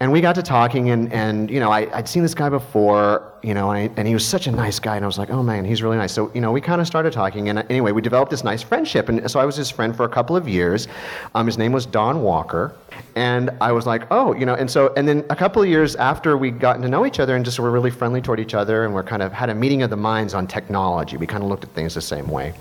And 0.00 0.10
we 0.12 0.20
got 0.20 0.34
to 0.36 0.42
talking, 0.42 0.90
and, 0.90 1.12
and 1.12 1.50
you 1.50 1.60
know, 1.60 1.70
I, 1.70 1.84
would 1.96 2.08
seen 2.08 2.22
this 2.22 2.34
guy 2.34 2.48
before, 2.48 3.34
you 3.42 3.52
know, 3.52 3.70
and, 3.70 3.90
I, 3.90 3.94
and, 3.98 4.08
he 4.08 4.14
was 4.14 4.26
such 4.26 4.46
a 4.46 4.50
nice 4.50 4.78
guy, 4.78 4.96
and 4.96 5.04
I 5.04 5.06
was 5.06 5.18
like, 5.18 5.28
oh 5.28 5.42
man, 5.42 5.64
he's 5.64 5.82
really 5.82 5.98
nice. 5.98 6.12
So, 6.12 6.30
you 6.34 6.40
know, 6.40 6.52
we 6.52 6.60
kind 6.62 6.80
of 6.80 6.86
started 6.86 7.12
talking, 7.12 7.50
and 7.50 7.58
uh, 7.58 7.62
anyway, 7.68 7.92
we 7.92 8.00
developed 8.00 8.30
this 8.30 8.42
nice 8.42 8.62
friendship. 8.62 9.10
And 9.10 9.30
so 9.30 9.40
I 9.40 9.44
was 9.44 9.56
his 9.56 9.70
friend 9.70 9.94
for 9.94 10.04
a 10.04 10.08
couple 10.08 10.36
of 10.36 10.48
years. 10.48 10.88
Um, 11.34 11.46
his 11.46 11.58
name 11.58 11.72
was 11.72 11.84
Don 11.84 12.22
Walker. 12.22 12.72
And 13.14 13.50
I 13.60 13.72
was 13.72 13.86
like, 13.86 14.04
oh, 14.10 14.34
you 14.34 14.46
know, 14.46 14.54
and 14.54 14.70
so, 14.70 14.92
and 14.96 15.06
then 15.06 15.24
a 15.30 15.36
couple 15.36 15.62
of 15.62 15.68
years 15.68 15.96
after 15.96 16.36
we'd 16.36 16.60
gotten 16.60 16.82
to 16.82 16.88
know 16.88 17.04
each 17.04 17.20
other 17.20 17.36
and 17.36 17.44
just 17.44 17.58
were 17.58 17.70
really 17.70 17.90
friendly 17.90 18.20
toward 18.20 18.40
each 18.40 18.54
other, 18.54 18.84
and 18.84 18.94
we're 18.94 19.02
kind 19.02 19.22
of 19.22 19.32
had 19.32 19.50
a 19.50 19.54
meeting 19.54 19.82
of 19.82 19.90
the 19.90 19.96
minds 19.96 20.34
on 20.34 20.46
technology. 20.46 21.16
We 21.16 21.26
kind 21.26 21.42
of 21.42 21.48
looked 21.48 21.64
at 21.64 21.70
things 21.70 21.94
the 21.94 22.00
same 22.00 22.28
way. 22.28 22.54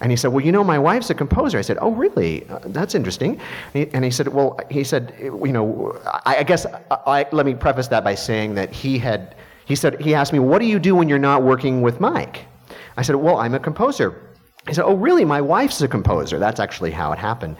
And 0.00 0.10
he 0.10 0.16
said, 0.16 0.32
well, 0.32 0.44
you 0.44 0.52
know, 0.52 0.64
my 0.64 0.78
wife's 0.78 1.10
a 1.10 1.14
composer. 1.14 1.58
I 1.58 1.62
said, 1.62 1.78
oh, 1.80 1.92
really? 1.92 2.48
Uh, 2.48 2.60
that's 2.66 2.94
interesting. 2.94 3.40
And 3.74 3.86
he, 3.86 3.94
and 3.94 4.04
he, 4.04 4.10
said, 4.10 4.28
well, 4.28 4.58
he 4.70 4.84
said, 4.84 5.14
you 5.20 5.52
know, 5.52 5.98
I, 6.24 6.36
I 6.38 6.42
guess, 6.42 6.66
I, 6.66 6.96
I, 7.06 7.26
let 7.32 7.46
me 7.46 7.54
preface 7.54 7.88
that 7.88 8.04
by 8.04 8.14
saying 8.14 8.54
that 8.54 8.72
he 8.72 8.98
had, 8.98 9.36
he 9.64 9.74
said, 9.74 10.00
he 10.00 10.14
asked 10.14 10.32
me, 10.32 10.38
what 10.38 10.60
do 10.60 10.66
you 10.66 10.78
do 10.78 10.94
when 10.94 11.08
you're 11.08 11.18
not 11.18 11.42
working 11.42 11.82
with 11.82 12.00
Mike? 12.00 12.46
I 12.96 13.02
said, 13.02 13.16
well, 13.16 13.38
I'm 13.38 13.54
a 13.54 13.60
composer. 13.60 14.20
He 14.66 14.74
said, 14.74 14.84
oh, 14.84 14.94
really? 14.94 15.24
My 15.24 15.40
wife's 15.40 15.80
a 15.82 15.88
composer. 15.88 16.38
That's 16.38 16.60
actually 16.60 16.92
how 16.92 17.12
it 17.12 17.18
happened. 17.18 17.56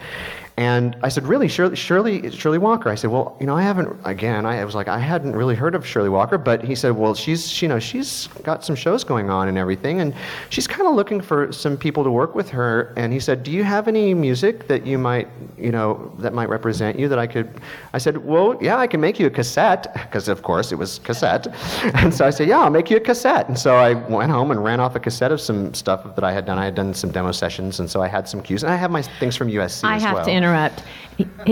And 0.55 0.95
I 1.01 1.09
said, 1.09 1.25
really, 1.25 1.47
Shirley, 1.47 1.75
Shirley, 1.75 2.29
Shirley 2.29 2.59
Walker? 2.59 2.89
I 2.89 2.95
said, 2.95 3.09
well, 3.09 3.35
you 3.39 3.47
know, 3.47 3.55
I 3.55 3.63
haven't, 3.63 3.99
again, 4.05 4.45
I 4.45 4.63
was 4.63 4.75
like, 4.75 4.87
I 4.87 4.99
hadn't 4.99 5.35
really 5.35 5.55
heard 5.55 5.73
of 5.73 5.85
Shirley 5.85 6.09
Walker, 6.09 6.37
but 6.37 6.63
he 6.63 6.75
said, 6.75 6.91
well, 6.91 7.15
she's, 7.15 7.59
you 7.59 7.67
know, 7.67 7.79
she's 7.79 8.27
got 8.43 8.63
some 8.63 8.75
shows 8.75 9.03
going 9.03 9.31
on 9.31 9.47
and 9.47 9.57
everything, 9.57 9.99
and 9.99 10.13
she's 10.49 10.67
kind 10.67 10.87
of 10.87 10.93
looking 10.93 11.21
for 11.21 11.51
some 11.51 11.75
people 11.75 12.03
to 12.03 12.11
work 12.11 12.35
with 12.35 12.49
her. 12.49 12.93
And 12.97 13.11
he 13.11 13.19
said, 13.19 13.41
do 13.41 13.49
you 13.49 13.63
have 13.63 13.87
any 13.87 14.13
music 14.13 14.67
that 14.67 14.85
you 14.85 14.99
might, 14.99 15.27
you 15.57 15.71
know, 15.71 16.11
that 16.19 16.33
might 16.33 16.49
represent 16.49 16.99
you 16.99 17.09
that 17.09 17.17
I 17.17 17.25
could? 17.25 17.49
I 17.93 17.97
said, 17.97 18.17
well, 18.17 18.55
yeah, 18.61 18.77
I 18.77 18.85
can 18.85 19.01
make 19.01 19.19
you 19.19 19.25
a 19.25 19.31
cassette, 19.31 19.91
because 19.93 20.27
of 20.27 20.43
course 20.43 20.71
it 20.71 20.75
was 20.75 20.99
cassette. 20.99 21.47
and 21.95 22.13
so 22.13 22.27
I 22.27 22.29
said, 22.29 22.47
yeah, 22.47 22.59
I'll 22.59 22.69
make 22.69 22.91
you 22.91 22.97
a 22.97 22.99
cassette. 22.99 23.47
And 23.47 23.57
so 23.57 23.75
I 23.75 23.93
went 23.93 24.31
home 24.31 24.51
and 24.51 24.63
ran 24.63 24.79
off 24.79 24.95
a 24.95 24.99
cassette 24.99 25.31
of 25.31 25.41
some 25.41 25.73
stuff 25.73 26.13
that 26.13 26.23
I 26.23 26.31
had 26.31 26.45
done. 26.45 26.59
I 26.59 26.65
had 26.65 26.75
done 26.75 26.93
some 26.93 27.11
demo 27.11 27.31
sessions, 27.31 27.79
and 27.79 27.89
so 27.89 28.03
I 28.03 28.07
had 28.07 28.27
some 28.27 28.43
cues, 28.43 28.63
and 28.63 28.71
I 28.71 28.75
have 28.75 28.91
my 28.91 29.01
things 29.01 29.35
from 29.35 29.47
USC 29.47 29.83
I 29.83 29.95
as 29.95 30.03
have 30.03 30.13
well. 30.13 30.25
Interrupt. 30.43 30.83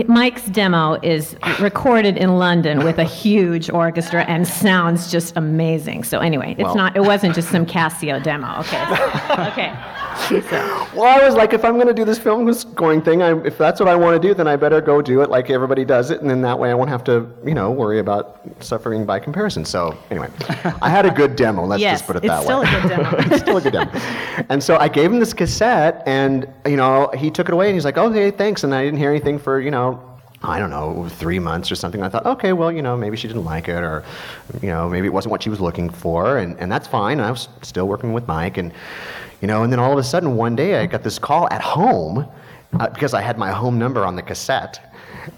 Mike's 0.08 0.44
demo 0.46 0.98
is 1.02 1.36
recorded 1.60 2.16
in 2.16 2.36
London 2.36 2.84
with 2.84 2.98
a 2.98 3.04
huge 3.04 3.70
orchestra 3.70 4.24
and 4.24 4.46
sounds 4.46 5.10
just 5.10 5.36
amazing. 5.36 6.02
So 6.04 6.18
anyway, 6.18 6.54
it's 6.58 6.64
Well. 6.64 6.74
not. 6.74 6.96
It 6.96 7.02
wasn't 7.02 7.34
just 7.34 7.48
some 7.50 7.64
Casio 7.64 8.22
demo. 8.22 8.58
Okay. 8.60 8.82
okay. 9.50 9.72
Well, 10.94 11.04
I 11.04 11.24
was 11.24 11.34
like, 11.34 11.54
if 11.54 11.64
I'm 11.64 11.74
going 11.74 11.86
to 11.86 11.94
do 11.94 12.04
this 12.04 12.18
film 12.18 12.52
scoring 12.52 13.00
thing, 13.00 13.22
I, 13.22 13.40
if 13.46 13.56
that's 13.56 13.80
what 13.80 13.88
I 13.88 13.96
want 13.96 14.20
to 14.20 14.28
do, 14.28 14.34
then 14.34 14.46
I 14.46 14.56
better 14.56 14.80
go 14.80 15.00
do 15.00 15.22
it 15.22 15.30
like 15.30 15.48
everybody 15.48 15.84
does 15.84 16.10
it, 16.10 16.20
and 16.20 16.28
then 16.28 16.42
that 16.42 16.58
way 16.58 16.70
I 16.70 16.74
won't 16.74 16.90
have 16.90 17.02
to, 17.04 17.26
you 17.44 17.54
know, 17.54 17.70
worry 17.70 17.98
about 17.98 18.40
suffering 18.60 19.06
by 19.06 19.18
comparison. 19.18 19.64
So 19.64 19.96
anyway, 20.10 20.28
I 20.82 20.90
had 20.90 21.06
a 21.06 21.10
good 21.10 21.34
demo. 21.34 21.64
Let's 21.64 21.80
yes, 21.80 22.00
just 22.00 22.06
put 22.06 22.16
it 22.16 22.24
it's 22.24 22.28
that 22.28 22.42
still 22.42 22.60
way. 22.60 22.68
a 22.68 22.80
good 22.80 22.88
demo. 22.88 23.10
it's 23.18 23.40
still 23.40 23.56
a 23.56 23.60
good 23.60 23.72
demo. 23.72 23.90
And 24.50 24.62
so 24.62 24.76
I 24.76 24.88
gave 24.88 25.10
him 25.10 25.18
this 25.18 25.32
cassette, 25.32 26.02
and 26.06 26.46
you 26.66 26.76
know, 26.76 27.10
he 27.16 27.30
took 27.30 27.48
it 27.48 27.54
away, 27.54 27.66
and 27.66 27.74
he's 27.74 27.84
like, 27.84 27.98
"Okay, 27.98 28.30
thanks." 28.30 28.64
And 28.64 28.74
I 28.74 28.84
didn't 28.84 28.98
hear 28.98 29.10
anything 29.10 29.38
for 29.38 29.60
you 29.60 29.70
know. 29.70 30.08
I 30.44 30.58
don't 30.58 30.70
know, 30.70 31.08
three 31.08 31.38
months 31.38 31.70
or 31.70 31.76
something. 31.76 32.02
I 32.02 32.08
thought, 32.08 32.26
okay, 32.26 32.52
well, 32.52 32.72
you 32.72 32.82
know, 32.82 32.96
maybe 32.96 33.16
she 33.16 33.28
didn't 33.28 33.44
like 33.44 33.68
it, 33.68 33.80
or, 33.80 34.02
you 34.60 34.70
know, 34.70 34.88
maybe 34.88 35.06
it 35.06 35.12
wasn't 35.12 35.30
what 35.30 35.40
she 35.40 35.50
was 35.50 35.60
looking 35.60 35.88
for, 35.88 36.38
and, 36.38 36.58
and 36.58 36.70
that's 36.70 36.88
fine. 36.88 37.20
And 37.20 37.26
I 37.28 37.30
was 37.30 37.48
still 37.62 37.86
working 37.86 38.12
with 38.12 38.26
Mike, 38.26 38.56
and, 38.56 38.72
you 39.42 39.48
know, 39.48 39.64
and 39.64 39.72
then 39.72 39.80
all 39.80 39.92
of 39.92 39.98
a 39.98 40.04
sudden 40.04 40.36
one 40.36 40.54
day 40.54 40.78
I 40.78 40.86
got 40.86 41.02
this 41.02 41.18
call 41.18 41.48
at 41.50 41.60
home 41.60 42.26
uh, 42.78 42.88
because 42.88 43.12
I 43.12 43.20
had 43.20 43.36
my 43.36 43.50
home 43.50 43.76
number 43.76 44.06
on 44.06 44.14
the 44.14 44.22
cassette. 44.22 44.91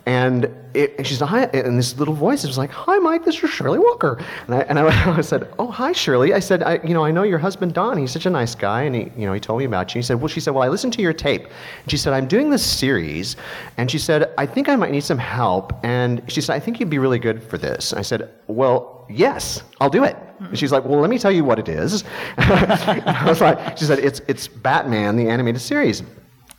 And 0.07 0.51
it, 0.75 0.95
and 0.99 1.07
she's 1.07 1.21
hi, 1.21 1.45
and 1.45 1.79
this 1.79 1.97
little 1.99 2.15
voice 2.15 2.45
was 2.45 2.59
like, 2.59 2.71
"Hi, 2.71 2.99
Mike, 2.99 3.25
this 3.25 3.43
is 3.43 3.51
Shirley 3.51 3.79
Walker." 3.79 4.23
And 4.47 4.55
I, 4.57 4.61
and 4.63 4.79
I, 4.79 5.17
I 5.19 5.21
said, 5.21 5.53
"Oh, 5.59 5.69
hi, 5.69 5.93
Shirley." 5.93 6.35
I 6.35 6.41
said, 6.41 6.63
I, 6.63 6.81
"You 6.85 6.95
know, 6.95 7.05
I 7.05 7.11
know 7.11 7.23
your 7.23 7.39
husband 7.39 7.75
Don. 7.75 7.97
He's 7.97 8.13
such 8.13 8.27
a 8.27 8.31
nice 8.31 8.55
guy, 8.55 8.83
and 8.83 8.95
he, 8.95 9.13
you 9.17 9.27
know, 9.27 9.33
he 9.33 9.41
told 9.41 9.59
me 9.59 9.65
about 9.65 9.95
you." 9.95 10.01
He 10.01 10.03
said, 10.03 10.21
"Well," 10.21 10.29
she 10.29 10.41
said, 10.41 10.53
"Well, 10.53 10.63
I 10.63 10.69
listened 10.69 10.93
to 10.95 11.03
your 11.03 11.13
tape." 11.13 11.45
And 11.45 11.91
she 11.91 11.97
said, 11.97 12.13
"I'm 12.13 12.27
doing 12.27 12.51
this 12.51 12.65
series," 12.65 13.37
and 13.77 13.91
she 13.91 13.99
said, 13.99 14.33
"I 14.37 14.47
think 14.47 14.69
I 14.69 14.77
might 14.77 14.91
need 14.91 15.05
some 15.05 15.19
help." 15.19 15.73
And 15.85 16.23
she 16.27 16.41
said, 16.41 16.55
"I 16.55 16.61
think 16.61 16.81
you'd 16.81 16.91
be 16.91 16.99
really 16.99 17.19
good 17.19 17.43
for 17.43 17.59
this." 17.59 17.93
And 17.93 17.99
I 17.99 18.03
said, 18.03 18.31
"Well, 18.47 19.07
yes, 19.09 19.63
I'll 19.81 19.91
do 19.91 20.05
it." 20.05 20.17
And 20.41 20.59
she's 20.59 20.73
like, 20.73 20.85
"Well, 20.85 21.01
let 21.01 21.11
me 21.11 21.19
tell 21.19 21.31
you 21.31 21.45
what 21.45 21.59
it 21.59 21.69
is." 21.69 22.05
I 22.39 23.25
was 23.27 23.41
like, 23.41 23.79
"She 23.79 23.85
said 23.85 24.01
it's 24.01 24.21
it's 24.29 24.49
Batman 24.49 25.17
the 25.17 25.29
animated 25.29 25.61
series." 25.61 26.03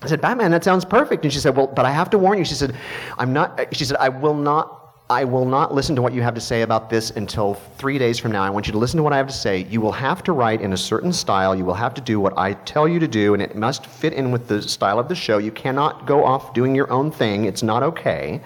I 0.02 0.08
said, 0.08 0.22
Batman, 0.22 0.52
that 0.52 0.64
sounds 0.64 0.86
perfect. 0.86 1.24
And 1.24 1.34
she 1.34 1.40
said, 1.40 1.56
Well, 1.56 1.68
but 1.68 1.86
I 1.86 1.92
have 1.92 2.10
to 2.12 2.18
warn 2.18 2.38
you. 2.38 2.46
She 2.46 2.54
said, 2.54 2.76
I'm 3.18 3.34
not, 3.34 3.76
she 3.76 3.86
said, 3.86 3.98
I 3.98 4.10
will 4.10 4.36
not. 4.36 4.82
I 5.08 5.24
will 5.24 5.46
not 5.46 5.72
listen 5.72 5.96
to 5.98 6.02
what 6.02 6.14
you 6.14 6.24
have 6.24 6.34
to 6.34 6.42
say 6.42 6.64
about 6.64 6.90
this 6.90 7.12
until 7.12 7.54
three 7.78 8.00
days 8.00 8.18
from 8.18 8.32
now. 8.32 8.42
I 8.42 8.50
want 8.50 8.66
you 8.66 8.72
to 8.72 8.80
listen 8.80 8.98
to 8.98 9.04
what 9.04 9.14
I 9.14 9.18
have 9.18 9.28
to 9.28 9.34
say. 9.34 9.64
You 9.66 9.80
will 9.80 9.92
have 9.92 10.24
to 10.24 10.32
write 10.32 10.62
in 10.62 10.74
a 10.74 10.78
certain 10.78 11.14
style. 11.14 11.56
You 11.56 11.64
will 11.64 11.76
have 11.76 11.94
to 11.94 12.02
do 12.02 12.20
what 12.20 12.36
I 12.40 12.54
tell 12.54 12.88
you 12.88 12.98
to 12.98 13.08
do, 13.08 13.36
and 13.36 13.44
it 13.44 13.56
must 13.56 13.86
fit 13.86 14.14
in 14.14 14.32
with 14.32 14.48
the 14.48 14.64
style 14.64 14.98
of 14.98 15.08
the 15.08 15.14
show. 15.14 15.38
You 15.38 15.52
cannot 15.52 16.08
go 16.08 16.26
off 16.26 16.56
doing 16.56 16.74
your 16.74 16.92
own 16.92 17.12
thing. 17.12 17.46
It's 17.46 17.62
not 17.62 17.84
okay. 17.84 18.42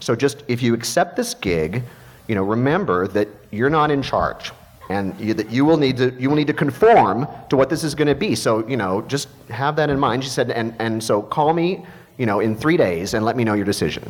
So 0.00 0.16
just 0.16 0.42
if 0.48 0.62
you 0.62 0.74
accept 0.74 1.14
this 1.14 1.32
gig, 1.32 1.84
you 2.26 2.34
know, 2.34 2.42
remember 2.42 3.06
that 3.06 3.28
you're 3.52 3.70
not 3.70 3.92
in 3.92 4.02
charge 4.02 4.50
and 4.90 5.18
you, 5.20 5.32
that 5.34 5.50
you 5.50 5.64
will 5.64 5.76
need 5.76 5.96
to 5.96 6.12
you 6.18 6.28
will 6.28 6.36
need 6.36 6.48
to 6.48 6.52
conform 6.52 7.26
to 7.48 7.56
what 7.56 7.70
this 7.70 7.84
is 7.84 7.94
going 7.94 8.08
to 8.08 8.14
be. 8.14 8.34
So 8.34 8.66
you 8.68 8.76
know, 8.76 9.02
just 9.02 9.28
have 9.48 9.76
that 9.76 9.88
in 9.88 9.98
mind. 9.98 10.24
She 10.24 10.30
said, 10.30 10.50
and 10.50 10.74
and 10.80 11.02
so 11.02 11.22
call 11.22 11.54
me, 11.54 11.86
you 12.18 12.26
know, 12.26 12.40
in 12.40 12.56
three 12.56 12.76
days 12.76 13.14
and 13.14 13.24
let 13.24 13.36
me 13.36 13.44
know 13.44 13.54
your 13.54 13.64
decision. 13.64 14.04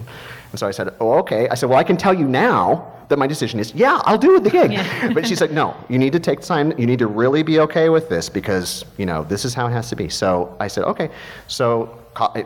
And 0.50 0.58
so 0.58 0.66
I 0.66 0.72
said, 0.72 0.94
oh, 0.98 1.12
okay. 1.18 1.48
I 1.48 1.54
said, 1.54 1.68
well, 1.68 1.78
I 1.78 1.84
can 1.84 1.96
tell 1.96 2.14
you 2.14 2.26
now 2.26 2.92
that 3.08 3.18
my 3.18 3.26
decision 3.26 3.60
is, 3.60 3.74
yeah, 3.74 4.00
I'll 4.04 4.18
do 4.18 4.40
the 4.40 4.50
gig. 4.50 4.72
Yeah. 4.72 5.12
but 5.14 5.26
she 5.26 5.36
said, 5.36 5.52
no, 5.52 5.76
you 5.88 5.98
need 5.98 6.12
to 6.14 6.20
take 6.20 6.40
time. 6.40 6.76
You 6.78 6.86
need 6.86 6.98
to 7.00 7.06
really 7.06 7.42
be 7.42 7.60
okay 7.60 7.88
with 7.88 8.08
this 8.08 8.28
because 8.28 8.84
you 8.96 9.06
know 9.06 9.22
this 9.24 9.44
is 9.44 9.52
how 9.52 9.66
it 9.66 9.72
has 9.72 9.90
to 9.90 9.96
be. 9.96 10.08
So 10.08 10.56
I 10.58 10.68
said, 10.68 10.84
okay. 10.84 11.10
So 11.46 11.99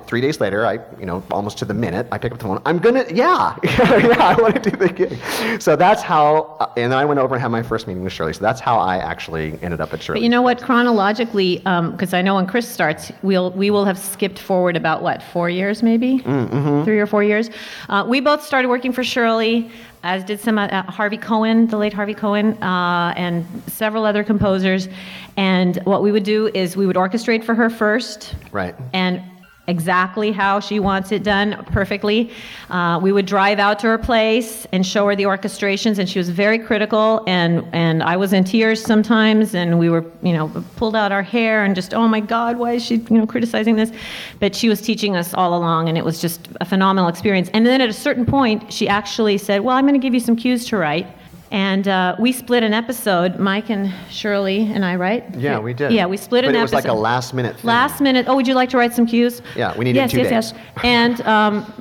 three 0.07 0.21
days 0.21 0.41
later, 0.41 0.65
I, 0.67 0.75
you 0.99 1.07
know, 1.07 1.23
almost 1.31 1.59
to 1.59 1.65
the 1.65 1.75
minute, 1.75 2.07
I 2.13 2.19
pick 2.19 2.33
up 2.33 2.39
the 2.39 2.45
phone. 2.45 2.61
I'm 2.65 2.79
gonna, 2.79 3.05
yeah, 3.13 3.57
yeah, 3.65 4.17
I 4.21 4.37
want 4.41 4.63
to 4.63 4.71
do 4.71 4.77
the 4.77 4.89
gig. 4.89 5.19
So 5.61 5.77
that's 5.77 6.03
how, 6.03 6.57
uh, 6.61 6.73
and 6.77 6.93
then 6.93 6.99
I 6.99 7.05
went 7.05 7.21
over 7.21 7.35
and 7.35 7.43
had 7.43 7.49
my 7.51 7.63
first 7.63 7.87
meeting 7.87 8.05
with 8.05 8.13
Shirley. 8.13 8.33
So 8.33 8.41
that's 8.41 8.61
how 8.61 8.79
I 8.79 8.99
actually 8.99 9.59
ended 9.63 9.81
up 9.81 9.93
at 9.93 10.03
Shirley. 10.03 10.21
but 10.21 10.23
you 10.23 10.29
know 10.29 10.43
what? 10.43 10.63
Chronologically, 10.63 11.59
because 11.59 12.15
I 12.15 12.23
know 12.23 12.37
when 12.37 12.47
Kris 12.47 12.69
starts, 12.69 13.11
we'll 13.23 13.51
we 13.53 13.71
will 13.71 13.85
have 13.85 13.99
skipped 13.99 14.39
forward 14.39 14.77
about 14.77 15.03
what 15.03 15.23
four 15.23 15.51
years, 15.51 15.83
maybe 15.83 16.19
Mm-hmm. 16.21 16.85
three 16.85 16.99
or 17.01 17.07
four 17.07 17.23
years. 17.25 17.51
Uh, 17.89 18.05
we 18.09 18.21
both 18.21 18.43
started 18.45 18.69
working 18.69 18.93
for 18.93 19.03
Shirley, 19.05 19.71
as 20.03 20.23
did 20.25 20.39
some 20.41 20.59
uh, 20.59 20.83
Harvey 20.85 21.17
Cohen, 21.17 21.67
the 21.67 21.77
late 21.77 21.93
Harvey 21.93 22.15
Cohen, 22.15 22.61
uh, 22.63 23.13
and 23.17 23.45
several 23.67 24.05
other 24.05 24.23
composers. 24.25 24.89
And 25.37 25.77
what 25.85 26.03
we 26.03 26.13
would 26.13 26.23
do 26.25 26.49
is 26.55 26.77
we 26.77 26.87
would 26.87 26.97
orchestrate 26.97 27.43
for 27.45 27.55
her 27.55 27.69
first, 27.71 28.35
Right. 28.53 28.75
and 28.93 29.21
exactly 29.66 30.31
how 30.31 30.61
she 30.61 30.79
wants 30.79 31.11
it 31.12 31.22
done 31.22 31.64
perfectly. 31.72 32.31
Uh, 32.70 32.98
we 33.03 33.12
would 33.12 33.27
drive 33.27 33.59
out 33.59 33.79
to 33.79 33.87
her 33.87 33.98
place 33.98 34.66
and 34.72 34.87
show 34.87 35.07
her 35.07 35.16
the 35.16 35.24
orchestrations, 35.24 35.98
and 35.98 36.09
she 36.09 36.18
was 36.18 36.29
very 36.29 36.59
critical. 36.59 37.24
And, 37.27 37.64
and 37.72 38.03
I 38.03 38.16
was 38.16 38.33
in 38.33 38.44
tears 38.44 38.83
sometimes, 38.83 39.55
and 39.55 39.79
we 39.79 39.88
were, 39.88 40.05
you 40.22 40.33
know, 40.33 40.48
pulled 40.77 40.94
out 40.94 41.12
our 41.12 41.22
hair 41.22 41.64
and 41.64 41.74
just, 41.74 41.94
oh 41.94 42.07
my 42.07 42.20
God, 42.20 42.59
why 42.59 42.72
is 42.72 42.85
she, 42.85 42.96
you 42.96 43.18
know, 43.18 43.27
criticizing 43.27 43.77
this? 43.77 43.90
But 44.38 44.55
she 44.55 44.68
was 44.68 44.81
teaching 44.81 45.16
us 45.16 45.33
all 45.35 45.57
along, 45.57 45.88
and 45.88 45.96
it 45.96 46.05
was 46.05 46.20
just 46.20 46.48
a 46.61 46.64
phenomenal 46.64 47.09
experience. 47.09 47.48
And 47.55 47.64
then 47.64 47.81
at 47.81 47.88
a 47.88 47.94
certain 47.94 48.27
point, 48.27 48.72
she 48.72 48.87
actually 48.88 49.38
said, 49.38 49.62
well, 49.62 49.77
I'm 49.77 49.85
going 49.85 49.98
to 49.98 50.05
give 50.05 50.14
you 50.14 50.20
some 50.20 50.37
cues 50.37 50.66
to 50.66 50.77
write. 50.77 51.07
And 51.55 51.87
uh, 51.87 52.17
we 52.19 52.33
split 52.33 52.64
an 52.64 52.75
episode, 52.75 53.38
Mike 53.38 53.71
and 53.71 53.95
Shirley 54.11 54.62
and 54.73 54.85
I, 54.85 54.97
right? 54.97 55.33
Yeah, 55.37 55.61
we 55.61 55.73
did. 55.73 55.93
Yeah, 55.93 56.05
we 56.05 56.17
split 56.17 56.45
but 56.45 56.49
an 56.49 56.57
episode. 56.57 56.59
it 56.59 56.62
was 56.62 56.73
episode. 56.73 56.88
like 56.88 56.99
a 56.99 57.01
last 57.01 57.33
minute 57.33 57.55
thing. 57.55 57.69
Last 57.69 58.01
minute. 58.01 58.27
Oh, 58.29 58.35
would 58.35 58.49
you 58.49 58.55
like 58.55 58.71
to 58.71 58.77
write 58.77 58.93
some 58.93 59.07
cues? 59.07 59.40
Yeah, 59.55 59.73
we 59.79 59.85
need 59.85 59.95
yes, 59.95 60.11
two 60.11 60.19
yes, 60.19 60.51
days. 60.51 60.61
Yes, 60.61 60.85
And 60.85 61.21
um, 61.21 61.73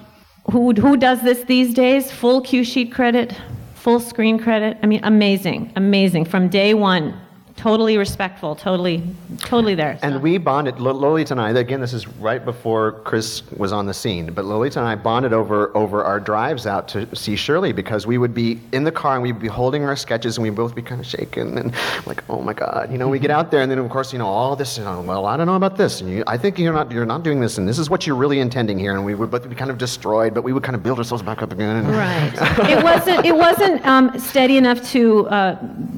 who 0.51 0.73
who 0.73 0.95
does 0.95 1.23
this 1.23 1.43
these 1.45 1.73
days? 1.73 2.11
Full 2.11 2.41
cue 2.41 2.63
sheet 2.63 2.91
credit, 2.91 3.35
full 3.73 3.99
screen 3.99 4.37
credit. 4.37 4.77
I 4.83 4.85
mean, 4.85 4.99
amazing, 5.01 5.73
amazing 5.75 6.25
from 6.25 6.49
day 6.49 6.75
one. 6.75 7.19
Totally 7.55 7.97
respectful. 7.97 8.55
Totally, 8.55 9.03
totally 9.39 9.75
there. 9.75 9.97
And 10.01 10.15
So- 10.15 10.19
we 10.19 10.37
bonded, 10.37 10.79
Lo- 10.79 10.91
Lolita 10.91 11.33
and 11.35 11.39
I, 11.39 11.51
again, 11.51 11.79
this 11.79 11.93
is 11.93 12.07
right 12.19 12.43
before 12.43 12.93
Kris 13.03 13.43
was 13.57 13.71
on 13.71 13.85
the 13.85 13.93
scene, 13.93 14.33
but 14.33 14.43
Lolita 14.43 14.79
and 14.79 14.87
I 14.87 14.95
bonded 14.95 15.33
over, 15.33 15.71
over 15.77 16.03
our 16.03 16.19
drives 16.19 16.65
out 16.67 16.87
to 16.89 17.15
see 17.15 17.35
Shirley 17.35 17.71
because 17.71 18.05
we 18.07 18.17
would 18.17 18.33
be 18.33 18.59
in 18.73 18.83
the 18.83 18.91
car 18.91 19.13
and 19.13 19.23
we'd 19.23 19.39
be 19.39 19.47
holding 19.47 19.85
our 19.85 19.95
sketches 19.95 20.37
and 20.37 20.43
we'd 20.43 20.55
both 20.55 20.73
be 20.75 20.81
kind 20.81 20.99
of 20.99 21.07
shaken 21.07 21.57
and 21.57 21.73
like, 22.05 22.23
oh 22.29 22.41
my 22.41 22.53
God, 22.53 22.91
you 22.91 22.97
know, 22.97 23.07
we 23.07 23.19
get 23.19 23.31
out 23.37 23.51
there 23.51 23.61
and 23.61 23.71
then 23.71 23.77
of 23.77 23.89
course, 23.89 24.11
you 24.11 24.19
know, 24.19 24.27
all 24.27 24.55
this, 24.55 24.77
you 24.77 24.83
know, 24.83 25.01
well, 25.01 25.25
I 25.25 25.37
don't 25.37 25.45
know 25.47 25.55
about 25.55 25.77
this 25.77 26.01
and 26.01 26.09
you, 26.09 26.23
I 26.27 26.37
think 26.37 26.57
you're 26.59 26.73
not, 26.73 26.91
you're 26.91 27.05
not 27.05 27.23
doing 27.23 27.39
this 27.39 27.59
and 27.59 27.69
this 27.69 27.77
is 27.79 27.89
what 27.89 28.05
you're 28.07 28.15
really 28.17 28.39
intending 28.39 28.77
here 28.79 28.93
and 28.95 29.05
we 29.05 29.13
would 29.15 29.29
both 29.31 29.47
be 29.47 29.55
kind 29.55 29.69
of 29.71 29.77
destroyed, 29.77 30.33
but 30.33 30.43
we 30.43 30.53
would 30.53 30.63
kind 30.63 30.75
of 30.75 30.81
build 30.83 30.97
ourselves 30.97 31.23
back 31.23 31.41
up 31.43 31.51
again. 31.51 31.77
and- 31.77 31.87
Right. 31.89 32.33
it 32.69 32.83
wasn't. 32.83 33.25
It 33.25 33.35
wasn't 33.35 33.85
um, 33.85 34.17
steady 34.19 34.57
enough 34.57 34.83
to. 34.91 35.27
Uh, 35.27 35.57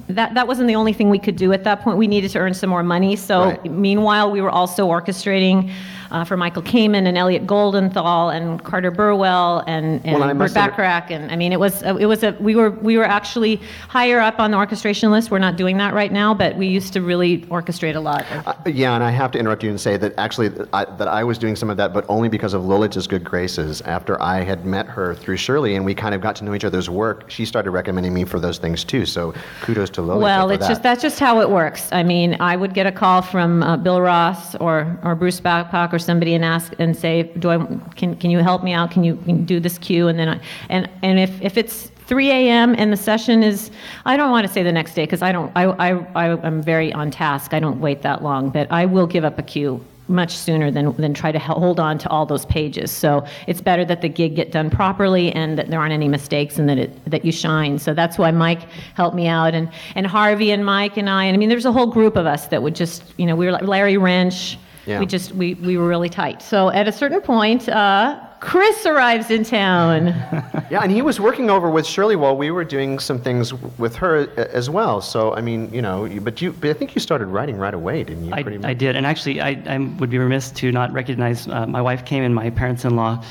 that 0.10 0.34
that 0.36 0.48
wasn't 0.48 0.68
the 0.68 0.76
only 0.76 0.94
thing 0.94 1.10
we 1.10 1.18
could 1.20 1.36
do 1.36 1.45
at 1.54 1.64
that 1.64 1.82
point. 1.82 1.98
We 1.98 2.08
needed 2.08 2.32
to 2.32 2.40
earn 2.40 2.54
some 2.54 2.70
more 2.70 2.84
money. 2.84 3.16
So 3.16 3.46
Right. 3.46 3.72
meanwhile, 3.72 4.32
we 4.32 4.42
were 4.42 4.50
also 4.50 4.88
orchestrating. 4.88 5.72
Uh, 6.12 6.24
for 6.24 6.38
Michael 6.38 6.62
Kamen 6.62 7.08
and 7.08 7.18
Elliot 7.18 7.46
Goldenthal 7.48 8.34
and 8.36 8.64
Carter 8.64 8.92
Burwell 8.92 9.64
and, 9.68 10.06
and 10.06 10.20
Well, 10.20 10.24
I 10.24 10.28
Burt 10.28 10.38
must 10.38 10.56
have- 10.56 10.72
Bacharach 10.72 11.12
and 11.12 11.32
I 11.32 11.36
mean 11.36 11.52
it 11.52 11.60
was 11.60 11.82
a, 11.84 11.98
it 11.98 12.06
was 12.06 12.24
a 12.24 12.32
we 12.40 12.56
were 12.56 12.70
we 12.70 12.98
were 12.98 13.04
actually 13.06 13.56
higher 13.90 14.20
up 14.20 14.40
on 14.40 14.52
the 14.52 14.58
orchestration 14.58 15.12
list. 15.12 15.32
We're 15.32 15.40
not 15.40 15.56
doing 15.56 15.78
that 15.78 15.94
right 15.94 16.12
now, 16.12 16.34
but 16.34 16.56
we 16.58 16.68
used 16.68 16.94
to 16.94 17.02
really 17.02 17.40
orchestrate 17.44 17.96
a 17.96 18.00
lot. 18.00 18.26
of- 18.32 18.48
Uh, 18.48 18.54
yeah, 18.68 18.94
and 18.94 19.04
I 19.04 19.10
have 19.12 19.32
to 19.32 19.40
interrupt 19.40 19.64
you 19.64 19.70
and 19.70 19.80
say 19.82 19.98
that 19.98 20.14
actually 20.18 20.52
I, 20.74 20.86
that 20.86 21.08
I 21.08 21.24
was 21.24 21.38
doing 21.38 21.56
some 21.56 21.70
of 21.70 21.78
that, 21.78 21.94
but 21.94 22.06
only 22.08 22.30
because 22.30 22.54
of 22.54 22.64
Lolita's 22.66 23.08
good 23.08 23.24
graces. 23.24 23.82
After 23.82 24.22
I 24.22 24.42
had 24.42 24.66
met 24.66 24.86
her 24.88 25.16
through 25.16 25.38
Shirley 25.38 25.76
and 25.76 25.84
we 25.86 25.96
kind 25.96 26.14
of 26.14 26.22
got 26.22 26.36
to 26.38 26.44
know 26.44 26.54
each 26.54 26.66
other's 26.66 26.90
work, 26.90 27.30
she 27.30 27.46
started 27.46 27.72
recommending 27.72 28.14
me 28.14 28.26
for 28.26 28.40
those 28.40 28.58
things 28.58 28.84
too. 28.84 29.06
So 29.06 29.34
kudos 29.62 29.90
to 29.92 30.02
Lolita. 30.02 30.24
Well, 30.24 30.50
it's 30.52 30.62
that. 30.62 30.70
just 30.70 30.84
that's 30.84 31.02
just 31.02 31.20
how 31.20 31.42
it 31.42 31.50
works. 31.50 31.90
I 31.92 32.04
mean, 32.04 32.38
I 32.40 32.56
would 32.56 32.74
get 32.74 32.86
a 32.86 32.92
call 32.92 33.22
from 33.22 33.64
uh, 33.64 33.78
Bill 33.78 34.02
Ross 34.02 34.56
or 34.56 34.98
or 35.04 35.16
Bruce 35.16 35.40
Babcock 35.40 35.94
or 35.96 36.00
somebody 36.00 36.34
and 36.34 36.46
ask 36.46 36.74
and 36.78 36.96
say, 36.96 37.24
"Do 37.40 37.50
I 37.50 37.58
can 37.96 38.16
can 38.16 38.30
you 38.30 38.40
help 38.40 38.64
me 38.64 38.74
out? 38.74 38.92
Can 38.92 39.04
you, 39.04 39.16
can 39.26 39.46
do 39.46 39.60
this 39.60 39.78
cue?" 39.78 40.08
And 40.08 40.20
then 40.20 40.30
I 40.30 40.40
and 40.70 40.90
and 41.02 41.20
if 41.20 41.42
if 41.42 41.58
it's 41.58 41.92
3 42.08 42.30
a.m. 42.30 42.76
and 42.78 42.94
the 42.94 42.98
session 42.98 43.42
is, 43.42 43.72
I 44.06 44.16
don't 44.16 44.30
want 44.30 44.46
to 44.46 44.54
say 44.54 44.62
the 44.62 44.72
next 44.72 44.94
day 44.94 45.06
because 45.06 45.22
I 45.22 45.32
don't 45.32 45.52
I 45.56 45.64
I 45.64 45.90
I 46.16 46.46
am 46.46 46.62
very 46.62 46.94
on 46.94 47.10
task. 47.10 47.54
I 47.54 47.60
don't 47.60 47.80
wait 47.80 48.02
that 48.04 48.22
long, 48.22 48.50
but 48.50 48.72
I 48.72 48.86
will 48.86 49.08
give 49.08 49.24
up 49.24 49.40
a 49.40 49.44
cue 49.44 49.84
much 50.08 50.36
sooner 50.38 50.70
than, 50.70 50.96
than 50.98 51.14
try 51.14 51.32
to 51.32 51.40
hold 51.40 51.80
on 51.80 51.98
to 51.98 52.10
all 52.10 52.26
those 52.26 52.46
pages. 52.46 52.92
So 52.92 53.26
it's 53.48 53.62
better 53.62 53.84
that 53.86 54.02
the 54.02 54.10
gig 54.10 54.36
get 54.36 54.52
done 54.52 54.70
properly 54.70 55.32
and 55.32 55.58
that 55.58 55.70
there 55.70 55.80
aren't 55.80 55.94
any 55.94 56.08
mistakes 56.08 56.60
and 56.60 56.70
that 56.70 56.78
it, 56.78 57.10
that 57.10 57.26
you 57.26 57.32
shine. 57.32 57.80
So 57.80 57.94
that's 57.94 58.18
why 58.18 58.32
Mike 58.32 58.70
helped 58.94 59.16
me 59.16 59.28
out 59.28 59.56
and, 59.56 59.70
and 59.96 60.06
Harvey 60.06 60.52
and 60.52 60.66
Mike 60.66 60.98
and 60.98 61.10
I, 61.10 61.26
and 61.26 61.36
I 61.36 61.38
mean, 61.38 61.50
there's 61.50 61.66
a 61.66 61.72
whole 61.72 61.88
group 61.88 62.16
of 62.16 62.26
us 62.26 62.48
that 62.48 62.62
would 62.62 62.76
just, 62.76 63.04
you 63.18 63.26
know, 63.26 63.36
we 63.36 63.46
were 63.46 63.52
like 63.52 63.64
Larry 63.64 63.98
Wrench. 63.98 64.58
Yeah. 64.86 65.00
We 65.00 65.06
just, 65.06 65.32
we, 65.34 65.56
we 65.56 65.78
were 65.78 65.88
really 65.88 66.10
tight. 66.10 66.42
So 66.42 66.70
at 66.70 66.88
a 66.88 66.92
certain 66.92 67.22
point, 67.22 67.68
uh, 67.70 68.20
Kris 68.46 68.86
arrives 68.86 69.32
in 69.32 69.44
town. 69.44 70.08
yeah, 70.70 70.82
and 70.84 70.92
he 70.92 71.02
was 71.02 71.20
working 71.20 71.50
over 71.50 71.68
with 71.68 71.86
Shirley 71.86 72.16
while 72.16 72.38
we 72.38 72.52
were 72.52 72.64
doing 72.64 73.00
some 73.00 73.20
things 73.20 73.54
with 73.80 73.96
her 73.96 74.30
as 74.38 74.70
well. 74.70 75.02
So 75.02 75.34
I 75.34 75.42
mean, 75.42 75.74
you 75.74 75.82
know, 75.82 76.08
but 76.22 76.40
you, 76.42 76.52
but 76.52 76.70
I 76.70 76.74
think 76.74 76.94
you 76.94 77.02
started 77.02 77.26
writing 77.26 77.58
right 77.58 77.74
away, 77.74 78.04
didn't 78.04 78.26
you? 78.26 78.34
I, 78.34 78.44
pretty 78.44 78.64
I 78.64 78.76
did, 78.76 78.96
and 78.96 79.06
actually, 79.06 79.42
I, 79.42 79.62
I 79.66 79.80
would 79.80 80.12
be 80.12 80.20
remiss 80.20 80.52
to 80.52 80.72
not 80.72 80.92
recognize 80.94 81.48
uh, 81.48 81.66
my 81.66 81.82
wife 81.82 82.06
came 82.06 82.24
and 82.24 82.36
my 82.36 82.52
parents-in-law, 82.52 83.24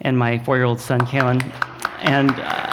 and 0.00 0.18
my 0.18 0.38
four-year-old 0.40 0.80
son 0.80 1.00
Kalen, 1.02 1.42
and 2.00 2.30
uh, 2.32 2.72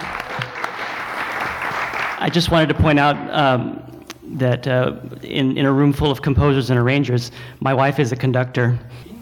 I 2.19 2.29
just 2.33 2.49
wanted 2.49 2.69
to 2.69 2.75
point 2.75 2.97
out 2.97 3.17
um, 3.31 3.83
that 4.27 4.67
uh, 4.67 4.95
in 5.21 5.57
in 5.57 5.65
a 5.65 5.71
room 5.71 5.93
full 5.93 6.11
of 6.11 6.21
composers 6.21 6.69
and 6.69 6.79
arrangers, 6.79 7.31
my 7.59 7.73
wife 7.73 7.99
is 7.99 8.11
a 8.11 8.15
conductor. 8.15 8.77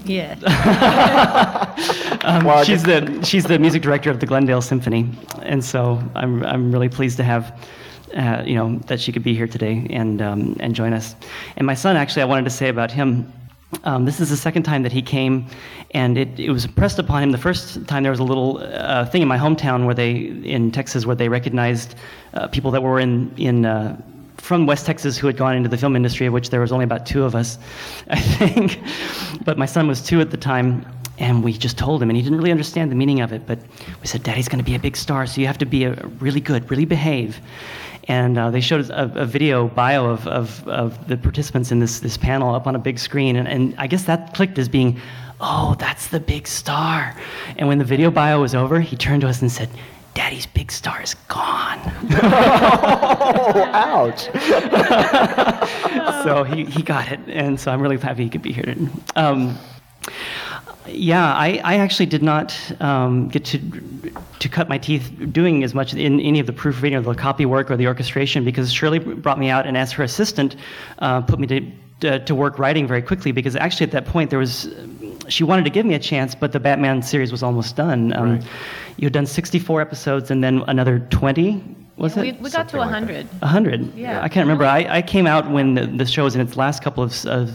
Yeah. 0.06 0.36
Um, 2.24 2.44
Well, 2.46 2.64
she's 2.64 2.84
the 2.84 3.20
she's 3.24 3.46
the 3.46 3.58
music 3.58 3.82
director 3.82 4.12
of 4.12 4.20
the 4.20 4.28
Glendale 4.28 4.62
Symphony, 4.62 5.10
and 5.42 5.64
so 5.66 6.02
I'm 6.14 6.44
I'm 6.46 6.72
really 6.72 6.90
pleased 6.90 7.18
to 7.18 7.24
have. 7.24 7.60
Uh, 8.16 8.44
you 8.46 8.56
know 8.56 8.78
that 8.88 9.00
she 9.00 9.12
could 9.12 9.24
be 9.24 9.34
here 9.34 9.48
today 9.48 9.88
and 9.90 10.22
um, 10.22 10.56
and 10.60 10.76
join 10.76 10.94
us. 10.94 11.16
And 11.56 11.66
my 11.66 11.74
son, 11.74 11.96
actually, 11.96 12.22
I 12.22 12.26
wanted 12.26 12.44
to 12.44 12.50
say 12.52 12.68
about 12.70 12.92
him. 12.92 13.32
Um, 13.86 14.04
this 14.06 14.20
is 14.20 14.30
the 14.30 14.36
second 14.38 14.64
time 14.64 14.84
that 14.84 14.92
he 14.92 15.02
came, 15.02 15.48
and 15.92 16.18
it, 16.18 16.38
it 16.38 16.52
was 16.52 16.66
impressed 16.66 17.00
upon 17.00 17.24
him. 17.24 17.32
The 17.32 17.38
first 17.38 17.88
time 17.88 18.04
there 18.04 18.12
was 18.12 18.20
a 18.20 18.26
little 18.26 18.60
uh, 18.62 19.06
thing 19.06 19.22
in 19.22 19.28
my 19.30 19.38
hometown 19.38 19.86
where 19.86 19.96
they 19.96 20.12
in 20.44 20.72
Texas 20.72 21.06
where 21.06 21.16
they 21.16 21.30
recognized 21.30 21.96
uh, 22.34 22.48
people 22.50 22.70
that 22.72 22.84
were 22.84 23.00
in 23.00 23.34
in. 23.38 23.66
Uh, 24.42 24.52
from 24.52 24.66
West 24.66 24.86
Texas 24.86 25.18
who 25.18 25.28
had 25.28 25.38
gone 25.38 25.56
into 25.56 25.70
the 25.70 25.78
film 25.78 25.96
industry, 25.96 26.28
of 26.28 26.34
which 26.34 26.50
there 26.50 26.62
was 26.62 26.72
only 26.72 26.84
about 26.84 27.06
two 27.06 27.24
of 27.24 27.36
us, 27.36 27.58
I 28.10 28.20
think. 28.20 28.80
But 29.46 29.58
my 29.58 29.66
son 29.66 29.88
was 29.88 30.02
two 30.02 30.22
at 30.22 30.32
the 30.32 30.38
time, 30.38 30.86
and 31.18 31.44
we 31.44 31.54
just 31.54 31.78
told 31.78 32.02
him, 32.02 32.10
and 32.10 32.18
he 32.18 32.24
didn't 32.24 32.38
really 32.38 32.52
understand 32.52 32.92
the 32.92 32.96
meaning 32.96 33.22
of 33.22 33.32
it. 33.32 33.46
But 33.46 33.60
we 34.02 34.08
said, 34.08 34.24
Daddy's 34.24 34.48
going 34.48 34.64
to 34.64 34.70
be 34.70 34.76
a 34.76 34.80
big 34.80 34.98
star, 34.98 35.26
so 35.28 35.42
you 35.42 35.48
have 35.48 35.58
to 35.60 35.66
be 35.66 35.86
a, 35.86 35.94
really 36.20 36.42
good, 36.42 36.70
really 36.70 36.86
behave. 36.86 37.40
And 38.08 38.38
uh, 38.38 38.50
they 38.50 38.62
showed 38.62 38.82
us 38.82 38.90
a, 38.90 39.12
a 39.16 39.26
video 39.26 39.68
bio 39.68 40.06
of, 40.06 40.28
of, 40.28 40.68
of 40.68 41.08
the 41.08 41.18
participants 41.18 41.72
in 41.72 41.80
this, 41.80 42.00
this 42.00 42.18
panel 42.18 42.56
up 42.56 42.68
on 42.68 42.76
a 42.76 42.80
big 42.80 43.00
screen, 43.00 43.36
and, 43.36 43.48
and 43.48 43.76
I 43.78 43.88
guess 43.88 44.04
that 44.06 44.34
clicked 44.34 44.58
as 44.58 44.68
being, 44.68 45.00
oh, 45.40 45.76
that's 45.80 46.08
the 46.08 46.20
big 46.20 46.48
star. 46.48 47.16
And 47.58 47.68
when 47.68 47.78
the 47.78 47.86
video 47.86 48.12
bio 48.12 48.42
was 48.42 48.56
over, 48.56 48.82
he 48.82 48.96
turned 48.96 49.22
to 49.22 49.30
us 49.30 49.42
and 49.42 49.52
said, 49.52 49.70
Daddy's 50.14 50.46
big 50.46 50.72
star 50.72 51.02
is 51.02 51.16
gone. 51.28 51.80
Oh, 53.44 53.70
ouch! 53.74 54.24
so 56.24 56.44
he, 56.44 56.66
he 56.66 56.84
got 56.84 57.12
it, 57.12 57.20
and 57.28 57.60
so 57.60 57.72
I'm 57.72 57.82
really 57.82 57.98
happy 57.98 58.24
he 58.24 58.30
could 58.30 58.42
be 58.42 58.52
here. 58.52 58.76
Um, 59.16 59.58
yeah, 60.88 61.34
I, 61.34 61.62
I 61.64 61.78
actually 61.78 62.08
did 62.08 62.24
not 62.24 62.56
um, 62.82 63.30
get 63.30 63.46
to 63.46 63.60
to 64.40 64.50
cut 64.50 64.68
my 64.68 64.78
teeth 64.78 65.12
doing 65.32 65.64
as 65.64 65.76
much 65.76 65.94
in 65.94 66.20
any 66.20 66.40
of 66.40 66.48
the 66.48 66.54
proofreading 66.54 66.98
or 66.98 67.02
the 67.02 67.14
copy 67.14 67.46
work 67.46 67.70
or 67.70 67.78
the 67.78 67.88
orchestration 67.88 68.44
because 68.44 68.74
Shirley 68.74 68.98
brought 69.00 69.38
me 69.38 69.50
out 69.50 69.68
and 69.68 69.78
as 69.78 69.92
her 69.92 70.04
assistant 70.04 70.56
uh, 71.00 71.22
put 71.22 71.40
me 71.40 71.48
to 71.48 71.72
to 72.02 72.20
to 72.26 72.36
work 72.36 72.58
writing 72.58 72.88
very 72.88 73.02
quickly 73.02 73.32
because 73.32 73.56
actually 73.56 73.86
at 73.86 73.92
that 73.92 74.06
point 74.06 74.30
there 74.32 74.40
was 74.40 74.66
she 75.30 75.44
wanted 75.44 75.64
to 75.66 75.72
give 75.72 75.86
me 75.86 75.94
a 75.96 76.00
chance 76.00 76.36
but 76.36 76.52
the 76.52 76.60
Batman 76.60 77.02
series 77.02 77.32
was 77.32 77.44
almost 77.44 77.76
done. 77.76 78.14
Um, 78.14 78.32
Right. 78.32 78.44
You 78.98 79.06
had 79.06 79.14
done 79.14 79.26
64 79.26 79.82
episodes 79.82 80.30
and 80.32 80.44
then 80.44 80.64
another 80.68 81.00
20. 81.00 81.64
Was 81.98 82.16
we, 82.16 82.30
it? 82.30 82.40
we 82.40 82.50
got 82.50 82.70
to 82.70 82.78
Something 82.78 82.80
like 82.80 82.90
100. 82.90 83.28
A 83.42 83.48
hundred. 83.48 83.96
Yeah. 83.96 84.22
I 84.22 84.30
can't 84.30 84.46
remember. 84.46 84.66
I, 84.66 84.98
I 84.98 85.02
came 85.02 85.28
out 85.28 85.50
when 85.52 85.76
the, 85.76 85.86
the 85.86 86.06
show 86.06 86.24
was 86.24 86.36
in 86.36 86.42
its 86.42 86.56
last 86.58 86.82
couple 86.82 87.04
of, 87.04 87.14
of, 87.26 87.50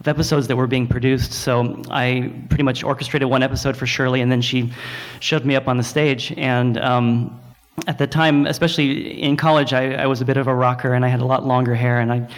of 0.00 0.08
episodes 0.08 0.48
that 0.48 0.56
were 0.56 0.66
being 0.66 0.86
produced. 0.86 1.32
So 1.32 1.82
I 1.90 2.32
pretty 2.48 2.62
much 2.62 2.82
orchestrated 2.82 3.28
one 3.28 3.42
episode 3.42 3.76
for 3.76 3.86
Shirley, 3.86 4.20
and 4.22 4.32
then 4.32 4.40
she 4.40 4.72
shoved 5.20 5.44
me 5.44 5.54
up 5.54 5.68
on 5.68 5.76
the 5.76 5.82
stage. 5.82 6.32
And 6.38 6.78
um, 6.78 7.38
at 7.86 7.98
the 7.98 8.06
time, 8.06 8.46
especially 8.46 9.20
in 9.20 9.36
college, 9.36 9.72
I, 9.72 9.94
I 9.94 10.06
was 10.06 10.20
a 10.20 10.24
bit 10.24 10.36
of 10.36 10.46
a 10.46 10.54
rocker, 10.54 10.94
and 10.94 11.04
I 11.04 11.08
had 11.08 11.20
a 11.20 11.24
lot 11.24 11.46
longer 11.46 11.74
hair. 11.74 12.00
And 12.00 12.12
I, 12.12 12.28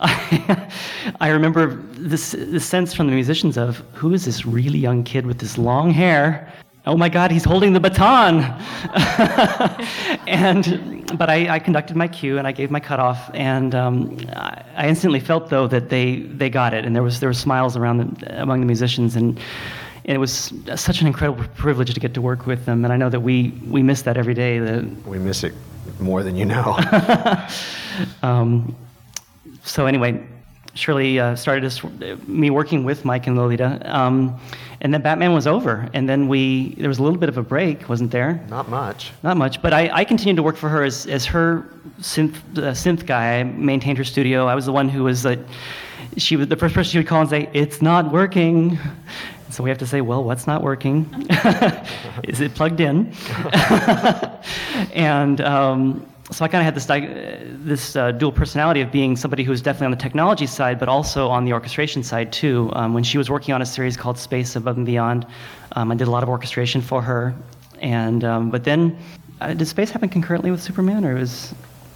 I, 0.00 0.72
I 1.20 1.28
remember 1.28 1.76
this, 1.92 2.32
this 2.32 2.64
sense 2.64 2.94
from 2.94 3.06
the 3.06 3.12
musicians 3.12 3.56
of 3.56 3.78
who 3.94 4.12
is 4.12 4.24
this 4.24 4.44
really 4.46 4.78
young 4.78 5.04
kid 5.04 5.26
with 5.26 5.38
this 5.38 5.58
long 5.58 5.90
hair? 5.90 6.52
Oh 6.84 6.96
my 6.96 7.08
God, 7.08 7.30
he's 7.30 7.44
holding 7.44 7.74
the 7.74 7.80
baton. 7.80 8.42
and 10.26 11.16
but 11.16 11.30
I, 11.30 11.48
I 11.48 11.58
conducted 11.60 11.96
my 11.96 12.08
cue 12.08 12.38
and 12.38 12.46
I 12.46 12.52
gave 12.52 12.72
my 12.72 12.80
cutoff, 12.80 13.30
and 13.34 13.72
um, 13.74 14.18
I, 14.32 14.88
instantly 14.88 15.20
felt 15.20 15.48
though 15.48 15.68
that 15.68 15.90
they 15.90 16.22
they 16.22 16.50
got 16.50 16.74
it, 16.74 16.84
and 16.84 16.96
there 16.96 17.04
was 17.04 17.20
there 17.20 17.28
were 17.28 17.34
smiles 17.34 17.76
around 17.76 17.98
the, 17.98 18.42
among 18.42 18.60
the 18.60 18.66
musicians, 18.66 19.14
and, 19.14 19.38
and 20.04 20.14
it 20.14 20.18
was 20.18 20.52
such 20.74 21.00
an 21.00 21.06
incredible 21.06 21.44
privilege 21.54 21.94
to 21.94 22.00
get 22.00 22.14
to 22.14 22.20
work 22.20 22.46
with 22.46 22.64
them, 22.66 22.84
and 22.84 22.92
I 22.92 22.96
know 22.96 23.10
that 23.10 23.20
we 23.20 23.50
we 23.68 23.82
miss 23.82 24.02
that 24.02 24.16
every 24.16 24.34
day. 24.34 24.58
The, 24.58 24.88
We 25.06 25.18
miss 25.18 25.44
it 25.44 25.54
more 26.00 26.22
than 26.22 26.36
you 26.36 26.44
know. 26.44 26.76
um, 28.22 28.74
so 29.64 29.86
anyway, 29.86 30.26
Shirley 30.74 31.20
uh, 31.20 31.36
started 31.36 31.64
us, 31.64 31.82
me 32.26 32.50
working 32.50 32.84
with 32.84 33.04
Mike 33.04 33.26
and 33.26 33.36
Lolita, 33.36 33.80
um, 33.84 34.40
and 34.80 34.92
then 34.92 35.02
Batman 35.02 35.34
was 35.34 35.46
over, 35.46 35.88
and 35.92 36.08
then 36.08 36.28
we 36.28 36.74
there 36.76 36.88
was 36.88 36.98
a 36.98 37.02
little 37.02 37.18
bit 37.18 37.28
of 37.28 37.36
a 37.36 37.42
break, 37.42 37.88
wasn't 37.88 38.10
there? 38.10 38.44
Not 38.48 38.68
much. 38.68 39.12
Not 39.22 39.36
much, 39.36 39.60
but 39.60 39.72
I, 39.72 39.90
I 39.92 40.04
continued 40.04 40.36
to 40.36 40.42
work 40.42 40.56
for 40.56 40.68
her 40.68 40.82
as, 40.82 41.06
as 41.06 41.26
her 41.26 41.68
synth 42.00 42.36
uh, 42.56 42.72
synth 42.72 43.06
guy. 43.06 43.40
I 43.40 43.42
maintained 43.44 43.98
her 43.98 44.04
studio. 44.04 44.46
I 44.46 44.54
was 44.54 44.66
the 44.66 44.72
one 44.72 44.88
who 44.88 45.04
was 45.04 45.24
like, 45.24 45.40
she 46.16 46.36
was 46.36 46.48
the 46.48 46.56
first 46.56 46.74
person 46.74 46.90
she 46.90 46.98
would 46.98 47.06
call 47.06 47.20
and 47.20 47.30
say, 47.30 47.50
"It's 47.52 47.82
not 47.82 48.10
working." 48.10 48.78
So 49.52 49.62
we 49.62 49.68
have 49.68 49.78
to 49.78 49.86
say, 49.86 50.00
well, 50.00 50.24
what's 50.24 50.46
not 50.46 50.62
working? 50.62 51.06
Is 52.24 52.40
it 52.40 52.54
plugged 52.54 52.80
in? 52.80 53.12
and 54.94 55.42
um, 55.42 56.06
so 56.30 56.42
I 56.44 56.48
kind 56.48 56.66
of 56.66 56.74
had 56.74 56.74
this, 56.74 56.86
this 57.66 57.94
uh, 57.94 58.12
dual 58.12 58.32
personality 58.32 58.80
of 58.80 58.90
being 58.90 59.14
somebody 59.14 59.44
who 59.44 59.50
was 59.50 59.60
definitely 59.60 59.86
on 59.86 59.90
the 59.90 59.98
technology 59.98 60.46
side, 60.46 60.78
but 60.78 60.88
also 60.88 61.28
on 61.28 61.44
the 61.44 61.52
orchestration 61.52 62.02
side 62.02 62.32
too. 62.32 62.70
Um, 62.72 62.94
when 62.94 63.04
she 63.04 63.18
was 63.18 63.28
working 63.28 63.52
on 63.52 63.60
a 63.60 63.66
series 63.66 63.94
called 63.94 64.16
Space 64.18 64.56
Above 64.56 64.78
and 64.78 64.86
Beyond, 64.86 65.26
um, 65.72 65.92
I 65.92 65.96
did 65.96 66.08
a 66.08 66.10
lot 66.10 66.22
of 66.22 66.30
orchestration 66.30 66.80
for 66.80 67.02
her. 67.02 67.34
And 67.80 68.24
um, 68.24 68.50
but 68.50 68.64
then, 68.64 68.96
uh, 69.42 69.52
did 69.52 69.66
Space 69.66 69.90
happen 69.90 70.08
concurrently 70.08 70.50
with 70.50 70.62
Superman, 70.62 71.04
or 71.04 71.16
was 71.16 71.52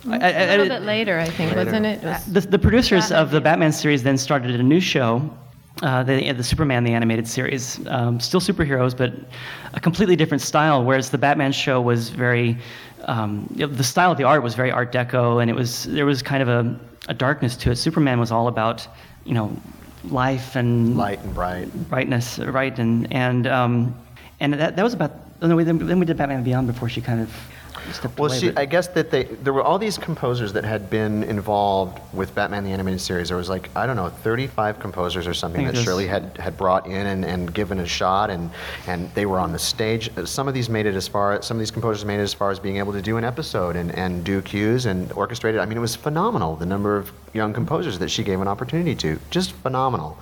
I- 0.09 0.17
I- 0.17 0.29
A 0.31 0.59
little 0.59 0.67
I- 0.73 0.79
bit 0.79 0.85
later, 0.87 1.19
I 1.19 1.29
think, 1.31 1.57
wasn't 1.57 1.87
it? 1.87 2.03
It 2.03 2.07
was- 2.07 2.25
the, 2.27 2.41
the 2.41 2.59
producers 2.59 3.11
of 3.13 3.31
the 3.31 3.41
Batman 3.41 3.73
series 3.73 4.03
then 4.03 4.19
started 4.19 4.59
a 4.61 4.63
new 4.63 4.81
show, 4.81 5.23
uh, 5.83 6.03
the, 6.03 6.33
the 6.33 6.43
Superman 6.43 6.85
the 6.85 6.93
animated 6.93 7.29
series. 7.29 7.87
Um, 7.89 8.19
still 8.21 8.41
superheroes, 8.41 8.97
but 8.97 9.13
a 9.75 9.81
completely 9.81 10.17
different 10.17 10.43
style. 10.43 10.85
Whereas 10.85 11.11
the 11.11 11.19
Batman 11.19 11.53
show 11.53 11.81
was 11.81 12.09
very, 12.09 12.57
um, 13.05 13.47
you 13.55 13.67
know, 13.67 13.73
the 13.73 13.85
style 13.85 14.13
of 14.13 14.19
the 14.19 14.25
art 14.25 14.43
was 14.43 14.55
very 14.55 14.71
Art 14.71 14.93
Deco, 14.93 15.41
and 15.41 15.51
it 15.51 15.55
was 15.55 15.85
there 15.85 16.07
was 16.07 16.23
kind 16.23 16.43
of 16.43 16.49
a, 16.49 16.79
a 17.09 17.15
darkness 17.15 17.57
to 17.59 17.71
it. 17.71 17.77
Superman 17.77 18.19
was 18.19 18.31
all 18.33 18.49
about, 18.49 18.89
you 19.25 19.35
know, 19.35 19.55
life 20.05 20.57
and 20.57 20.97
Light 20.97 21.19
and 21.23 21.35
bright. 21.35 21.89
brightness, 21.89 22.39
right? 22.39 22.79
And 22.79 23.13
and 23.13 23.47
um, 23.47 23.95
and 24.41 24.55
that 24.55 24.77
that 24.77 24.83
was 24.83 24.95
about. 24.95 25.13
No, 25.43 25.63
then 25.63 25.99
we 26.01 26.07
did 26.07 26.17
Batman 26.17 26.43
Beyond 26.43 26.67
before 26.67 26.89
she 26.89 27.03
kind 27.03 27.21
of 27.21 27.31
stepped 27.93 28.19
Well, 28.19 28.31
away. 28.31 28.39
see, 28.39 28.51
but- 28.51 28.61
I 28.61 28.65
guess 28.67 28.89
that 28.89 29.11
they 29.11 29.25
there 29.25 29.53
were 29.53 29.63
all 29.63 29.79
these 29.79 29.99
composers 29.99 30.53
that 30.55 30.65
had 30.65 30.91
been 30.91 31.23
involved 31.25 31.99
with 32.13 32.35
Batman 32.35 32.65
the 32.65 32.73
Animated 32.73 33.01
Series. 33.01 33.29
There 33.29 33.37
was 33.37 33.49
like 33.49 33.71
I 33.77 33.87
don't 33.87 33.97
know, 33.97 34.09
35 34.09 34.79
composers 34.79 35.27
or 35.27 35.35
something 35.35 35.65
think 35.65 35.75
that 35.77 35.83
Shirley 35.83 36.07
had, 36.07 36.37
had 36.39 36.57
brought 36.57 36.87
in 36.87 37.07
and, 37.07 37.25
and 37.25 37.53
given 37.53 37.81
a 37.81 37.87
shot, 37.87 38.31
and 38.31 38.51
and 38.87 39.11
they 39.15 39.27
were 39.27 39.39
on 39.39 39.53
the 39.53 39.59
stage. 39.59 40.11
Some 40.25 40.49
of 40.49 40.55
these 40.55 40.69
made 40.69 40.87
it 40.87 40.95
as 40.95 41.09
far 41.09 41.43
some 41.43 41.57
of 41.57 41.61
these 41.61 41.71
composers 41.71 42.05
made 42.05 42.19
it 42.21 42.23
as 42.23 42.35
far 42.35 42.51
as 42.51 42.59
being 42.59 42.77
able 42.79 42.93
to 42.93 43.03
do 43.03 43.17
an 43.17 43.25
episode 43.25 43.77
and, 43.77 43.95
and 43.97 44.25
do 44.25 44.43
cues 44.43 44.87
and 44.87 45.09
orchestrate 45.11 45.55
it. 45.55 45.59
I 45.59 45.67
mean, 45.67 45.77
it 45.79 45.81
was 45.81 45.97
phenomenal 45.97 46.57
the 46.57 46.67
number 46.67 46.97
of 46.97 47.13
young 47.33 47.53
composers 47.53 47.99
that 47.99 48.09
she 48.11 48.23
gave 48.25 48.41
an 48.41 48.49
opportunity 48.49 48.95
to, 48.95 49.19
just 49.31 49.53
phenomenal. 49.53 50.17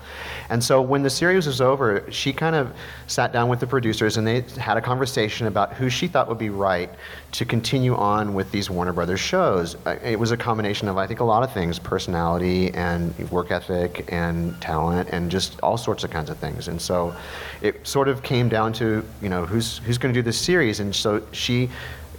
And 0.51 0.63
so 0.63 0.83
when 0.83 1.03
the 1.03 1.11
series 1.11 1.47
was 1.47 1.61
over, 1.61 2.05
she 2.11 2.33
kind 2.33 2.57
of 2.57 2.73
sat 3.07 3.33
down 3.33 3.49
with 3.49 3.61
the 3.61 3.67
producers 3.69 4.17
and 4.17 4.27
they 4.27 4.41
had 4.59 4.77
a 4.77 4.81
conversation 4.81 5.47
about 5.47 5.73
who 5.75 5.89
she 5.89 6.09
thought 6.09 6.29
would 6.29 6.39
be 6.39 6.51
right 6.51 6.91
to 7.35 7.45
continue 7.45 7.97
on 7.97 8.33
with 8.33 8.53
these 8.53 8.71
Warner 8.71 8.93
Brothers 8.93 9.19
shows. 9.19 9.77
It 10.05 10.17
was 10.17 10.31
a 10.31 10.37
combination 10.37 10.87
of, 10.87 10.97
I 10.97 11.09
think, 11.09 11.19
a 11.19 11.25
lot 11.25 11.43
of 11.43 11.53
things 11.53 11.81
personality 11.81 12.73
and 12.75 13.13
work 13.29 13.51
ethic 13.51 14.05
and 14.13 14.61
talent 14.61 15.09
and 15.11 15.33
just 15.33 15.59
all 15.61 15.77
sorts 15.77 16.05
of 16.05 16.11
kinds 16.11 16.31
of 16.31 16.39
things. 16.39 16.69
And 16.69 16.81
so 16.81 17.13
it 17.61 17.85
sort 17.85 18.07
of 18.07 18.23
came 18.23 18.49
down 18.49 18.73
to, 18.75 19.05
you 19.21 19.29
know, 19.29 19.45
who's, 19.47 19.79
who's 19.79 19.99
going 19.99 20.15
to 20.15 20.19
do 20.19 20.23
this 20.23 20.39
series. 20.39 20.79
And 20.79 20.95
so 20.95 21.27
she 21.33 21.69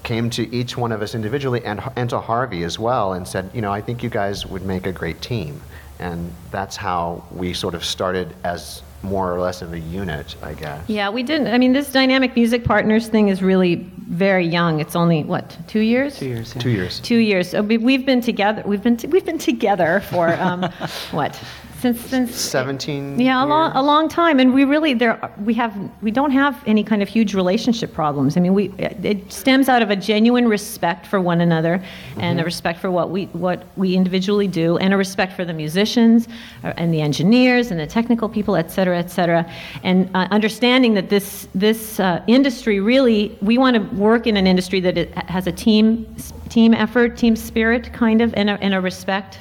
came 0.04 0.30
to 0.32 0.54
each 0.54 0.76
one 0.76 0.92
of 0.92 1.02
us 1.02 1.16
individually 1.16 1.64
and, 1.64 1.82
and 1.96 2.10
to 2.10 2.20
Harvey 2.20 2.64
as 2.64 2.78
well 2.78 3.14
and 3.14 3.26
said, 3.26 3.50
you 3.54 3.62
know, 3.62 3.72
I 3.72 3.80
think 3.80 4.04
you 4.04 4.10
guys 4.10 4.46
would 4.46 4.66
make 4.66 4.86
a 4.86 4.92
great 4.92 5.22
team. 5.22 5.62
And 6.00 6.30
that's 6.52 6.76
how 6.76 7.24
we 7.32 7.54
sort 7.54 7.74
of 7.74 7.86
started 7.86 8.36
as 8.44 8.84
more 9.06 9.32
or 9.34 9.40
less 9.40 9.62
of 9.62 9.74
a 9.74 9.80
unit, 9.80 10.36
I 10.44 10.54
guess. 10.54 10.84
Yeah, 10.88 11.10
we 11.10 11.24
didn't. 11.24 11.48
I 11.48 11.58
mean, 11.58 11.74
this 11.74 11.92
dynamic 11.92 12.36
music 12.36 12.64
partners 12.64 13.08
thing 13.08 13.30
is 13.30 13.42
really 13.42 13.76
very 14.10 14.46
young. 14.46 14.80
It's 14.80 14.96
only 14.96 15.24
what 15.24 15.58
two 15.68 15.80
years? 15.80 16.18
two 16.20 16.28
years. 16.28 16.54
yeah. 16.56 16.62
Two 16.62 16.70
years. 16.70 17.00
Two 17.00 17.18
years. 17.18 17.50
So 17.50 17.62
we- 17.62 17.78
we've 17.78 18.06
been 18.06 18.22
together. 18.22 18.62
We've 18.66 18.84
been 18.84 18.98
t- 18.98 19.08
we've 19.08 19.26
been 19.26 19.38
together 19.40 20.02
for 20.12 20.34
um, 20.36 20.64
what 21.12 21.40
since 21.86 22.02
since 22.10 22.36
17 22.36 23.20
Yeah, 23.20 23.44
a 23.44 23.46
long, 23.46 23.72
a 23.76 23.84
long 23.84 24.10
time, 24.10 24.40
and 24.40 24.54
we 24.54 24.64
really 24.64 24.94
there 24.96 25.20
we 25.44 25.54
have 25.54 25.74
we 26.02 26.10
don't 26.10 26.32
have 26.32 26.64
any 26.66 26.84
kind 26.84 27.04
of 27.04 27.10
huge 27.10 27.36
relationship 27.36 27.94
problems. 27.94 28.38
I 28.38 28.40
mean, 28.40 28.54
we 28.54 28.74
it 28.80 29.32
stems 29.32 29.70
out 29.70 29.82
of 29.84 29.92
a 29.92 29.96
genuine 29.96 30.48
respect 30.48 31.06
for 31.06 31.22
one 31.22 31.42
another, 31.42 31.84
and 32.18 32.40
a 32.42 32.44
respect 32.44 32.80
for 32.80 32.90
what 32.90 33.12
we 33.12 33.26
what 33.26 33.68
we 33.76 33.96
individually 33.96 34.48
do, 34.48 34.78
and 34.78 34.94
a 34.94 34.98
respect 34.98 35.34
for 35.34 35.46
the 35.46 35.54
musicians, 35.54 36.28
uh, 36.64 36.74
and 36.78 36.92
the 36.92 37.02
engineers, 37.02 37.70
and 37.72 37.80
the 37.80 37.88
technical 37.88 38.28
people, 38.30 38.56
et 38.56 38.72
cetera, 38.72 38.98
et 38.98 39.12
cetera, 39.12 39.46
and 39.84 40.10
uh, 40.16 40.28
understanding 40.32 40.96
that 40.96 41.10
this 41.10 41.48
this 41.54 42.00
uh, 42.00 42.24
industry 42.26 42.80
really 42.80 43.38
we 43.42 43.58
want 43.60 43.76
to 43.76 43.82
work 43.96 44.26
in 44.26 44.38
an 44.38 44.48
industry 44.48 44.80
that 44.80 44.98
it 44.98 45.14
has 45.30 45.46
a 45.46 45.52
team 45.52 46.08
team 46.50 46.74
effort, 46.74 47.18
team 47.18 47.36
spirit, 47.36 47.92
kind 47.94 48.22
of, 48.22 48.34
and 48.36 48.50
a, 48.50 48.54
and 48.62 48.74
a 48.74 48.82
respect 48.82 49.40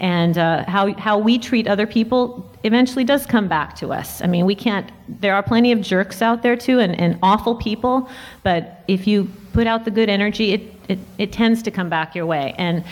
and 0.00 0.38
uh, 0.38 0.64
how, 0.66 0.92
how 0.94 1.18
we 1.18 1.38
treat 1.38 1.68
other 1.68 1.86
people 1.86 2.50
eventually 2.64 3.04
does 3.04 3.26
come 3.26 3.48
back 3.48 3.76
to 3.76 3.92
us. 3.92 4.22
I 4.22 4.26
mean, 4.26 4.46
we 4.46 4.54
can't, 4.54 4.90
there 5.20 5.34
are 5.34 5.42
plenty 5.42 5.72
of 5.72 5.82
jerks 5.82 6.22
out 6.22 6.42
there 6.42 6.56
too 6.56 6.80
and, 6.80 6.98
and 6.98 7.18
awful 7.22 7.54
people, 7.54 8.08
but 8.42 8.82
if 8.88 9.06
you 9.06 9.30
put 9.52 9.66
out 9.66 9.84
the 9.84 9.90
good 9.90 10.08
energy, 10.08 10.52
it, 10.52 10.62
it, 10.88 10.98
it 11.18 11.32
tends 11.32 11.62
to 11.62 11.70
come 11.70 11.88
back 11.88 12.14
your 12.14 12.26
way. 12.26 12.54
And, 12.56 12.82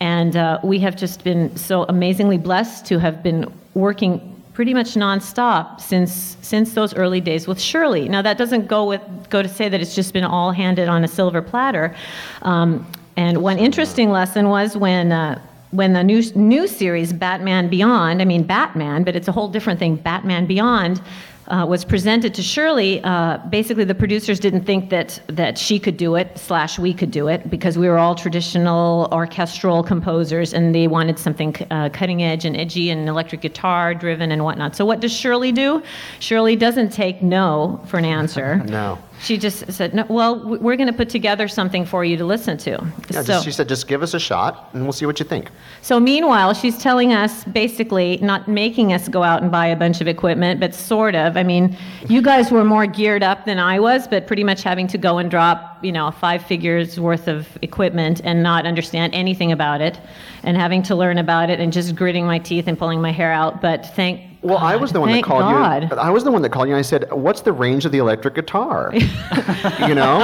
and 0.00 0.36
uh, 0.36 0.60
we 0.62 0.78
have 0.78 0.96
just 0.96 1.24
been 1.24 1.54
so 1.56 1.84
amazingly 1.84 2.38
blessed 2.38 2.86
to 2.86 2.98
have 2.98 3.22
been 3.22 3.52
working 3.74 4.28
pretty 4.52 4.74
much 4.74 4.94
nonstop 4.94 5.80
since 5.80 6.36
since 6.42 6.74
those 6.74 6.94
early 6.94 7.20
days 7.20 7.48
with 7.48 7.58
Shirley. 7.58 8.06
Now 8.08 8.20
that 8.20 8.36
doesn't 8.36 8.66
go 8.66 8.84
with 8.84 9.00
go 9.30 9.42
to 9.42 9.48
say 9.48 9.70
that 9.70 9.80
it's 9.80 9.94
just 9.94 10.12
been 10.12 10.24
all 10.24 10.52
handed 10.52 10.88
on 10.88 11.04
a 11.04 11.08
silver 11.08 11.40
platter. 11.40 11.96
Um, 12.42 12.86
and 13.16 13.42
one 13.42 13.58
interesting 13.58 14.10
lesson 14.10 14.48
was 14.48 14.76
when 14.76 15.10
uh, 15.12 15.40
when 15.72 15.94
the 15.94 16.04
new 16.04 16.22
new 16.34 16.68
series 16.68 17.12
Batman 17.12 17.68
Beyond, 17.68 18.22
I 18.22 18.24
mean 18.24 18.44
Batman, 18.44 19.02
but 19.04 19.16
it's 19.16 19.28
a 19.28 19.32
whole 19.32 19.48
different 19.48 19.78
thing. 19.78 19.96
Batman 19.96 20.46
Beyond. 20.46 21.02
Uh, 21.48 21.66
was 21.66 21.84
presented 21.84 22.32
to 22.32 22.40
Shirley. 22.40 23.02
Uh, 23.02 23.36
basically, 23.50 23.82
the 23.82 23.96
producers 23.96 24.38
didn't 24.38 24.62
think 24.64 24.90
that 24.90 25.20
that 25.26 25.58
she 25.58 25.76
could 25.80 25.96
do 25.96 26.14
it 26.14 26.38
slash 26.38 26.78
we 26.78 26.94
could 26.94 27.10
do 27.10 27.26
it 27.26 27.50
because 27.50 27.76
we 27.76 27.88
were 27.88 27.98
all 27.98 28.14
traditional 28.14 29.08
orchestral 29.10 29.82
composers, 29.82 30.54
and 30.54 30.72
they 30.72 30.86
wanted 30.86 31.18
something 31.18 31.54
uh, 31.72 31.88
cutting 31.92 32.22
edge 32.22 32.44
and 32.44 32.56
edgy 32.56 32.90
and 32.90 33.08
electric 33.08 33.40
guitar 33.40 33.92
driven 33.92 34.30
and 34.30 34.44
whatnot. 34.44 34.76
So 34.76 34.84
what 34.84 35.00
does 35.00 35.12
Shirley 35.12 35.50
do? 35.50 35.82
Shirley 36.20 36.54
doesn't 36.54 36.90
take 36.90 37.22
no 37.22 37.80
for 37.86 37.98
an 37.98 38.04
answer. 38.04 38.62
No. 38.72 38.98
She 39.22 39.38
just 39.38 39.70
said, 39.72 39.94
no, 39.94 40.04
well, 40.08 40.44
we're 40.58 40.74
going 40.74 40.88
to 40.88 40.92
put 40.92 41.08
together 41.08 41.46
something 41.46 41.84
for 41.84 42.04
you 42.04 42.16
to 42.16 42.24
listen 42.24 42.58
to. 42.58 42.70
Yeah, 42.70 43.22
so, 43.22 43.22
just, 43.22 43.44
she 43.44 43.52
said, 43.52 43.68
just 43.68 43.86
give 43.86 44.02
us 44.02 44.14
a 44.14 44.18
shot 44.18 44.70
and 44.72 44.82
we'll 44.82 44.92
see 44.92 45.06
what 45.06 45.20
you 45.20 45.24
think. 45.24 45.48
so 45.80 46.00
meanwhile, 46.00 46.54
she's 46.54 46.76
telling 46.76 47.12
us 47.12 47.44
basically 47.44 48.18
not 48.20 48.48
making 48.48 48.92
us 48.92 49.08
go 49.08 49.22
out 49.22 49.40
and 49.40 49.52
buy 49.52 49.66
a 49.66 49.76
bunch 49.76 50.00
of 50.00 50.08
equipment, 50.08 50.58
but 50.58 50.74
sort 50.74 51.14
of. 51.14 51.36
I 51.36 51.44
mean, 51.44 51.76
you 52.08 52.20
guys 52.20 52.50
were 52.50 52.64
more 52.64 52.86
geared 52.86 53.22
up 53.22 53.44
than 53.44 53.60
I 53.60 53.78
was, 53.78 54.08
but 54.08 54.26
pretty 54.26 54.42
much 54.42 54.64
having 54.64 54.88
to 54.88 54.98
go 54.98 55.18
and 55.18 55.30
drop, 55.30 55.78
you 55.84 55.92
know, 55.92 56.10
five 56.10 56.44
figures 56.44 56.98
worth 56.98 57.28
of 57.28 57.46
equipment 57.62 58.20
and 58.24 58.42
not 58.42 58.66
understand 58.66 59.14
anything 59.14 59.52
about 59.52 59.80
it, 59.80 60.00
and 60.42 60.56
having 60.56 60.82
to 60.82 60.96
learn 60.96 61.18
about 61.18 61.48
it 61.48 61.60
and 61.60 61.72
just 61.72 61.94
gritting 61.94 62.26
my 62.26 62.40
teeth 62.40 62.66
and 62.66 62.76
pulling 62.76 63.00
my 63.00 63.12
hair 63.12 63.32
out. 63.32 63.62
But 63.62 63.86
thank 63.94 64.31
Well, 64.42 64.58
I 64.58 64.74
was 64.74 64.90
the 64.90 65.00
one 65.00 65.12
that 65.12 65.22
called 65.22 65.42
God. 65.42 65.90
you. 65.90 65.96
I 65.96 66.10
was 66.10 66.24
the 66.24 66.32
one 66.32 66.42
that 66.42 66.50
called 66.50 66.66
you 66.66 66.74
and 66.74 66.80
I 66.80 66.82
said, 66.82 67.10
What's 67.12 67.42
the 67.42 67.52
range 67.52 67.84
of 67.84 67.92
the 67.92 67.98
electric 67.98 68.34
guitar? 68.34 68.90
you 68.92 69.94
know? 69.94 70.18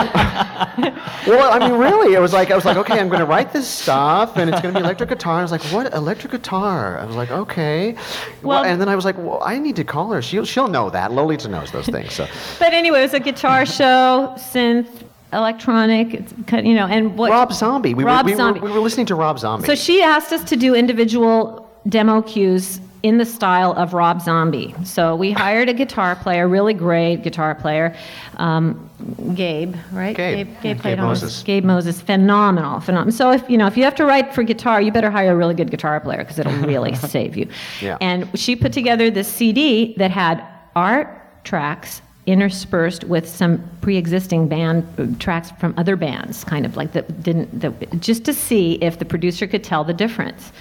well, 1.27 1.53
I 1.53 1.59
mean, 1.61 1.79
really, 1.79 2.15
it 2.15 2.21
was 2.21 2.33
like, 2.33 2.51
I 2.51 2.57
was 2.57 2.65
like, 2.65 2.77
Okay, 2.77 2.99
I'm 2.99 3.09
going 3.09 3.21
to 3.21 3.27
write 3.27 3.53
this 3.53 3.69
stuff 3.69 4.37
and 4.37 4.51
it's 4.51 4.61
going 4.61 4.75
to 4.75 4.81
be 4.81 4.85
electric 4.85 5.11
guitar. 5.11 5.39
I 5.39 5.43
was 5.43 5.53
like, 5.53 5.63
What? 5.65 5.95
Electric 5.95 6.33
guitar? 6.33 6.99
I 6.99 7.05
was 7.05 7.15
like, 7.15 7.31
Okay. 7.31 7.93
Well, 7.93 8.03
Well- 8.43 8.65
and 8.65 8.81
then 8.81 8.89
I 8.89 8.97
was 8.97 9.05
like, 9.05 9.17
Well, 9.17 9.41
I 9.45 9.57
need 9.59 9.77
to 9.77 9.85
call 9.85 10.11
her. 10.13 10.21
She'll, 10.21 10.45
she'll 10.45 10.69
know 10.69 10.91
that. 10.91 11.13
Lolita 11.13 11.47
knows 11.49 11.71
those 11.71 11.87
things. 11.87 12.13
So. 12.13 12.27
But 12.59 12.73
anyway, 12.73 13.01
it 13.01 13.03
was 13.03 13.15
a 13.15 13.21
guitar 13.21 13.65
show, 13.65 14.35
synth, 14.37 15.05
electronic, 15.33 16.13
you 16.53 16.75
know, 16.75 16.87
and 16.87 17.17
what 17.17 17.31
Rob 17.31 17.53
Zombie. 17.53 17.95
We, 17.95 18.03
Rob 18.03 18.25
were, 18.25 18.33
we, 18.33 18.37
Zombie. 18.37 18.61
Were, 18.61 18.67
we 18.69 18.73
were 18.73 18.81
listening 18.81 19.07
to 19.07 19.15
Rob 19.15 19.39
Zombie. 19.39 19.67
So 19.67 19.75
she 19.77 20.03
asked 20.03 20.33
us 20.33 20.43
to 20.45 20.57
do 20.57 20.75
individual 20.75 21.71
demo 21.89 22.23
cues 22.23 22.81
in 23.03 23.19
the 23.19 23.25
style 23.25 23.73
of 23.75 23.95
Rob 23.95 24.21
Zombie. 24.21 24.75
So 24.85 25.15
we 25.15 25.31
hired 25.31 25.69
a 25.69 25.75
guitar 25.75 26.17
player, 26.17 26.49
really 26.49 26.75
great 26.75 27.23
guitar 27.23 27.55
player, 27.55 27.95
um, 28.39 28.91
Gabe, 29.35 29.77
right? 29.93 30.17
Gabe. 30.17 30.49
Gabe, 30.49 30.62
Gabe 30.62 30.81
played 30.81 30.99
on 30.99 31.11
this. 31.11 31.22
Moses. 31.22 31.43
Gabe 31.45 31.64
Moses, 31.64 32.01
phenomenal, 32.01 32.81
phenomenal. 32.81 33.12
So 33.12 33.31
if 33.31 33.49
you 33.49 33.57
know 33.57 33.66
if 33.66 33.77
you 33.77 33.85
have 33.85 33.95
to 33.97 34.05
write 34.05 34.35
for 34.35 34.43
guitar, 34.43 34.81
you 34.81 34.91
better 34.91 35.11
hire 35.11 35.33
a 35.33 35.37
really 35.37 35.55
good 35.55 35.70
guitar 35.70 36.01
player 36.01 36.18
because 36.18 36.39
it'll 36.39 36.53
really 36.66 36.95
save 36.97 37.37
you. 37.37 37.49
Yeah. 37.81 37.97
And 38.01 38.29
she 38.39 38.57
put 38.57 38.72
together 38.72 39.11
this 39.11 39.29
CD 39.29 39.95
that 39.99 40.11
had 40.11 40.45
art 40.75 41.45
tracks 41.45 42.03
interspersed 42.27 43.05
with 43.05 43.27
some 43.27 43.62
pre-existing 43.81 44.49
band 44.49 44.87
uh, 44.99 45.07
tracks 45.18 45.51
from 45.53 45.72
other 45.79 45.97
bands 45.97 46.45
kind 46.45 46.66
of 46.66 46.77
like 46.77 46.93
that 46.93 47.22
didn't 47.22 47.61
that, 47.61 48.01
just 48.01 48.22
to 48.25 48.35
see 48.35 48.75
if 48.83 48.99
the 48.99 49.05
producer 49.05 49.47
could 49.47 49.64
tell 49.64 49.83
the 49.83 49.95
difference 49.95 50.53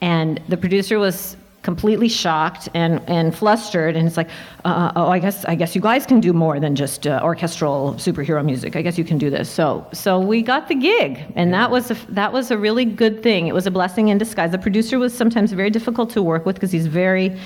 and 0.00 0.40
the 0.48 0.56
producer 0.56 0.98
was 0.98 1.36
completely 1.66 2.08
shocked 2.08 2.68
and, 2.74 3.02
and 3.08 3.34
flustered, 3.36 3.96
and 3.96 4.06
it's 4.06 4.16
like, 4.16 4.30
uh, 4.64 4.92
oh, 4.94 5.08
I 5.16 5.18
guess 5.18 5.44
I 5.52 5.54
guess 5.60 5.74
you 5.74 5.82
guys 5.90 6.06
can 6.06 6.20
do 6.20 6.32
more 6.32 6.60
than 6.64 6.76
just 6.76 7.06
uh, 7.06 7.30
orchestral 7.30 7.94
superhero 8.06 8.42
music. 8.52 8.76
I 8.76 8.82
guess 8.82 8.96
you 8.96 9.04
can 9.04 9.18
do 9.18 9.28
this. 9.36 9.50
So 9.50 9.66
so 9.92 10.20
we 10.32 10.38
got 10.42 10.68
the 10.68 10.76
gig, 10.76 11.12
and 11.34 11.52
that 11.52 11.68
was 11.70 11.90
a, 11.90 11.96
that 12.20 12.32
was 12.32 12.50
a 12.56 12.58
really 12.66 12.86
good 13.02 13.16
thing. 13.26 13.48
It 13.48 13.54
was 13.54 13.66
a 13.66 13.70
blessing 13.78 14.08
in 14.08 14.16
disguise. 14.16 14.52
The 14.52 14.64
producer 14.68 14.96
was 14.98 15.12
sometimes 15.22 15.52
very 15.62 15.70
difficult 15.78 16.08
to 16.10 16.22
work 16.22 16.46
with 16.46 16.56
because 16.56 16.72
he's 16.76 16.86
very 16.86 17.36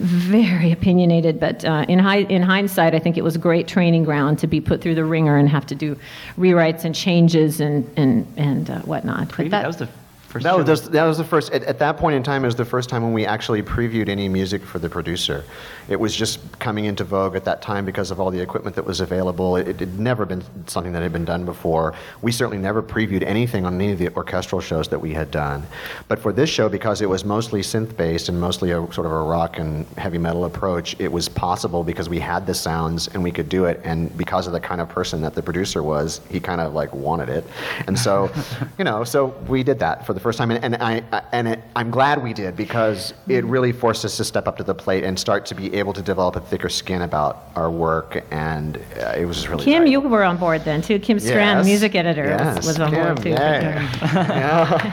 very 0.00 0.72
opinionated, 0.72 1.38
but 1.38 1.64
uh, 1.64 1.84
in, 1.86 1.98
hi- 1.98 2.26
in 2.36 2.42
hindsight, 2.42 2.94
I 2.94 2.98
think 2.98 3.18
it 3.18 3.24
was 3.24 3.36
a 3.36 3.38
great 3.38 3.68
training 3.68 4.04
ground 4.04 4.38
to 4.38 4.46
be 4.46 4.60
put 4.60 4.80
through 4.80 4.94
the 4.94 5.04
ringer 5.04 5.36
and 5.36 5.46
have 5.48 5.66
to 5.66 5.74
do 5.74 5.94
rewrites 6.38 6.84
and 6.86 6.94
changes 6.94 7.60
and, 7.60 7.84
and, 7.96 8.26
and 8.36 8.70
uh, 8.70 8.80
whatnot. 8.80 9.28
But 9.28 9.36
Preview, 9.36 9.50
that, 9.50 9.66
was 9.66 9.76
the 9.76 9.88
first 10.30 10.44
That 10.44 10.56
was, 10.56 10.88
that 10.90 11.04
was 11.04 11.18
the 11.18 11.24
first, 11.24 11.52
at, 11.52 11.64
at 11.64 11.78
that 11.80 11.96
point 11.96 12.14
in 12.14 12.22
time, 12.22 12.44
it 12.44 12.46
was 12.46 12.54
the 12.54 12.64
first 12.64 12.88
time 12.88 13.02
when 13.02 13.12
we 13.12 13.26
actually 13.26 13.62
previewed 13.62 14.08
any 14.08 14.28
music 14.28 14.62
for 14.62 14.78
the 14.78 14.88
producer. 14.88 15.44
It 15.88 15.98
was 15.98 16.14
just 16.14 16.40
coming 16.60 16.84
into 16.84 17.02
vogue 17.02 17.34
at 17.34 17.44
that 17.44 17.62
time 17.62 17.84
because 17.84 18.12
of 18.12 18.20
all 18.20 18.30
the 18.30 18.40
equipment 18.40 18.76
that 18.76 18.84
was 18.84 19.00
available. 19.00 19.56
It, 19.56 19.66
it 19.66 19.80
had 19.80 19.98
never 19.98 20.24
been 20.24 20.42
something 20.68 20.92
that 20.92 21.02
had 21.02 21.12
been 21.12 21.24
done 21.24 21.44
before. 21.44 21.94
We 22.22 22.30
certainly 22.30 22.58
never 22.58 22.80
previewed 22.80 23.24
anything 23.24 23.66
on 23.66 23.74
any 23.74 23.90
of 23.92 23.98
the 23.98 24.14
orchestral 24.14 24.60
shows 24.60 24.86
that 24.88 25.00
we 25.00 25.12
had 25.12 25.32
done. 25.32 25.66
But 26.06 26.20
for 26.20 26.32
this 26.32 26.48
show, 26.48 26.68
because 26.68 27.02
it 27.02 27.08
was 27.08 27.24
mostly 27.24 27.60
synth 27.60 27.96
based 27.96 28.28
and 28.28 28.40
mostly 28.40 28.70
a 28.70 28.92
sort 28.92 29.06
of 29.06 29.12
a 29.12 29.22
rock 29.22 29.58
and 29.58 29.84
heavy 29.98 30.18
metal 30.18 30.44
approach, 30.44 30.94
it 31.00 31.10
was 31.10 31.28
possible 31.28 31.82
because 31.82 32.08
we 32.08 32.20
had 32.20 32.46
the 32.46 32.54
sounds 32.54 33.08
and 33.08 33.22
we 33.22 33.32
could 33.32 33.48
do 33.48 33.64
it. 33.64 33.80
And 33.82 34.16
because 34.16 34.46
of 34.46 34.52
the 34.52 34.60
kind 34.60 34.80
of 34.80 34.88
person 34.88 35.20
that 35.22 35.34
the 35.34 35.42
producer 35.42 35.82
was, 35.82 36.20
he 36.30 36.38
kind 36.38 36.60
of 36.60 36.72
like 36.72 36.94
wanted 36.94 37.28
it. 37.28 37.44
And 37.88 37.98
so, 37.98 38.30
you 38.78 38.84
know, 38.84 39.02
so 39.02 39.34
we 39.48 39.64
did 39.64 39.80
that 39.80 40.06
for 40.06 40.12
the 40.12 40.19
first 40.20 40.38
time. 40.38 40.50
And, 40.50 40.62
and, 40.64 40.76
I, 40.82 41.02
and 41.32 41.48
it, 41.48 41.60
I'm 41.74 41.90
glad 41.90 42.22
we 42.22 42.32
did 42.32 42.54
because 42.56 43.12
it 43.28 43.44
really 43.44 43.72
forced 43.72 44.04
us 44.04 44.16
to 44.18 44.24
step 44.24 44.46
up 44.46 44.56
to 44.58 44.62
the 44.64 44.74
plate 44.74 45.02
and 45.04 45.18
start 45.18 45.46
to 45.46 45.54
be 45.54 45.74
able 45.74 45.92
to 45.94 46.02
develop 46.02 46.36
a 46.36 46.40
thicker 46.40 46.68
skin 46.68 47.02
about 47.02 47.48
our 47.56 47.70
work. 47.70 48.22
And 48.30 48.76
uh, 49.00 49.14
it 49.16 49.24
was 49.24 49.48
really 49.48 49.64
Kim, 49.64 49.82
valuable. 49.82 50.04
you 50.04 50.08
were 50.12 50.22
on 50.24 50.36
board 50.36 50.64
then 50.64 50.82
too. 50.82 50.98
Kim 51.00 51.18
Strand, 51.18 51.58
Yes. 51.60 51.66
music 51.66 51.94
editor, 51.94 52.24
Yes, 52.24 52.56
was, 52.58 52.66
was 52.78 52.80
on 52.80 52.90
Kim, 52.90 53.04
board 53.06 53.22
too. 53.22 53.30
yay. 53.30 54.92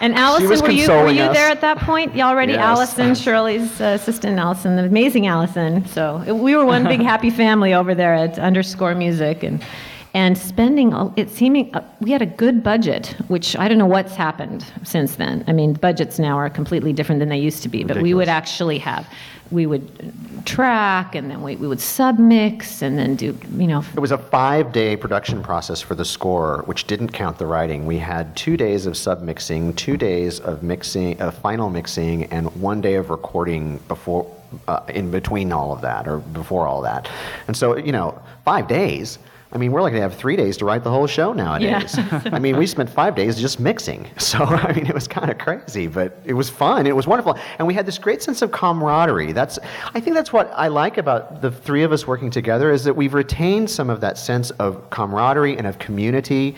And 0.00 0.14
Allison, 0.16 0.48
were 0.60 0.70
you, 0.70 0.88
were 0.88 1.08
you 1.10 1.22
us. 1.22 1.36
there 1.36 1.48
at 1.50 1.60
that 1.60 1.78
point? 1.78 2.14
You 2.16 2.22
already, 2.24 2.52
Yes. 2.54 2.60
Allison, 2.62 3.14
Shirley's 3.14 3.80
uh, 3.80 3.96
assistant, 3.98 4.38
Allison, 4.38 4.76
the 4.76 4.84
amazing 4.84 5.28
Allison. 5.28 5.86
So 5.86 6.34
we 6.34 6.56
were 6.56 6.64
one 6.66 6.84
big 6.84 7.00
happy 7.12 7.30
family 7.30 7.72
over 7.74 7.94
there 7.94 8.12
at 8.12 8.38
Underscore 8.38 8.94
Music, 8.96 9.44
and 9.44 9.64
and 10.14 10.38
spending 10.38 10.92
it 11.16 11.28
seeming 11.28 11.74
uh, 11.74 11.84
we 12.00 12.12
had 12.12 12.22
a 12.22 12.26
good 12.26 12.62
budget, 12.62 13.16
which 13.28 13.56
I 13.56 13.68
don't 13.68 13.78
know 13.78 13.86
what's 13.86 14.14
happened 14.14 14.64
since 14.84 15.16
then. 15.16 15.44
I 15.48 15.52
mean, 15.52 15.74
budgets 15.74 16.18
now 16.18 16.36
are 16.36 16.48
completely 16.48 16.92
different 16.92 17.18
than 17.18 17.28
they 17.28 17.38
used 17.38 17.62
to 17.64 17.68
be, 17.68 17.84
but 17.84 18.00
we 18.00 18.14
would 18.14 18.28
actually 18.28 18.78
have 18.78 19.06
we 19.50 19.66
would 19.66 20.12
track, 20.46 21.14
and 21.14 21.30
then 21.30 21.42
we, 21.42 21.56
we 21.56 21.66
would 21.66 21.78
submix, 21.78 22.82
and 22.82 22.98
then 22.98 23.14
do 23.14 23.38
you 23.56 23.66
know 23.66 23.84
It 23.94 24.00
was 24.00 24.10
a 24.10 24.18
five 24.18 24.72
day 24.72 24.96
production 24.96 25.42
process 25.42 25.80
for 25.80 25.94
the 25.94 26.04
score, 26.04 26.62
which 26.66 26.86
didn't 26.86 27.10
count 27.10 27.38
the 27.38 27.46
writing. 27.46 27.86
We 27.86 27.98
had 27.98 28.36
two 28.36 28.56
days 28.56 28.86
of 28.86 28.94
submixing, 28.94 29.76
two 29.76 29.96
days 29.96 30.40
of 30.40 30.62
mixing, 30.62 31.20
of 31.20 31.34
final 31.38 31.70
mixing, 31.70 32.24
and 32.24 32.54
one 32.60 32.80
day 32.80 32.94
of 32.94 33.10
recording 33.10 33.78
before, 33.88 34.30
uh, 34.68 34.80
in 34.88 35.10
between 35.10 35.52
all 35.52 35.72
of 35.72 35.80
that, 35.82 36.08
or 36.08 36.18
before 36.18 36.66
all 36.66 36.82
that. 36.82 37.08
And 37.46 37.56
so, 37.56 37.76
you 37.76 37.92
know, 37.92 38.20
five 38.44 38.68
days. 38.68 39.18
I 39.54 39.58
mean, 39.58 39.70
we're 39.70 39.82
like 39.82 39.92
to 39.92 40.00
have 40.00 40.16
three 40.16 40.34
days 40.34 40.56
to 40.56 40.64
write 40.64 40.82
the 40.82 40.90
whole 40.90 41.06
show 41.06 41.32
nowadays. 41.32 41.96
I 42.32 42.40
mean, 42.40 42.56
we 42.56 42.66
spent 42.66 42.90
five 42.90 43.14
days 43.14 43.40
just 43.40 43.60
mixing. 43.60 44.10
So, 44.24 44.38
I 44.42 44.72
mean, 44.72 44.86
it 44.86 44.94
was 44.94 45.06
kind 45.06 45.30
of 45.30 45.36
crazy, 45.38 45.86
but 45.86 46.18
it 46.24 46.32
was 46.32 46.48
fun. 46.48 46.86
It 46.86 46.96
was 46.96 47.06
wonderful. 47.06 47.38
And 47.58 47.68
we 47.68 47.74
had 47.74 47.84
this 47.84 47.98
great 47.98 48.22
sense 48.22 48.40
of 48.42 48.50
camaraderie. 48.50 49.32
That's, 49.32 49.58
I 49.94 50.00
think 50.00 50.16
that's 50.16 50.32
what 50.32 50.50
I 50.56 50.68
like 50.68 50.96
about 50.96 51.42
the 51.42 51.50
three 51.50 51.82
of 51.82 51.92
us 51.92 52.06
working 52.06 52.30
together 52.30 52.72
is 52.72 52.82
that 52.84 52.96
we've 52.96 53.12
retained 53.12 53.70
some 53.70 53.90
of 53.90 54.00
that 54.00 54.16
sense 54.16 54.50
of 54.52 54.88
camaraderie 54.90 55.56
and 55.58 55.66
of 55.66 55.78
community. 55.78 56.56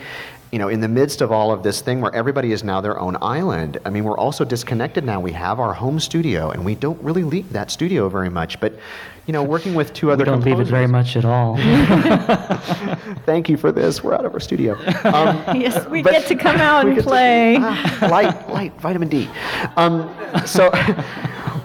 You 0.51 0.59
know, 0.59 0.69
in 0.69 0.79
the 0.79 0.87
midst 0.87 1.19
of 1.19 1.29
all 1.29 1.51
of 1.51 1.61
this 1.61 1.81
thing 1.81 1.99
where 1.99 2.13
everybody 2.15 2.53
is 2.53 2.63
now 2.63 2.79
their 2.79 2.97
own 2.99 3.17
island. 3.21 3.79
I 3.83 3.89
mean, 3.89 4.05
we're 4.05 4.17
also 4.17 4.45
disconnected 4.45 5.03
now. 5.03 5.19
We 5.19 5.33
have 5.33 5.59
our 5.59 5.73
home 5.73 5.99
studio, 5.99 6.51
and 6.51 6.63
we 6.63 6.73
don't 6.73 7.01
really 7.03 7.23
leave 7.25 7.51
that 7.51 7.69
studio 7.69 8.07
very 8.07 8.29
much. 8.29 8.57
But, 8.61 8.73
you 9.25 9.33
know, 9.33 9.43
working 9.43 9.75
with 9.75 9.93
two 9.93 10.09
other 10.09 10.23
we 10.23 10.29
don't 10.29 10.45
leave 10.45 10.61
it 10.61 10.67
very 10.67 10.87
much 10.87 11.17
at 11.17 11.25
all. 11.25 11.57
Thank 13.25 13.49
you 13.49 13.57
for 13.57 13.73
this. 13.73 14.01
We're 14.03 14.13
out 14.13 14.23
of 14.23 14.33
our 14.33 14.39
studio. 14.39 14.75
Um, 15.03 15.43
yes, 15.59 15.85
we 15.89 16.01
get 16.01 16.25
to 16.27 16.35
come 16.35 16.55
out 16.61 16.85
and 16.85 16.95
get 16.95 17.01
to- 17.01 17.07
play. 17.09 17.57
ah, 17.59 18.07
light, 18.09 18.49
light, 18.49 18.73
vitamin 18.79 19.09
D. 19.09 19.29
Um, 19.75 20.09
so, 20.45 20.71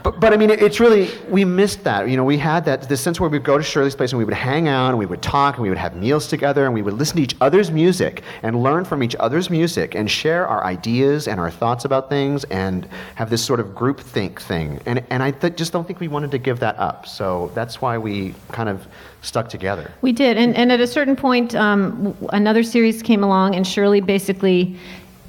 but, 0.03 0.21
but 0.21 0.33
I 0.33 0.37
mean, 0.37 0.51
it's 0.51 0.81
really 0.81 1.11
we 1.29 1.45
missed 1.45 1.85
that. 1.85 2.09
You 2.09 2.17
know, 2.17 2.25
we 2.25 2.39
had 2.39 2.65
that 2.65 2.89
this 2.89 3.01
sense 3.01 3.21
where 3.21 3.29
we'd 3.29 3.45
go 3.45 3.59
to 3.59 3.65
Shirley's 3.65 3.95
place 3.95 4.13
and 4.13 4.19
we 4.19 4.25
would 4.25 4.35
hang 4.35 4.69
out 4.69 4.91
and 4.91 4.99
we 4.99 5.07
would 5.07 5.23
talk 5.23 5.57
and 5.57 5.63
we 5.63 5.69
would 5.69 5.79
have 5.79 5.97
meals 5.97 6.27
together 6.27 6.65
and 6.65 6.75
we 6.75 6.83
would 6.83 6.95
listen 6.95 7.17
to 7.17 7.23
each 7.23 7.37
other's 7.41 7.71
music 7.71 8.23
and 8.43 8.63
learn 8.63 8.85
from 8.85 9.03
each 9.03 9.17
other's 9.21 9.51
music 9.51 9.95
and 9.95 10.11
share 10.11 10.47
our 10.47 10.65
ideas 10.65 11.29
and 11.29 11.41
our 11.41 11.51
thoughts 11.51 11.85
about 11.85 12.09
things 12.09 12.45
and 12.45 12.89
have 13.15 13.31
this 13.31 13.45
sort 13.45 13.61
of 13.61 13.75
group 13.75 14.01
think 14.01 14.41
thing. 14.41 14.81
And 14.87 15.05
and 15.11 15.23
I 15.23 15.31
th- 15.31 15.57
just 15.57 15.73
don't 15.73 15.87
think 15.87 16.01
we 16.01 16.09
wanted 16.09 16.31
to 16.33 16.39
give 16.39 16.61
that 16.61 16.79
up. 16.79 17.07
So 17.07 17.51
that's 17.55 17.81
why 17.81 17.99
we 17.99 18.35
kind 18.51 18.69
of 18.69 18.87
stuck 19.23 19.49
together. 19.49 19.91
We 20.03 20.13
did, 20.13 20.37
and, 20.37 20.55
and 20.57 20.73
at 20.73 20.81
a 20.81 20.87
certain 20.87 21.17
point, 21.17 21.55
um, 21.55 22.17
another 22.31 22.63
series 22.63 23.03
came 23.03 23.23
along, 23.23 23.55
and 23.55 23.67
Shirley 23.67 24.01
basically 24.01 24.77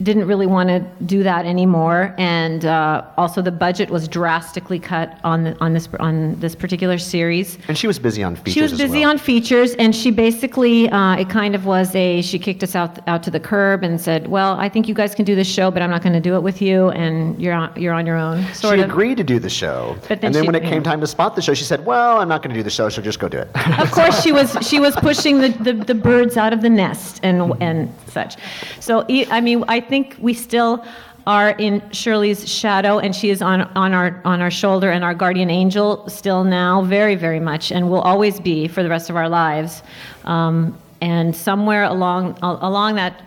didn't 0.01 0.25
really 0.25 0.47
want 0.47 0.69
to 0.69 0.79
do 1.05 1.21
that 1.23 1.45
anymore, 1.45 2.15
and 2.17 2.65
uh, 2.65 3.05
also 3.15 3.41
the 3.41 3.51
budget 3.51 3.89
was 3.89 4.07
drastically 4.07 4.79
cut 4.79 5.19
on 5.23 5.43
the, 5.43 5.57
on 5.61 5.73
this 5.73 5.87
on 5.99 6.35
this 6.39 6.55
particular 6.55 6.97
series. 6.97 7.57
And 7.67 7.77
she 7.77 7.85
was 7.87 7.99
busy 7.99 8.23
on 8.23 8.35
features. 8.35 8.53
She 8.53 8.61
was 8.61 8.73
as 8.73 8.79
busy 8.79 9.01
well. 9.01 9.11
on 9.11 9.17
features, 9.19 9.75
and 9.75 9.95
she 9.95 10.09
basically, 10.09 10.89
uh, 10.89 11.15
it 11.17 11.29
kind 11.29 11.53
of 11.53 11.65
was 11.65 11.93
a, 11.95 12.21
she 12.23 12.39
kicked 12.39 12.63
us 12.63 12.75
out, 12.75 13.07
out 13.07 13.21
to 13.23 13.31
the 13.31 13.39
curb 13.39 13.83
and 13.83 14.01
said, 14.01 14.27
well, 14.27 14.53
I 14.59 14.67
think 14.67 14.87
you 14.87 14.95
guys 14.95 15.13
can 15.13 15.25
do 15.25 15.35
this 15.35 15.47
show, 15.47 15.69
but 15.69 15.81
I'm 15.83 15.91
not 15.91 16.01
going 16.01 16.13
to 16.13 16.19
do 16.19 16.35
it 16.35 16.41
with 16.41 16.61
you, 16.61 16.89
and 16.89 17.39
you're 17.39 17.53
on, 17.53 17.71
you're 17.79 17.93
on 17.93 18.05
your 18.07 18.17
own, 18.17 18.43
sort 18.53 18.77
she 18.77 18.81
of. 18.83 18.89
agreed 18.89 19.17
to 19.17 19.23
do 19.23 19.37
the 19.37 19.49
show, 19.49 19.95
But 20.09 20.21
then 20.21 20.27
and 20.27 20.35
then 20.35 20.43
she- 20.43 20.47
when 20.47 20.55
it 20.55 20.63
came 20.63 20.81
time 20.81 21.01
to 21.01 21.07
spot 21.07 21.35
the 21.35 21.41
show, 21.41 21.53
she 21.53 21.63
said, 21.65 21.85
"Well, 21.85 22.17
I'm 22.19 22.27
not 22.27 22.41
going 22.41 22.53
to 22.53 22.59
do 22.59 22.63
the 22.63 22.69
show, 22.71 22.89
so 22.89 23.01
just 23.01 23.19
go 23.19 23.29
do 23.29 23.37
it." 23.37 23.49
Of 23.79 23.91
course, 23.91 24.21
she 24.23 24.31
was, 24.31 24.57
she 24.67 24.79
was 24.79 24.95
pushing 24.95 25.39
the, 25.39 25.49
the, 25.49 25.73
the 25.73 25.95
birds 25.95 26.35
out 26.35 26.51
of 26.51 26.61
the 26.61 26.69
nest 26.69 27.19
and, 27.23 27.53
and 27.61 27.93
such. 28.07 28.37
So, 28.79 29.05
I 29.09 29.39
mean, 29.39 29.63
I 29.67 29.82
think 29.83 30.15
we 30.19 30.33
still 30.33 30.83
are 31.25 31.51
in 31.51 31.81
Shirley's 31.91 32.49
shadow, 32.49 32.99
and 32.99 33.15
she 33.15 33.29
is 33.29 33.41
on, 33.41 33.61
on, 33.61 33.93
our, 33.93 34.21
on 34.25 34.41
our 34.41 34.51
shoulder 34.51 34.91
and 34.91 35.03
our 35.03 35.13
guardian 35.13 35.49
angel 35.49 36.07
still 36.09 36.43
now, 36.43 36.81
very, 36.81 37.15
very 37.15 37.39
much, 37.39 37.71
and 37.71 37.89
will 37.89 38.01
always 38.01 38.39
be 38.39 38.67
for 38.67 38.83
the 38.83 38.89
rest 38.89 39.09
of 39.09 39.15
our 39.15 39.29
lives. 39.29 39.83
Um, 40.25 40.77
and 41.01 41.35
somewhere 41.35 41.83
along, 41.83 42.37
along 42.41 42.95
that, 42.95 43.21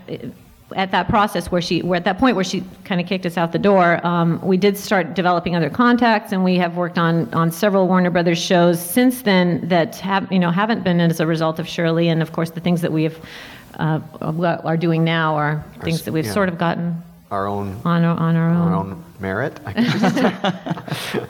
at 0.75 0.91
that 0.91 1.09
process 1.09 1.51
where 1.51 1.63
she, 1.63 1.83
where 1.83 1.97
at 1.97 2.05
that 2.05 2.19
point 2.19 2.35
where 2.35 2.45
she 2.45 2.65
kind 2.85 3.01
of 3.01 3.07
kicked 3.07 3.25
us 3.25 3.37
out 3.37 3.53
the 3.53 3.59
door, 3.59 4.05
um, 4.05 4.41
we 4.43 4.57
did 4.57 4.77
start 4.77 5.15
developing 5.15 5.55
other 5.55 5.71
contacts, 5.71 6.33
and 6.33 6.43
we 6.43 6.57
have 6.57 6.77
worked 6.77 6.99
on 6.99 7.33
on 7.33 7.53
several 7.53 7.87
Warner 7.87 8.11
Brothers 8.11 8.39
shows 8.39 8.81
since 8.81 9.23
then 9.23 9.67
that 9.69 9.97
have 9.97 10.31
you 10.33 10.39
know 10.39 10.51
haven't 10.51 10.83
been 10.83 11.01
as 11.01 11.21
a 11.21 11.27
result 11.27 11.59
of 11.59 11.69
Shirley, 11.69 12.09
and 12.09 12.21
of 12.21 12.33
course 12.33 12.51
the 12.51 12.61
things 12.61 12.81
that 12.81 12.93
we 12.93 13.05
have 13.05 13.17
uh, 13.77 14.01
are 14.65 14.77
doing 14.77 15.05
now 15.05 15.37
are 15.37 15.65
things 15.83 16.03
that 16.03 16.13
we've 16.13 16.27
yeah. 16.27 16.33
sort 16.33 16.49
of 16.49 16.59
gotten 16.59 17.03
our 17.31 17.47
own, 17.47 17.81
on 17.85 18.05
our, 18.05 18.17
on 18.19 18.37
our 18.37 18.51
own. 18.51 18.57
our 18.57 18.75
own 18.75 19.05
merit. 19.19 19.59
I 19.67 19.73
guess. 19.73 21.23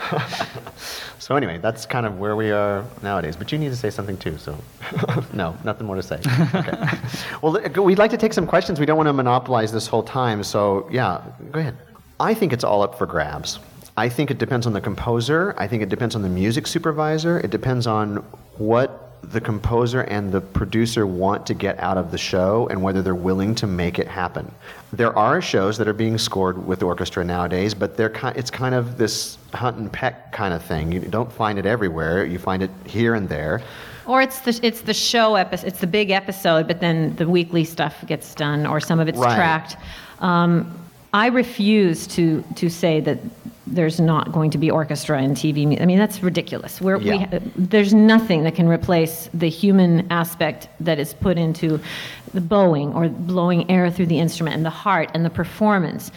so 1.19 1.37
anyway, 1.37 1.59
that's 1.59 1.87
kind 1.87 2.05
of 2.05 2.19
where 2.19 2.37
we 2.37 2.51
are 2.51 2.85
nowadays. 3.03 3.35
But 3.37 3.51
you 3.51 3.59
need 3.59 3.71
to 3.71 3.77
say 3.77 3.91
something 3.91 4.17
too. 4.19 4.37
So 4.37 4.59
no, 5.33 5.57
nothing 5.65 5.87
more 5.87 5.97
to 5.97 6.03
say. 6.03 6.21
Okay. 6.55 6.99
well, 7.43 7.59
we'd 7.83 7.99
like 7.99 8.11
to 8.11 8.19
take 8.19 8.33
some 8.35 8.47
questions. 8.47 8.79
We 8.79 8.87
don't 8.87 8.97
want 8.99 9.09
to 9.09 9.15
monopolize 9.15 9.73
this 9.73 9.87
whole 9.87 10.03
time. 10.03 10.43
So 10.43 10.89
yeah, 10.91 11.23
go 11.51 11.61
ahead. 11.61 11.77
I 12.21 12.35
think 12.35 12.53
it's 12.53 12.65
all 12.65 12.83
up 12.83 12.99
for 12.99 13.07
grabs. 13.07 13.59
I 13.97 14.11
think 14.11 14.31
it 14.31 14.37
depends 14.37 14.67
on 14.67 14.75
the 14.75 14.81
composer. 14.81 15.55
I 15.57 15.67
think 15.67 15.83
it 15.83 15.89
depends 15.89 16.15
on 16.15 16.21
the 16.21 16.29
music 16.29 16.67
supervisor. 16.67 17.41
It 17.41 17.51
depends 17.51 17.87
on 17.87 18.17
what 18.59 19.06
the 19.31 19.41
composer 19.41 20.03
and 20.03 20.31
the 20.33 20.41
producer 20.41 21.07
want 21.07 21.47
to 21.47 21.55
get 21.55 21.79
out 21.81 21.99
of 21.99 22.11
the 22.11 22.19
show 22.19 22.67
and 22.71 22.83
whether 22.83 23.03
they're 23.03 23.15
willing 23.15 23.55
to 23.57 23.67
make 23.67 23.99
it 23.99 24.07
happen. 24.07 24.51
There 24.93 25.17
are 25.19 25.41
shows 25.43 25.79
that 25.79 25.89
are 25.89 25.93
being 25.93 26.17
scored 26.19 26.67
with 26.67 26.83
orchestra 26.83 27.25
nowadays, 27.25 27.75
but 27.75 27.97
they're 27.97 28.09
ki- 28.11 28.33
it's 28.37 28.51
kind 28.51 28.75
of 28.75 28.99
this 28.99 29.39
hunt 29.53 29.77
and 29.79 29.93
peck 29.93 30.33
kind 30.33 30.55
of 30.55 30.63
thing. 30.63 30.93
You 30.93 31.01
don't 31.01 31.31
find 31.33 31.59
it 31.59 31.67
everywhere. 31.67 32.25
You 32.25 32.39
find 32.39 32.63
it 32.63 32.71
here 32.85 33.15
and 33.15 33.29
there. 33.29 33.63
Or 34.07 34.23
it's 34.23 34.39
the 34.41 34.59
it's 34.63 34.83
the 34.83 34.95
show 34.95 35.35
episode, 35.35 35.67
it's 35.67 35.81
the 35.81 35.87
big 35.89 36.11
episode, 36.11 36.69
but 36.69 36.79
then 36.81 37.17
the 37.17 37.29
weekly 37.29 37.65
stuff 37.65 38.07
gets 38.07 38.35
done, 38.37 38.65
or 38.65 38.79
some 38.81 39.01
of 39.01 39.09
it's 39.09 39.19
Right. 39.19 39.35
tracked. 39.35 39.77
Um, 40.21 40.73
I 41.13 41.27
refuse 41.27 42.07
to 42.09 42.45
to 42.55 42.69
say 42.71 43.01
that 43.01 43.19
there's 43.67 43.99
not 43.99 44.33
going 44.33 44.51
to 44.53 44.59
be 44.59 44.71
orchestra 44.71 45.21
in 45.23 45.33
TV. 45.33 45.81
I 45.81 45.85
mean, 45.85 45.99
that's 45.99 46.23
ridiculous. 46.23 46.81
We're, 46.81 46.99
we, 46.99 47.27
there's 47.57 47.93
nothing 47.93 48.45
that 48.45 48.55
can 48.55 48.69
replace 48.69 49.29
the 49.35 49.49
human 49.49 50.11
aspect 50.11 50.69
that 50.81 50.99
is 50.99 51.15
put 51.15 51.37
into 51.37 51.81
the 52.33 52.41
bowing 52.41 52.93
or 52.93 53.09
blowing 53.09 53.69
air 53.71 53.91
through 53.91 54.07
the 54.07 54.19
instrument 54.19 54.57
and 54.57 54.65
the 54.65 54.71
heart 54.71 55.11
and 55.15 55.25
the 55.25 55.31
performance. 55.31 56.13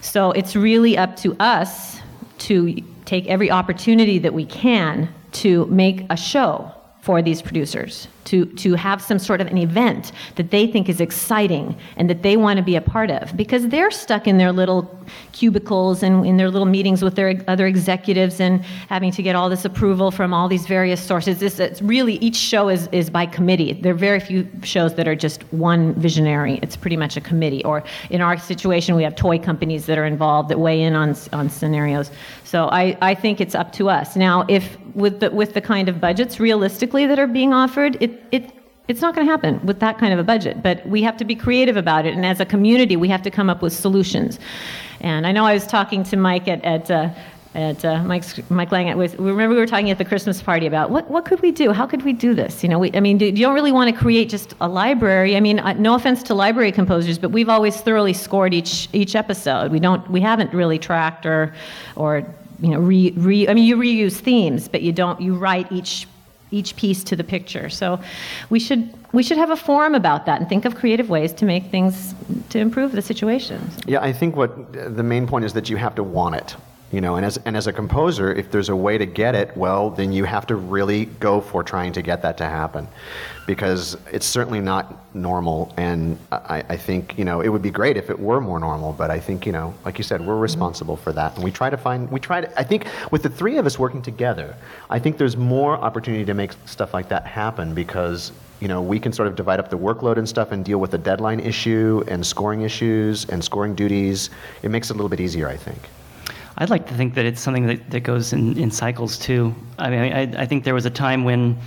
So 0.00 0.32
it's 0.32 0.54
really 0.54 0.96
up 0.96 1.16
to 1.18 1.36
us 1.40 2.00
to 2.38 2.76
take 3.04 3.26
every 3.26 3.50
opportunity 3.50 4.18
that 4.18 4.32
we 4.32 4.46
can 4.46 5.12
to 5.32 5.66
make 5.66 6.06
a 6.10 6.16
show 6.16 6.72
for 7.00 7.20
these 7.20 7.42
producers 7.42 8.06
to, 8.24 8.46
to 8.46 8.74
have 8.74 9.02
some 9.02 9.18
sort 9.18 9.40
of 9.40 9.46
an 9.46 9.58
event 9.58 10.12
that 10.36 10.50
they 10.50 10.66
think 10.66 10.88
is 10.88 11.00
exciting 11.00 11.76
and 11.96 12.08
that 12.08 12.22
they 12.22 12.36
want 12.36 12.56
to 12.56 12.62
be 12.62 12.76
a 12.76 12.80
part 12.80 13.10
of 13.10 13.36
because 13.36 13.68
they're 13.68 13.90
stuck 13.90 14.26
in 14.26 14.38
their 14.38 14.52
little 14.52 14.98
cubicles 15.32 16.02
and 16.02 16.24
in 16.24 16.36
their 16.36 16.50
little 16.50 16.66
meetings 16.66 17.02
with 17.02 17.14
their 17.14 17.42
other 17.48 17.66
executives 17.66 18.40
and 18.40 18.62
having 18.88 19.10
to 19.10 19.22
get 19.22 19.34
all 19.34 19.48
this 19.48 19.64
approval 19.64 20.10
from 20.10 20.32
all 20.32 20.48
these 20.48 20.66
various 20.66 21.02
sources. 21.02 21.38
This, 21.38 21.58
it's 21.58 21.82
really 21.82 22.14
each 22.16 22.36
show 22.36 22.68
is, 22.68 22.88
is 22.92 23.10
by 23.10 23.26
committee. 23.26 23.72
There 23.72 23.92
are 23.92 23.96
very 23.96 24.20
few 24.20 24.48
shows 24.62 24.94
that 24.94 25.08
are 25.08 25.16
just 25.16 25.42
one 25.52 25.94
visionary. 25.94 26.58
It's 26.62 26.76
pretty 26.76 26.96
much 26.96 27.16
a 27.16 27.20
committee. 27.20 27.64
Or 27.64 27.82
in 28.10 28.20
our 28.20 28.38
situation, 28.38 28.94
we 28.94 29.02
have 29.02 29.16
toy 29.16 29.38
companies 29.38 29.86
that 29.86 29.98
are 29.98 30.04
involved 30.04 30.48
that 30.50 30.60
weigh 30.60 30.82
in 30.82 30.94
on, 30.94 31.16
on 31.32 31.48
scenarios. 31.48 32.10
So 32.44 32.68
I, 32.68 32.96
I 33.00 33.14
think 33.14 33.40
it's 33.40 33.54
up 33.54 33.72
to 33.72 33.88
us. 33.88 34.14
Now, 34.16 34.44
if 34.48 34.76
with 34.94 35.20
the, 35.20 35.30
with 35.30 35.54
the 35.54 35.60
kind 35.60 35.88
of 35.88 36.00
budgets 36.00 36.38
realistically 36.38 37.06
that 37.06 37.18
are 37.18 37.26
being 37.26 37.52
offered, 37.52 37.96
it, 38.00 38.11
it, 38.30 38.50
it's 38.88 39.00
not 39.00 39.14
going 39.14 39.26
to 39.26 39.30
happen 39.30 39.64
with 39.64 39.80
that 39.80 39.98
kind 39.98 40.12
of 40.12 40.18
a 40.18 40.24
budget. 40.24 40.62
But 40.62 40.86
we 40.86 41.02
have 41.02 41.16
to 41.18 41.24
be 41.24 41.34
creative 41.34 41.76
about 41.76 42.06
it. 42.06 42.14
And 42.14 42.26
as 42.26 42.40
a 42.40 42.44
community, 42.44 42.96
we 42.96 43.08
have 43.08 43.22
to 43.22 43.30
come 43.30 43.48
up 43.48 43.62
with 43.62 43.72
solutions. 43.72 44.38
And 45.00 45.26
I 45.26 45.32
know 45.32 45.44
I 45.44 45.54
was 45.54 45.66
talking 45.66 46.04
to 46.04 46.16
Mike 46.16 46.48
at, 46.48 46.64
at 46.64 46.90
uh, 46.90 47.10
at 47.54 47.84
uh, 47.84 48.02
Mike's, 48.04 48.40
Mike 48.50 48.72
Lang. 48.72 48.96
With, 48.96 49.18
remember 49.18 49.54
we 49.54 49.60
were 49.60 49.66
talking 49.66 49.90
at 49.90 49.98
the 49.98 50.04
Christmas 50.04 50.40
party 50.40 50.66
about 50.66 50.90
what, 50.90 51.10
what 51.10 51.24
could 51.24 51.40
we 51.42 51.52
do? 51.52 51.72
How 51.72 51.86
could 51.86 52.02
we 52.02 52.12
do 52.12 52.34
this? 52.34 52.62
You 52.62 52.68
know, 52.68 52.78
we, 52.78 52.90
I 52.94 53.00
mean, 53.00 53.18
do, 53.18 53.26
you 53.26 53.32
don't 53.32 53.54
really 53.54 53.72
want 53.72 53.94
to 53.94 54.00
create 54.00 54.30
just 54.30 54.54
a 54.60 54.68
library. 54.68 55.36
I 55.36 55.40
mean, 55.40 55.58
uh, 55.58 55.74
no 55.74 55.94
offense 55.94 56.22
to 56.24 56.34
library 56.34 56.72
composers, 56.72 57.18
but 57.18 57.30
we've 57.30 57.50
always 57.50 57.78
thoroughly 57.80 58.14
scored 58.14 58.54
each 58.54 58.88
each 58.92 59.14
episode. 59.14 59.70
We 59.70 59.80
don't, 59.80 60.08
we 60.10 60.20
haven't 60.20 60.54
really 60.54 60.78
tracked 60.78 61.26
or, 61.26 61.54
or 61.96 62.24
you 62.60 62.70
know, 62.70 62.78
re, 62.78 63.12
re, 63.16 63.48
I 63.48 63.54
mean, 63.54 63.64
you 63.64 63.76
reuse 63.76 64.14
themes, 64.14 64.68
but 64.68 64.82
you 64.82 64.92
don't, 64.92 65.20
you 65.20 65.34
write 65.34 65.70
each 65.70 66.06
each 66.52 66.76
piece 66.76 67.02
to 67.04 67.16
the 67.16 67.24
picture. 67.24 67.68
So 67.68 68.00
we 68.50 68.60
should 68.60 68.92
we 69.12 69.22
should 69.22 69.38
have 69.38 69.50
a 69.50 69.56
forum 69.56 69.94
about 69.94 70.26
that 70.26 70.40
and 70.40 70.48
think 70.48 70.64
of 70.64 70.74
creative 70.74 71.08
ways 71.10 71.32
to 71.34 71.44
make 71.44 71.64
things 71.70 72.14
to 72.50 72.58
improve 72.58 72.92
the 72.92 73.02
situation. 73.02 73.70
Yeah, 73.86 74.00
I 74.00 74.12
think 74.12 74.36
what 74.36 74.72
the 74.72 75.02
main 75.02 75.26
point 75.26 75.44
is 75.44 75.52
that 75.52 75.68
you 75.68 75.76
have 75.76 75.94
to 75.96 76.02
want 76.02 76.36
it. 76.36 76.56
You 76.92 77.00
know, 77.00 77.16
and 77.16 77.24
as 77.24 77.38
and 77.38 77.56
as 77.56 77.66
a 77.66 77.72
composer, 77.72 78.32
if 78.34 78.50
there's 78.50 78.68
a 78.68 78.76
way 78.76 78.98
to 78.98 79.06
get 79.06 79.34
it, 79.34 79.56
well, 79.56 79.88
then 79.88 80.12
you 80.12 80.24
have 80.24 80.46
to 80.48 80.56
really 80.56 81.06
go 81.06 81.40
for 81.40 81.64
trying 81.64 81.92
to 81.94 82.02
get 82.02 82.20
that 82.20 82.36
to 82.36 82.44
happen, 82.44 82.86
because 83.46 83.96
it's 84.12 84.26
certainly 84.26 84.60
not 84.60 85.14
normal. 85.14 85.72
And 85.78 86.18
I, 86.30 86.62
I 86.68 86.76
think 86.76 87.16
you 87.16 87.24
know 87.24 87.40
it 87.40 87.48
would 87.48 87.62
be 87.62 87.70
great 87.70 87.96
if 87.96 88.10
it 88.10 88.20
were 88.20 88.42
more 88.42 88.60
normal, 88.60 88.92
but 88.92 89.10
I 89.10 89.18
think 89.18 89.46
you 89.46 89.52
know, 89.52 89.72
like 89.86 89.96
you 89.96 90.04
said, 90.04 90.20
we're 90.20 90.36
responsible 90.36 90.98
for 90.98 91.14
that, 91.14 91.34
and 91.34 91.42
we 91.42 91.50
try 91.50 91.70
to 91.70 91.78
find 91.78 92.10
we 92.10 92.20
try 92.20 92.42
to. 92.42 92.60
I 92.60 92.62
think 92.62 92.86
with 93.10 93.22
the 93.22 93.30
three 93.30 93.56
of 93.56 93.64
us 93.64 93.78
working 93.78 94.02
together, 94.02 94.54
I 94.90 94.98
think 94.98 95.16
there's 95.16 95.36
more 95.36 95.78
opportunity 95.78 96.26
to 96.26 96.34
make 96.34 96.52
stuff 96.66 96.92
like 96.92 97.08
that 97.08 97.26
happen 97.26 97.74
because 97.74 98.32
you 98.60 98.68
know, 98.68 98.80
we 98.80 99.00
can 99.00 99.12
sort 99.12 99.26
of 99.26 99.34
divide 99.34 99.58
up 99.58 99.70
the 99.70 99.78
workload 99.78 100.18
and 100.18 100.28
stuff 100.28 100.52
and 100.52 100.64
deal 100.64 100.78
with 100.78 100.92
the 100.92 100.98
deadline 100.98 101.40
issue 101.40 102.04
and 102.06 102.24
scoring 102.24 102.60
issues 102.60 103.24
and 103.28 103.42
scoring 103.42 103.74
duties. 103.74 104.30
It 104.62 104.70
makes 104.70 104.88
it 104.88 104.92
a 104.92 104.96
little 104.96 105.08
bit 105.08 105.18
easier, 105.18 105.48
I 105.48 105.56
think. 105.56 105.80
I'd 106.62 106.70
like 106.70 106.86
to 106.86 106.94
think 106.94 107.14
that 107.14 107.24
it's 107.24 107.40
something 107.40 107.66
that, 107.66 107.90
that 107.90 108.00
goes 108.00 108.32
in, 108.32 108.56
in 108.56 108.70
cycles 108.70 109.18
too. 109.18 109.52
I 109.80 109.90
mean, 109.90 110.12
I, 110.12 110.42
I 110.42 110.46
think 110.46 110.62
there 110.62 110.74
was 110.74 110.86
a 110.86 110.90
time 110.90 111.24
when 111.24 111.58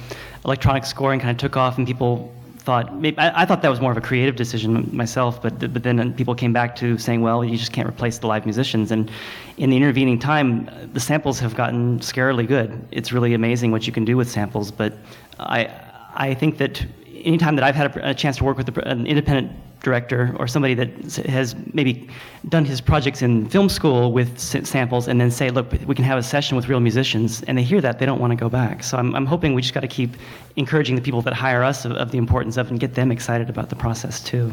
electronic 0.46 0.86
scoring 0.86 1.20
kind 1.20 1.32
of 1.32 1.38
took 1.38 1.58
off 1.58 1.78
and 1.78 1.86
people 1.86 2.34
thought, 2.60 2.96
maybe, 2.96 3.18
I, 3.18 3.42
I, 3.42 3.46
thought 3.46 3.62
that 3.62 3.68
was 3.68 3.82
more 3.82 3.92
of 3.92 3.98
a 3.98 4.02
creative 4.02 4.38
decision 4.38 4.90
myself, 4.96 5.42
but, 5.42 5.60
but 5.60 5.84
then 5.84 6.00
uh, 6.00 6.14
people 6.16 6.34
came 6.34 6.54
back 6.54 6.78
to 6.78 6.98
saying, 6.98 7.22
well, 7.22 7.44
you 7.44 7.58
just 7.58 7.74
can't 7.74 7.90
replace 7.90 8.20
the 8.20 8.28
live 8.28 8.46
musicians. 8.46 8.90
And 8.90 9.12
in 9.58 9.70
the 9.70 9.76
intervening 9.76 10.18
time, 10.18 10.70
the 10.94 11.02
samples 11.02 11.42
have 11.42 11.56
gotten 11.56 12.00
scarily 12.00 12.48
good. 12.48 12.88
It's 12.92 13.12
really 13.12 13.34
amazing 13.34 13.72
what 13.72 13.86
you 13.86 13.92
can 13.92 14.06
do 14.06 14.16
with 14.16 14.32
samples, 14.32 14.72
but 14.72 14.94
I, 15.42 15.70
I 16.16 16.34
think 16.34 16.58
that 16.60 16.86
anytime 17.14 17.58
that 17.58 17.66
I've 17.66 17.76
had 17.76 17.98
a, 17.98 18.12
a 18.12 18.14
chance 18.14 18.38
to 18.38 18.46
work 18.46 18.56
with 18.56 18.70
an 18.78 19.06
independent 19.06 19.52
director 19.86 20.36
or 20.40 20.48
somebody 20.48 20.74
that 20.74 20.90
has 21.28 21.56
maybe 21.74 22.10
done 22.50 22.66
his 22.66 22.82
projects 22.82 23.22
in 23.22 23.48
film 23.48 23.70
school 23.70 24.12
with 24.12 24.40
samples 24.40 25.08
and 25.08 25.22
then 25.22 25.30
say, 25.30 25.52
look, 25.52 25.72
we 25.86 25.94
can 25.94 26.04
have 26.04 26.18
a 26.18 26.24
session 26.24 26.58
with 26.58 26.68
real 26.68 26.80
musicians, 26.80 27.44
and 27.44 27.58
they 27.58 27.62
hear 27.64 27.80
that, 27.80 28.00
they 28.00 28.06
don't 28.06 28.20
want 28.20 28.32
to 28.32 28.36
go 28.36 28.50
back. 28.50 28.84
So 28.84 28.98
I'm, 28.98 29.16
I'm 29.16 29.28
hoping 29.28 29.54
we 29.54 29.62
just 29.62 29.76
got 29.76 29.82
to 29.82 29.88
keep 29.88 30.18
encouraging 30.56 30.96
the 30.96 31.04
people 31.04 31.22
that 31.22 31.34
hire 31.34 31.64
us 31.64 31.86
of, 31.86 31.92
of, 31.94 32.12
the 32.12 32.18
importance 32.18 32.58
of 32.58 32.72
and 32.72 32.80
get 32.80 32.96
them 32.96 33.12
excited 33.12 33.48
about 33.48 33.70
the 33.70 33.76
process 33.76 34.22
too. 34.22 34.52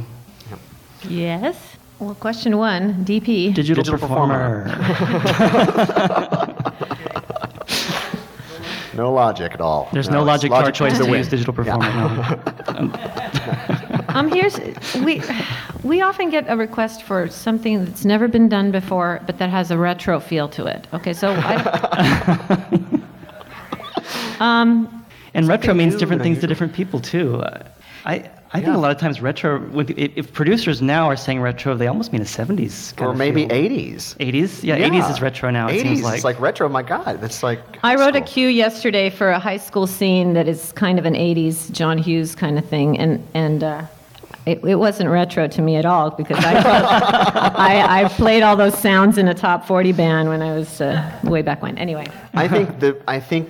Yes. 1.08 1.56
Well, 1.98 2.14
question 2.14 2.58
one, 2.58 3.04
DP. 3.06 3.54
Digital, 3.54 3.82
Digital 3.82 3.98
performer. 3.98 4.68
performer. 4.68 5.62
no 8.94 9.12
logic 9.12 9.52
at 9.54 9.60
all. 9.60 9.88
There's 9.92 10.10
no, 10.10 10.18
no 10.18 10.24
logic, 10.24 10.50
to 10.50 10.56
our 10.56 10.72
choice 10.72 10.98
to, 10.98 11.08
use 11.08 11.28
digital 11.28 11.54
performer. 11.54 11.86
Yeah. 11.86 12.38
Um, 12.72 12.92
here's 14.30 14.58
we 15.04 15.22
we 15.82 16.00
often 16.00 16.30
get 16.30 16.44
a 16.48 16.56
request 16.56 17.02
for 17.02 17.28
something 17.28 17.84
that's 17.84 18.04
never 18.04 18.28
been 18.28 18.48
done 18.48 18.70
before, 18.70 19.20
but 19.26 19.38
that 19.38 19.50
has 19.50 19.70
a 19.70 19.78
retro 19.78 20.20
feel 20.20 20.48
to 20.50 20.66
it. 20.66 20.86
Okay, 20.92 21.12
so. 21.12 21.32
I, 21.32 22.80
um, 24.40 25.04
and 25.34 25.48
retro 25.48 25.74
means 25.74 25.96
different 25.96 26.22
things 26.22 26.40
to 26.40 26.46
different 26.46 26.72
people 26.72 27.00
too. 27.00 27.40
Uh, 27.40 27.66
I 28.04 28.30
I 28.54 28.58
think 28.58 28.66
yeah. 28.66 28.76
a 28.76 28.78
lot 28.78 28.90
of 28.90 28.98
times 28.98 29.22
retro, 29.22 29.58
when, 29.58 29.86
if 29.96 30.30
producers 30.34 30.82
now 30.82 31.08
are 31.08 31.16
saying 31.16 31.40
retro, 31.40 31.74
they 31.74 31.86
almost 31.86 32.12
mean 32.12 32.20
a 32.20 32.26
70s. 32.26 33.00
or 33.00 33.14
maybe 33.14 33.48
feel. 33.48 33.56
80s. 33.56 34.14
80s? 34.18 34.62
Yeah, 34.62 34.76
yeah, 34.76 34.90
80s 34.90 35.10
is 35.10 35.22
retro 35.22 35.50
now, 35.50 35.68
80s, 35.68 35.74
it 35.74 35.80
seems 35.80 36.02
like. 36.02 36.14
It's 36.16 36.24
like 36.24 36.38
retro, 36.38 36.68
my 36.68 36.82
God. 36.82 37.18
That's 37.22 37.42
like. 37.42 37.60
I 37.82 37.94
wrote 37.94 38.14
school. 38.14 38.22
a 38.22 38.26
cue 38.26 38.48
yesterday 38.48 39.08
for 39.08 39.30
a 39.30 39.38
high 39.38 39.56
school 39.56 39.86
scene 39.86 40.34
that 40.34 40.48
is 40.48 40.70
kind 40.72 40.98
of 40.98 41.06
an 41.06 41.14
80s 41.14 41.72
John 41.72 41.96
Hughes 41.96 42.34
kind 42.34 42.58
of 42.58 42.68
thing. 42.68 42.98
And, 42.98 43.26
and 43.32 43.64
uh, 43.64 43.86
it, 44.46 44.64
it, 44.64 44.74
wasn't 44.74 45.08
retro 45.08 45.46
to 45.46 45.62
me 45.62 45.76
at 45.76 45.84
all 45.84 46.10
because 46.10 46.44
I, 46.44 46.54
I, 47.54 48.02
I, 48.02 48.08
played 48.08 48.42
all 48.42 48.56
those 48.56 48.76
sounds 48.76 49.18
in 49.18 49.28
a 49.28 49.34
top 49.34 49.66
40 49.66 49.92
band 49.92 50.28
when 50.28 50.42
I 50.42 50.56
was 50.56 50.80
uh, 50.80 51.20
way 51.24 51.42
back 51.42 51.62
when. 51.62 51.78
Anyway. 51.78 52.06
I 52.34 52.48
think 52.48 52.80
the 52.80 53.00
I 53.06 53.20
think 53.20 53.48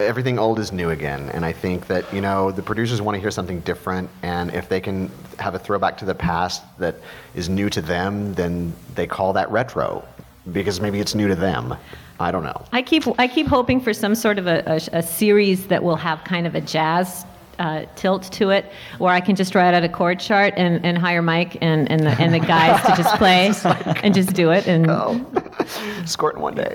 everything 0.00 0.38
old 0.38 0.58
is 0.58 0.72
new 0.72 0.90
again, 0.90 1.30
and 1.30 1.44
I 1.44 1.52
think 1.52 1.86
that 1.86 2.12
you 2.12 2.20
know 2.20 2.50
the 2.50 2.62
producers 2.62 3.00
want 3.00 3.16
to 3.16 3.20
hear 3.20 3.30
something 3.30 3.60
different, 3.60 4.10
and 4.22 4.52
if 4.54 4.68
they 4.68 4.80
can 4.80 5.10
have 5.38 5.54
a 5.54 5.58
throwback 5.58 5.96
to 5.98 6.04
the 6.04 6.14
past 6.14 6.62
that 6.78 6.96
is 7.34 7.48
new 7.48 7.70
to 7.70 7.80
them, 7.80 8.34
then 8.34 8.72
they 8.94 9.06
call 9.06 9.32
that 9.32 9.50
retro 9.50 10.06
because 10.52 10.80
maybe 10.80 11.00
it's 11.00 11.14
new 11.14 11.28
to 11.28 11.34
them. 11.34 11.74
I 12.20 12.32
don't 12.32 12.42
know. 12.42 12.64
I 12.72 12.82
keep 12.82 13.04
I 13.18 13.28
keep 13.28 13.46
hoping 13.46 13.80
for 13.80 13.94
some 13.94 14.14
sort 14.14 14.38
of 14.38 14.46
a, 14.46 14.62
a, 14.66 14.98
a 14.98 15.02
series 15.02 15.68
that 15.68 15.82
will 15.82 15.96
have 15.96 16.24
kind 16.24 16.46
of 16.46 16.54
a 16.54 16.60
jazz 16.60 17.24
uh, 17.58 17.84
tilt 17.96 18.24
to 18.32 18.50
it, 18.50 18.66
where 18.98 19.12
I 19.12 19.20
can 19.20 19.36
just 19.36 19.54
write 19.54 19.74
out 19.74 19.84
a 19.84 19.88
chord 19.88 20.20
chart 20.20 20.54
and, 20.56 20.84
and 20.84 20.96
hire 20.96 21.22
Mike 21.22 21.58
and, 21.60 21.90
and, 21.90 22.00
the, 22.00 22.10
and 22.10 22.32
the 22.32 22.40
guys 22.40 22.80
to 22.82 23.02
just 23.02 23.14
play 23.16 23.52
like, 23.64 24.04
and 24.04 24.14
just 24.14 24.34
do 24.34 24.50
it. 24.50 24.66
And 24.66 24.90
oh, 24.90 25.24
score 26.04 26.30
it 26.30 26.36
in 26.36 26.42
one 26.42 26.54
day. 26.54 26.74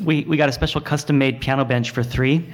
we, 0.00 0.24
we 0.24 0.36
got 0.36 0.48
a 0.48 0.52
special 0.52 0.80
custom 0.80 1.18
made 1.18 1.40
piano 1.40 1.64
bench 1.64 1.90
for 1.90 2.02
three. 2.02 2.52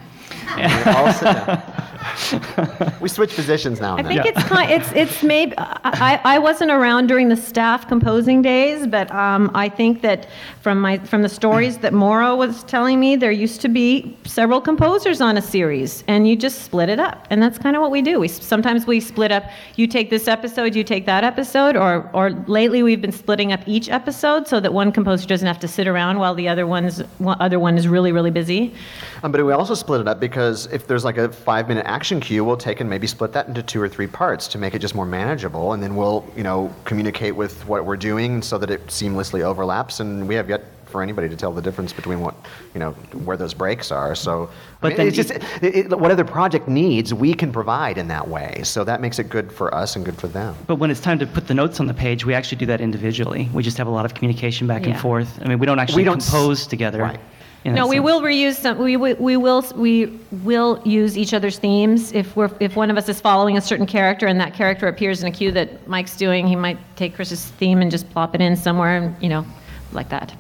we 3.01 3.09
switch 3.09 3.35
positions 3.35 3.81
now. 3.81 3.97
I 3.97 4.03
think 4.03 4.25
yeah. 4.25 4.33
it's 4.35 4.43
kind, 4.45 4.71
it's 4.71 4.93
it's 4.93 5.23
maybe 5.23 5.55
I, 5.59 6.21
I 6.25 6.39
wasn't 6.39 6.71
around 6.71 7.07
during 7.07 7.29
the 7.29 7.37
staff 7.37 7.89
composing 7.89 8.43
days, 8.43 8.87
but 8.87 9.11
um, 9.13 9.51
I 9.55 9.69
think 9.69 10.03
that 10.03 10.29
from 10.61 10.81
my 10.81 10.99
from 10.99 11.23
the 11.23 11.29
stories 11.29 11.79
that 11.79 11.93
Mauro 11.93 12.37
was 12.37 12.65
telling 12.65 13.01
me, 13.01 13.17
there 13.17 13.33
used 13.33 13.61
to 13.63 13.69
be 13.69 14.17
several 14.25 14.61
composers 14.61 15.21
on 15.21 15.37
a 15.37 15.43
series, 15.43 16.05
and 16.09 16.29
you 16.29 16.37
just 16.37 16.63
split 16.63 16.89
it 16.89 16.99
up, 16.99 17.27
and 17.31 17.43
that's 17.43 17.59
kind 17.59 17.77
of 17.77 17.83
what 17.83 17.91
we 17.91 18.03
do. 18.03 18.21
We 18.21 18.29
sometimes 18.29 18.87
we 18.87 19.01
split 19.01 19.33
up. 19.33 19.45
You 19.77 19.87
take 19.87 20.11
this 20.11 20.29
episode, 20.29 20.75
you 20.75 20.85
take 20.85 21.07
that 21.07 21.25
episode, 21.25 21.77
or 21.77 22.09
or 22.13 22.31
lately 22.47 22.83
we've 22.83 23.01
been 23.01 23.13
splitting 23.13 23.53
up 23.53 23.61
each 23.67 23.89
episode 23.89 24.49
so 24.49 24.61
that 24.61 24.73
one 24.73 24.93
composer 24.93 25.27
doesn't 25.27 25.47
have 25.47 25.61
to 25.61 25.69
sit 25.69 25.87
around 25.87 26.19
while 26.19 26.35
the 26.35 26.49
other 26.49 26.67
one's 26.67 27.03
other 27.21 27.59
one 27.59 27.79
is 27.79 27.89
really 27.89 28.13
really 28.13 28.31
busy. 28.31 28.75
Um, 29.23 29.33
but 29.33 29.45
we 29.45 29.53
also 29.53 29.75
split 29.75 30.01
it 30.01 30.09
up 30.09 30.21
because 30.23 30.67
if 30.67 30.87
there's 30.87 31.05
like 31.05 31.19
a 31.19 31.33
five 31.33 31.67
minute 31.67 31.85
action 31.85 32.21
cue, 32.21 32.45
we'll 32.45 32.57
take 32.57 32.79
and 32.79 32.89
maybe 32.89 33.09
split 33.09 33.33
that 33.33 33.49
into 33.49 33.61
two 33.61 33.83
or 33.83 33.89
three 33.89 34.07
parts 34.07 34.47
to 34.47 34.57
make 34.57 34.73
it 34.73 34.79
just 34.79 34.95
more 34.95 35.05
manageable, 35.05 35.73
and 35.73 35.83
then 35.83 35.97
we'll 35.97 36.25
you 36.37 36.45
know 36.45 36.73
communicate 36.85 37.35
with 37.35 37.67
what 37.67 37.85
we're 37.85 37.97
doing 37.97 38.41
so 38.41 38.57
that 38.57 38.71
it 38.71 38.87
seamlessly 38.87 39.43
overlaps, 39.43 39.99
and 39.99 40.29
we 40.29 40.37
have 40.37 40.49
yet 40.49 40.63
for 40.87 41.03
anybody 41.03 41.29
to 41.29 41.35
tell 41.35 41.51
the 41.51 41.61
difference 41.61 41.93
between 41.93 42.21
what 42.21 42.37
you 42.73 42.79
know 42.79 42.93
where 43.25 43.37
those 43.37 43.53
breaks 43.53 43.91
are. 43.91 44.15
So, 44.15 44.49
but 44.81 44.87
I 44.87 44.89
mean, 44.91 44.97
then 44.99 45.07
it's 45.09 45.17
just 45.17 45.31
it, 45.33 45.75
it, 45.91 45.99
whatever 45.99 46.23
the 46.23 46.31
project 46.31 46.69
needs, 46.69 47.13
we 47.13 47.35
can 47.35 47.51
provide 47.51 47.99
in 47.99 48.07
that 48.07 48.29
way. 48.29 48.61
So 48.63 48.85
that 48.85 49.01
makes 49.01 49.19
it 49.19 49.29
good 49.29 49.51
for 49.51 49.75
us 49.75 49.97
and 49.97 50.05
good 50.05 50.17
for 50.17 50.29
them. 50.29 50.55
But 50.69 50.77
when 50.77 50.93
it's 50.93 51.01
time 51.01 51.19
to 51.19 51.27
put 51.27 51.49
the 51.49 51.55
notes 51.55 51.81
on 51.81 51.89
the 51.89 51.95
page, 51.95 52.25
we 52.25 52.33
actually 52.33 52.59
do 52.59 52.67
that 52.67 52.81
individually. 52.81 53.51
We 53.53 53.65
just 53.65 53.77
have 53.77 53.89
a 53.89 53.97
lot 53.99 54.05
of 54.05 54.15
communication 54.15 54.69
back 54.69 54.83
yeah. 54.83 54.93
and 54.93 55.01
forth. 55.01 55.41
I 55.43 55.49
mean, 55.49 55.59
we 55.59 55.67
don't 55.67 55.81
actually 55.81 56.03
we 56.03 56.05
don't 56.05 56.23
compose 56.23 56.61
s- 56.61 56.67
together. 56.69 57.03
Right 57.03 57.19
no, 57.65 57.87
we 57.87 58.01
will 58.01 58.21
reuse 58.21 58.57
some. 58.57 58.79
We, 58.79 58.97
we, 58.97 59.15
we 59.15 59.37
will 59.37 59.65
we 59.77 60.19
will 60.43 60.83
use 60.85 61.17
each 61.17 61.33
other's 61.33 61.59
themes. 61.59 62.13
If 62.13 62.35
we're 62.37 62.51
if 62.59 62.75
one 62.75 62.91
of 62.91 62.97
us 62.97 63.09
is 63.09 63.21
following 63.21 63.57
a 63.57 63.61
certain 63.61 63.87
character 63.87 64.27
and 64.27 64.41
that 64.41 64.55
character 64.55 64.89
appears 64.89 65.23
in 65.23 65.29
a 65.29 65.31
cue 65.31 65.53
that 65.53 65.87
Mike's 65.87 66.17
doing, 66.17 66.47
he 66.47 66.57
might 66.57 66.79
take 66.97 67.15
Kris's 67.15 67.47
theme 67.47 67.81
and 67.81 67.91
just 67.91 68.11
plop 68.11 68.35
it 68.35 68.41
in 68.41 68.57
somewhere, 68.57 68.97
and 68.97 69.23
you 69.23 69.29
know, 69.29 69.47
like 69.93 70.09
that. 70.09 70.35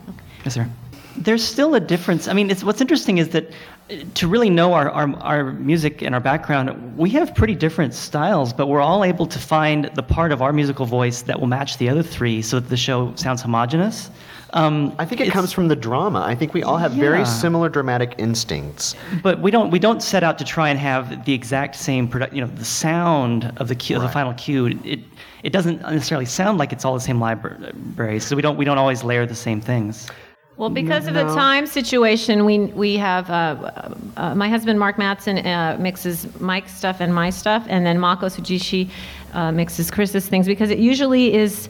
Yes, 0.45 0.55
sir. 0.55 0.69
there's 1.17 1.45
still 1.45 1.75
a 1.75 1.81
difference. 1.81 2.29
I 2.29 2.33
mean, 2.33 2.51
it's, 2.51 2.65
what's 2.65 2.81
interesting 2.81 3.19
is 3.19 3.29
that 3.31 3.51
uh, 3.91 3.97
to 4.15 4.27
really 4.27 4.51
know 4.51 4.73
our, 4.73 4.91
our, 4.91 5.15
our 5.19 5.53
music 5.53 6.03
and 6.03 6.15
our 6.15 6.21
background, 6.21 6.97
we 6.97 7.11
have 7.11 7.35
pretty 7.35 7.55
different 7.55 7.95
styles, 7.95 8.53
but 8.53 8.67
we're 8.67 8.81
all 8.81 9.05
able 9.05 9.27
to 9.27 9.39
find 9.39 9.91
the 9.95 10.03
part 10.03 10.33
of 10.33 10.43
our 10.43 10.53
musical 10.53 10.87
voice 10.87 11.23
that 11.23 11.39
will 11.39 11.47
match 11.47 11.79
the 11.79 11.89
other 11.89 12.03
three 12.03 12.43
so 12.43 12.59
that 12.61 12.69
the 12.69 12.77
show 12.77 13.15
sounds 13.15 13.43
homogenous. 13.43 14.11
Um, 14.55 14.95
I 14.99 15.07
think 15.07 15.21
it 15.23 15.31
comes 15.31 15.51
from 15.51 15.69
the 15.69 15.77
drama. 15.77 16.21
I 16.21 16.35
think 16.35 16.53
we 16.53 16.63
all 16.63 16.77
have 16.77 16.93
very 16.93 17.25
similar 17.25 17.69
dramatic 17.69 18.15
instincts. 18.19 18.95
But 19.23 19.41
we 19.41 19.51
don't 19.51 19.71
we 19.71 19.79
don't 19.79 20.03
set 20.03 20.23
out 20.23 20.39
to 20.39 20.45
try 20.45 20.69
and 20.69 20.79
have 20.79 21.25
the 21.25 21.33
exact 21.33 21.75
same 21.77 22.07
product. 22.07 22.35
You 22.35 22.43
know, 22.43 22.49
the 22.49 22.65
sound 22.65 23.53
of 23.57 23.69
the 23.69 23.75
cue, 23.75 23.97
of 23.97 24.03
the 24.03 24.09
final 24.09 24.35
cue. 24.35 24.67
It 24.85 25.01
it 25.43 25.53
doesn't 25.53 25.81
necessarily 25.81 26.27
sound 26.27 26.59
like 26.59 26.73
it's 26.73 26.85
all 26.85 26.95
the 26.95 27.01
same 27.01 27.19
library. 27.19 28.21
So 28.21 28.37
we 28.37 28.43
don't 28.43 28.57
we 28.59 28.65
don't 28.65 28.79
always 28.79 29.03
layer 29.03 29.25
the 29.25 29.35
same 29.35 29.61
things. 29.61 30.11
Well, 30.59 30.69
because 30.69 31.07
of 31.07 31.15
the 31.15 31.25
time 31.35 31.67
situation, 31.67 32.45
we 32.45 32.59
we 32.59 32.97
have 32.97 33.31
uh, 33.31 33.95
uh, 34.19 34.35
my 34.35 34.49
husband 34.49 34.79
Mark 34.79 34.99
Matson 34.99 35.39
uh, 35.47 35.79
mixes 35.81 36.29
Mike's 36.41 36.75
stuff 36.75 37.01
and 37.01 37.15
my 37.15 37.31
stuff, 37.31 37.65
and 37.69 37.87
then 37.87 37.99
Mako 37.99 38.27
Sujishi 38.27 38.91
uh, 39.33 39.51
mixes 39.51 39.91
Kris's 39.91 40.29
things 40.29 40.47
because 40.47 40.71
it 40.71 40.79
usually 40.79 41.35
is. 41.35 41.69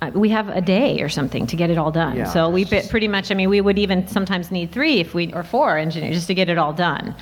Uh, 0.00 0.10
We 0.14 0.28
have 0.30 0.48
a 0.48 0.60
day 0.60 1.00
or 1.00 1.08
something 1.08 1.46
to 1.46 1.56
get 1.56 1.70
it 1.70 1.78
all 1.78 1.90
done. 1.90 2.16
Yeah. 2.16 2.24
So 2.24 2.48
we 2.48 2.64
pe- 2.64 2.86
pretty 2.88 3.08
much. 3.08 3.30
I 3.30 3.34
mean, 3.34 3.48
we 3.48 3.60
would 3.60 3.78
even 3.78 4.06
sometimes 4.06 4.50
need 4.50 4.70
three 4.72 5.00
if 5.00 5.14
we 5.14 5.32
or 5.32 5.42
four 5.42 5.76
engineers 5.78 6.14
just 6.14 6.26
to 6.28 6.34
get 6.34 6.48
it 6.48 6.58
all 6.58 6.72
done. 6.72 7.14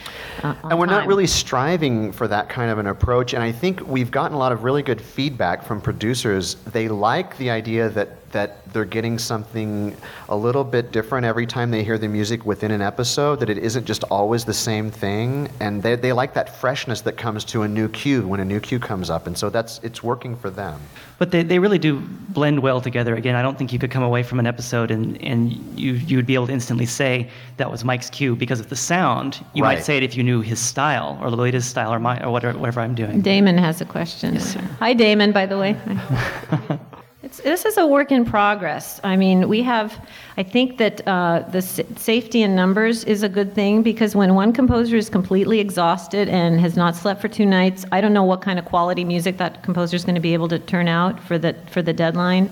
Uh, 0.43 0.55
And 0.65 0.79
we're 0.79 0.87
not 0.87 1.07
really 1.07 1.27
striving 1.27 2.13
for 2.13 2.29
that 2.29 2.49
kind 2.49 2.71
of 2.71 2.79
an 2.79 2.87
approach. 2.87 3.33
And 3.35 3.43
I 3.43 3.53
think 3.53 3.87
we've 3.87 4.11
gotten 4.11 4.35
a 4.35 4.39
lot 4.39 4.53
of 4.53 4.65
really 4.65 4.83
good 4.83 5.01
feedback 5.01 5.63
from 5.65 5.81
producers. 5.81 6.57
They 6.73 6.89
like 6.89 7.37
the 7.39 7.51
idea 7.51 7.89
that, 7.91 8.26
that 8.33 8.71
they're 8.73 8.85
getting 8.85 9.19
something 9.19 9.97
a 10.29 10.37
little 10.37 10.65
bit 10.65 10.93
different 10.93 11.25
every 11.25 11.47
time 11.47 11.71
they 11.71 11.83
hear 11.85 11.97
the 11.99 12.09
music 12.09 12.45
within 12.45 12.71
an 12.71 12.83
episode, 12.83 13.41
that 13.41 13.49
it 13.49 13.59
isn't 13.59 13.85
just 13.85 14.05
always 14.05 14.45
the 14.45 14.53
same 14.55 14.91
thing. 14.91 15.49
And 15.61 15.83
they, 15.83 15.95
they 15.97 16.13
like 16.13 16.35
that 16.35 16.55
freshness 16.61 17.01
that 17.03 17.17
comes 17.17 17.45
to 17.47 17.63
a 17.63 17.69
new 17.69 17.89
cue 17.89 18.27
when 18.27 18.41
a 18.41 18.45
new 18.45 18.61
cue 18.61 18.79
comes 18.79 19.11
up. 19.11 19.27
And 19.27 19.37
so 19.39 19.49
that's, 19.51 19.79
it's 19.83 20.03
working 20.03 20.37
for 20.37 20.51
them. 20.51 20.81
But 21.19 21.31
they, 21.31 21.43
they 21.43 21.59
really 21.59 21.79
do 21.79 22.01
blend 22.29 22.61
well 22.61 22.81
together. 22.81 23.15
Again, 23.15 23.37
I 23.37 23.43
don't 23.43 23.57
think 23.57 23.73
you 23.73 23.79
could 23.79 23.91
come 23.91 24.03
away 24.03 24.23
from 24.23 24.39
an 24.39 24.47
episode 24.47 24.91
and, 24.91 25.21
and 25.23 25.53
you, 25.79 25.93
you 25.93 26.17
would 26.17 26.27
be 26.27 26.35
able 26.35 26.49
to 26.49 26.53
instantly 26.53 26.85
say 26.87 27.31
that 27.57 27.71
was 27.71 27.85
Mike's 27.85 28.11
cue 28.11 28.37
because 28.37 28.61
of 28.61 28.69
the 28.69 28.77
sound. 28.77 29.43
You 29.55 29.63
Right. 29.63 29.77
might 29.79 29.85
say 29.85 29.97
it 29.97 30.03
if 30.03 30.17
you 30.17 30.23
knew 30.23 30.41
his 30.43 30.61
style 30.61 31.19
or 31.23 31.31
the 31.31 31.37
latest 31.37 31.71
style 31.71 31.93
or, 31.93 31.99
my, 31.99 32.23
or 32.23 32.31
whatever, 32.31 32.59
whatever 32.59 32.81
I'm 32.81 32.95
doing. 32.95 33.23
Damon 33.23 33.57
has 33.57 33.81
a 33.81 33.85
question. 33.87 34.35
Yes, 34.35 34.53
sir. 34.53 34.61
Hi, 34.81 34.93
Damon, 34.93 35.33
by 35.33 35.47
the 35.47 35.57
way. 35.59 35.77
it's, 37.27 37.39
this 37.39 37.65
is 37.65 37.77
a 37.77 37.85
work 37.85 38.13
in 38.13 38.25
progress. 38.25 39.01
I 39.03 39.17
mean, 39.17 39.49
we 39.49 39.61
have, 39.65 40.07
I 40.37 40.45
think 40.45 40.79
that 40.79 41.07
uh, 41.09 41.41
the 41.51 41.59
s- 41.59 41.81
safety 41.97 42.43
in 42.43 42.55
numbers 42.55 43.03
is 43.03 43.25
a 43.25 43.29
good 43.29 43.53
thing 43.53 43.83
because 43.83 44.15
when 44.15 44.37
one 44.37 44.53
composer 44.53 44.95
is 44.95 45.11
completely 45.11 45.59
exhausted 45.59 46.29
and 46.29 46.61
has 46.61 46.77
not 46.77 46.95
slept 46.95 47.21
for 47.21 47.27
two 47.27 47.45
nights, 47.45 47.85
I 47.91 48.01
don't 48.01 48.13
know 48.13 48.23
what 48.23 48.43
kind 48.43 48.61
of 48.61 48.65
quality 48.65 49.05
music 49.05 49.39
that 49.39 49.65
composer 49.65 49.97
is 49.97 50.05
going 50.05 50.15
to 50.15 50.21
be 50.21 50.35
able 50.35 50.47
to 50.47 50.61
turn 50.61 50.87
out 50.87 51.21
for 51.21 51.37
the, 51.37 51.57
for 51.69 51.83
the 51.83 51.93
deadline. 51.93 52.49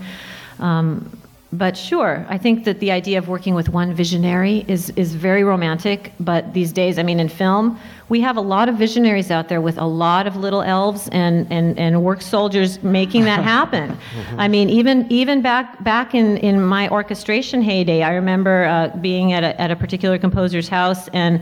Um, 0.58 1.20
but 1.58 1.76
sure, 1.76 2.26
I 2.28 2.38
think 2.38 2.64
that 2.64 2.80
the 2.80 2.90
idea 2.90 3.18
of 3.18 3.28
working 3.28 3.54
with 3.54 3.68
one 3.68 3.94
visionary 3.94 4.64
is, 4.66 4.90
is 4.90 5.14
very 5.14 5.44
romantic. 5.44 6.12
But 6.18 6.52
these 6.52 6.72
days, 6.72 6.98
I 6.98 7.02
mean, 7.02 7.20
in 7.20 7.28
film, 7.28 7.78
we 8.08 8.20
have 8.20 8.36
a 8.36 8.40
lot 8.40 8.68
of 8.68 8.76
visionaries 8.76 9.30
out 9.30 9.48
there 9.48 9.60
with 9.60 9.78
a 9.78 9.84
lot 9.84 10.26
of 10.26 10.36
little 10.36 10.62
elves 10.62 11.08
and, 11.12 11.46
and, 11.52 11.78
and 11.78 12.02
work 12.02 12.22
soldiers 12.22 12.82
making 12.82 13.24
that 13.24 13.42
happen. 13.54 13.96
I 14.36 14.48
mean, 14.48 14.68
even 14.68 15.06
even 15.10 15.42
back 15.42 15.82
back 15.84 16.14
in, 16.14 16.38
in 16.38 16.62
my 16.62 16.88
orchestration 16.88 17.62
heyday, 17.62 18.02
I 18.02 18.14
remember 18.14 18.64
uh, 18.64 18.88
being 18.96 19.32
at 19.32 19.44
a, 19.44 19.60
at 19.60 19.70
a 19.70 19.76
particular 19.76 20.18
composer's 20.18 20.68
house 20.68 21.08
and 21.08 21.40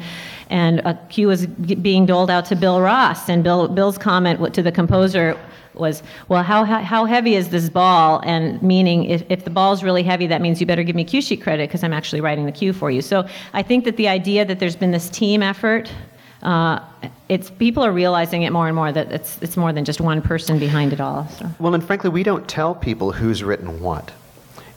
and 0.50 0.80
a 0.80 0.94
cue 1.08 1.28
was 1.28 1.46
being 1.46 2.04
doled 2.04 2.30
out 2.30 2.44
to 2.46 2.56
Bill 2.56 2.80
Ross, 2.80 3.28
and 3.28 3.42
Bill 3.42 3.68
Bill's 3.68 3.96
comment 3.96 4.52
to 4.52 4.62
the 4.62 4.72
composer 4.72 5.38
was, 5.74 6.02
well, 6.28 6.42
how, 6.42 6.64
how, 6.64 7.04
heavy 7.04 7.34
is 7.34 7.48
this 7.48 7.68
ball? 7.68 8.20
And 8.24 8.62
meaning, 8.62 9.04
if, 9.04 9.24
if 9.28 9.44
the 9.44 9.50
ball's 9.50 9.82
really 9.82 10.02
heavy, 10.02 10.26
that 10.26 10.40
means 10.40 10.60
you 10.60 10.66
better 10.66 10.82
give 10.82 10.96
me 10.96 11.04
cue 11.04 11.22
sheet 11.22 11.42
credit 11.42 11.68
because 11.68 11.82
I'm 11.82 11.92
actually 11.92 12.20
writing 12.20 12.46
the 12.46 12.52
cue 12.52 12.72
for 12.72 12.90
you. 12.90 13.02
So 13.02 13.26
I 13.52 13.62
think 13.62 13.84
that 13.84 13.96
the 13.96 14.08
idea 14.08 14.44
that 14.44 14.58
there's 14.58 14.76
been 14.76 14.90
this 14.90 15.08
team 15.08 15.42
effort, 15.42 15.90
uh, 16.42 16.80
it's 17.28 17.50
people 17.50 17.82
are 17.84 17.92
realizing 17.92 18.42
it 18.42 18.52
more 18.52 18.66
and 18.66 18.76
more 18.76 18.92
that 18.92 19.10
it's, 19.12 19.40
it's 19.42 19.56
more 19.56 19.72
than 19.72 19.84
just 19.84 20.00
one 20.00 20.20
person 20.20 20.58
behind 20.58 20.92
it 20.92 21.00
all. 21.00 21.28
So. 21.28 21.48
Well, 21.58 21.74
and 21.74 21.84
frankly, 21.84 22.10
we 22.10 22.22
don't 22.22 22.48
tell 22.48 22.74
people 22.74 23.12
who's 23.12 23.42
written 23.42 23.80
what. 23.80 24.12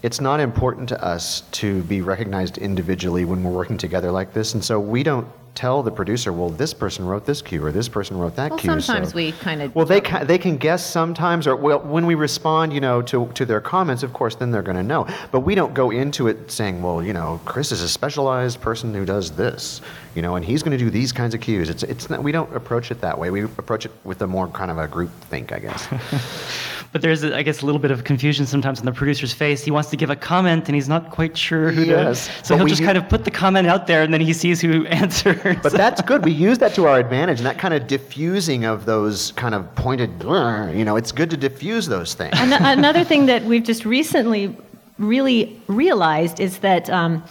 It's 0.03 0.21
not 0.21 0.39
important 0.39 0.87
to 0.89 1.03
us 1.03 1.41
to 1.53 1.81
be 1.83 2.01
recognized 2.01 2.59
individually 2.59 3.25
when 3.25 3.43
we're 3.43 3.51
working 3.51 3.77
together 3.77 4.11
like 4.11 4.33
this, 4.33 4.53
and 4.53 4.63
so 4.63 4.79
we 4.79 5.01
don't 5.01 5.27
tell 5.55 5.81
the 5.81 5.91
producer, 5.91 6.31
well, 6.33 6.49
this 6.49 6.73
person 6.73 7.05
wrote 7.05 7.25
this 7.25 7.41
cue 7.41 7.63
or 7.65 7.71
this 7.71 7.87
person 7.87 8.17
wrote 8.17 8.35
that 8.35 8.51
Well, 8.51 8.59
cue. 8.59 8.69
sometimes 8.69 9.09
so- 9.11 9.15
we 9.15 9.31
kind 9.31 9.61
of. 9.61 9.73
Well, 9.73 9.85
they 9.85 10.01
ca- 10.01 10.23
they 10.25 10.37
can 10.37 10.57
guess 10.57 10.85
sometimes, 10.85 11.47
or 11.47 11.55
well, 11.55 11.79
when 11.79 12.05
we 12.05 12.13
respond, 12.15 12.73
you 12.73 12.81
know, 12.81 13.01
to, 13.03 13.27
to 13.33 13.45
their 13.45 13.61
comments, 13.61 14.03
of 14.03 14.13
course, 14.13 14.35
then 14.35 14.51
they're 14.51 14.61
going 14.61 14.77
to 14.77 14.83
know. 14.83 15.07
But 15.31 15.39
we 15.41 15.55
don't 15.55 15.73
go 15.73 15.91
into 15.91 16.27
it 16.27 16.51
saying, 16.51 16.81
well, 16.83 17.01
you 17.01 17.13
know, 17.13 17.39
Kris 17.45 17.71
is 17.71 17.81
a 17.81 17.89
specialized 17.89 18.61
person 18.61 18.93
who 18.93 19.05
does 19.05 19.31
this, 19.31 19.81
you 20.13 20.21
know, 20.21 20.35
and 20.35 20.45
he's 20.45 20.61
going 20.61 20.77
to 20.77 20.83
do 20.83 20.89
these 20.89 21.11
kinds 21.11 21.33
of 21.33 21.41
cues. 21.41 21.69
It's 21.69 21.83
it's 21.83 22.09
not, 22.09 22.21
we 22.21 22.31
don't 22.31 22.53
approach 22.55 22.91
it 22.91 23.01
that 23.01 23.17
way. 23.17 23.29
We 23.31 23.43
approach 23.43 23.85
it 23.85 23.91
with 24.03 24.21
a 24.21 24.27
more 24.27 24.47
kind 24.49 24.69
of 24.69 24.77
a 24.77 24.87
group 24.87 25.09
think, 25.29 25.51
I 25.51 25.59
guess. 25.59 25.87
But 26.95 27.01
there's, 27.01 27.25
I 27.25 27.43
guess, 27.43 27.61
a 27.61 27.65
little 27.65 27.79
bit 27.79 27.91
of 27.91 28.05
confusion 28.05 28.45
sometimes 28.45 28.79
on 28.79 28.85
the 28.85 28.93
producer's 28.93 29.33
face. 29.33 29.65
He 29.65 29.69
wants 29.69 29.89
to 29.89 29.97
give 29.97 30.09
a 30.09 30.15
comment 30.15 30.69
and 30.69 30.75
he's 30.75 30.87
not 30.87 31.11
quite 31.11 31.37
sure 31.37 31.69
who 31.69 31.83
Yes, 31.83 32.27
to. 32.27 32.45
So 32.45 32.55
he'll 32.55 32.67
just 32.67 32.79
u- 32.79 32.85
kind 32.85 32.97
of 32.97 33.09
put 33.09 33.25
the 33.25 33.31
comment 33.31 33.67
out 33.67 33.85
there 33.85 34.01
and 34.01 34.13
then 34.13 34.21
he 34.21 34.31
sees 34.31 34.61
who 34.61 34.85
answers. 35.01 35.57
But 35.61 35.73
that's 35.73 36.01
good. 36.01 36.23
We 36.23 36.31
use 36.31 36.57
that 36.59 36.73
to 36.75 36.87
our 36.87 36.97
advantage, 36.97 37.39
and 37.39 37.45
that 37.47 37.57
kind 37.59 37.73
of 37.73 37.87
diffusing 37.87 38.63
of 38.63 38.85
those 38.85 39.33
kind 39.33 39.53
of 39.53 39.75
pointed, 39.75 40.09
you 40.23 40.85
know, 40.85 40.95
it's 40.95 41.11
good 41.11 41.29
to 41.31 41.35
diffuse 41.35 41.85
those 41.85 42.13
things. 42.13 42.31
An- 42.39 42.53
another 42.53 43.03
thing 43.03 43.25
that 43.25 43.43
we've 43.43 43.65
just 43.65 43.83
recently 43.83 44.55
really 44.97 45.61
realized 45.67 46.39
is 46.39 46.59
that 46.59 46.89
um, 46.89 47.21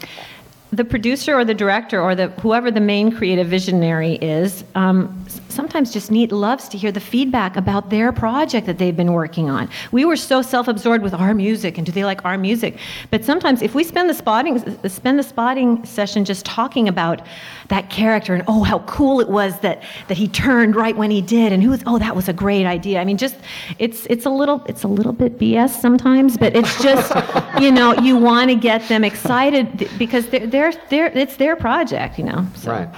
the 0.76 0.84
producer 0.84 1.34
or 1.34 1.44
the 1.44 1.54
director 1.54 2.00
or 2.00 2.14
the 2.14 2.28
whoever 2.42 2.70
the 2.70 2.80
main 2.80 3.14
creative 3.14 3.46
visionary 3.46 4.14
is 4.16 4.64
um, 4.74 5.24
sometimes 5.48 5.92
just 5.92 6.10
need 6.10 6.32
loves 6.32 6.68
to 6.68 6.78
hear 6.78 6.90
the 6.90 7.00
feedback 7.00 7.56
about 7.56 7.90
their 7.90 8.12
project 8.12 8.66
that 8.66 8.78
they've 8.78 8.96
been 8.96 9.12
working 9.12 9.48
on. 9.50 9.68
We 9.92 10.04
were 10.04 10.16
so 10.16 10.42
self-absorbed 10.42 11.04
with 11.04 11.14
our 11.14 11.34
music 11.34 11.78
and 11.78 11.86
do 11.86 11.92
they 11.92 12.04
like 12.04 12.24
our 12.24 12.36
music? 12.36 12.78
But 13.10 13.24
sometimes 13.24 13.62
if 13.62 13.74
we 13.74 13.84
spend 13.84 14.10
the 14.10 14.14
spotting 14.14 14.58
spend 14.88 15.18
the 15.18 15.22
spotting 15.22 15.84
session 15.84 16.24
just 16.24 16.44
talking 16.44 16.88
about 16.88 17.22
that 17.68 17.90
character 17.90 18.34
and 18.34 18.44
oh 18.48 18.62
how 18.62 18.78
cool 18.80 19.20
it 19.20 19.28
was 19.28 19.58
that 19.60 19.82
that 20.08 20.16
he 20.16 20.28
turned 20.28 20.76
right 20.76 20.96
when 20.96 21.10
he 21.10 21.20
did 21.20 21.52
and 21.52 21.62
who 21.62 21.70
was 21.70 21.82
oh 21.86 21.98
that 21.98 22.14
was 22.14 22.28
a 22.28 22.32
great 22.32 22.66
idea 22.66 23.00
i 23.00 23.04
mean 23.04 23.16
just 23.16 23.36
it's 23.78 24.06
it's 24.06 24.26
a 24.26 24.30
little 24.30 24.64
it's 24.66 24.82
a 24.82 24.88
little 24.88 25.12
bit 25.12 25.38
bs 25.38 25.70
sometimes 25.70 26.36
but 26.36 26.54
it's 26.54 26.82
just 26.82 27.12
you 27.60 27.70
know 27.70 27.94
you 27.94 28.16
want 28.16 28.50
to 28.50 28.56
get 28.56 28.86
them 28.88 29.04
excited 29.04 29.88
because 29.98 30.26
they're, 30.28 30.46
they're 30.46 30.72
they're 30.90 31.06
it's 31.06 31.36
their 31.36 31.56
project 31.56 32.18
you 32.18 32.24
know 32.24 32.46
so. 32.54 32.70
Right. 32.70 32.88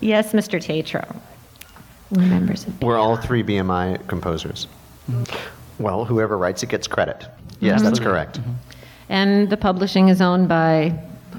yes 0.00 0.32
mr 0.32 0.60
tatro 0.60 1.04
remembers 2.10 2.66
it 2.66 2.72
We're 2.82 2.98
all 2.98 3.16
three 3.16 3.42
BMI 3.42 4.06
composers. 4.08 4.66
Mm-hmm. 5.10 5.82
Well, 5.82 6.04
whoever 6.04 6.36
writes 6.36 6.62
it 6.62 6.68
gets 6.68 6.86
credit. 6.86 7.26
Yes, 7.60 7.82
that's 7.82 7.98
mm-hmm. 7.98 8.08
correct. 8.08 8.40
Mm-hmm. 8.40 8.52
and 9.08 9.50
the 9.50 9.56
publishing 9.56 10.08
is 10.08 10.20
owned 10.20 10.48
by 10.48 10.98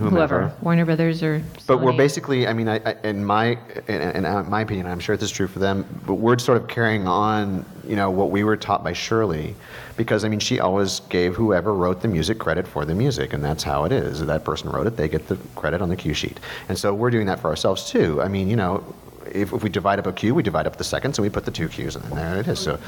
whoever, 0.09 0.53
warner 0.61 0.85
brothers 0.85 1.21
or 1.23 1.41
But 1.67 1.81
we're 1.81 1.91
Sony. 1.91 1.97
basically, 1.97 2.47
I 2.47 2.53
mean, 2.53 2.67
I, 2.67 2.81
I, 2.85 2.95
in 3.03 3.23
my 3.23 3.57
in, 3.87 4.25
in 4.25 4.49
my 4.49 4.61
opinion, 4.61 4.87
I'm 4.87 4.99
sure 4.99 5.15
this 5.15 5.29
is 5.29 5.35
true 5.35 5.47
for 5.47 5.59
them. 5.59 5.85
But 6.05 6.15
we're 6.15 6.37
sort 6.39 6.61
of 6.61 6.67
carrying 6.67 7.07
on, 7.07 7.65
you 7.87 7.95
know, 7.95 8.09
what 8.09 8.31
we 8.31 8.43
were 8.43 8.57
taught 8.57 8.83
by 8.83 8.93
Shirley, 8.93 9.55
because 9.97 10.23
I 10.25 10.29
mean, 10.29 10.39
she 10.39 10.59
always 10.59 11.01
gave 11.09 11.35
whoever 11.35 11.73
wrote 11.73 12.01
the 12.01 12.07
music 12.07 12.39
credit 12.39 12.67
for 12.67 12.85
the 12.85 12.95
music, 12.95 13.33
and 13.33 13.43
that's 13.43 13.63
how 13.63 13.85
it 13.85 13.91
is. 13.91 14.21
If 14.21 14.27
that 14.27 14.43
person 14.43 14.69
wrote 14.69 14.87
it, 14.87 14.97
they 14.97 15.07
get 15.07 15.27
the 15.27 15.37
credit 15.55 15.81
on 15.81 15.89
the 15.89 15.95
cue 15.95 16.13
sheet. 16.13 16.39
And 16.69 16.77
so 16.77 16.93
we're 16.93 17.11
doing 17.11 17.27
that 17.27 17.39
for 17.39 17.49
ourselves 17.49 17.89
too. 17.89 18.21
I 18.21 18.27
mean, 18.27 18.49
you 18.49 18.55
know, 18.55 18.83
if, 19.31 19.53
if 19.53 19.63
we 19.63 19.69
divide 19.69 19.99
up 19.99 20.07
a 20.07 20.13
cue, 20.13 20.33
we 20.35 20.43
divide 20.43 20.67
up 20.67 20.77
the 20.77 20.83
seconds, 20.83 21.17
and 21.17 21.23
we 21.23 21.29
put 21.29 21.45
the 21.45 21.51
two 21.51 21.69
cues, 21.69 21.95
and 21.95 22.03
there 22.13 22.39
it 22.39 22.47
is. 22.47 22.59
So 22.59 22.79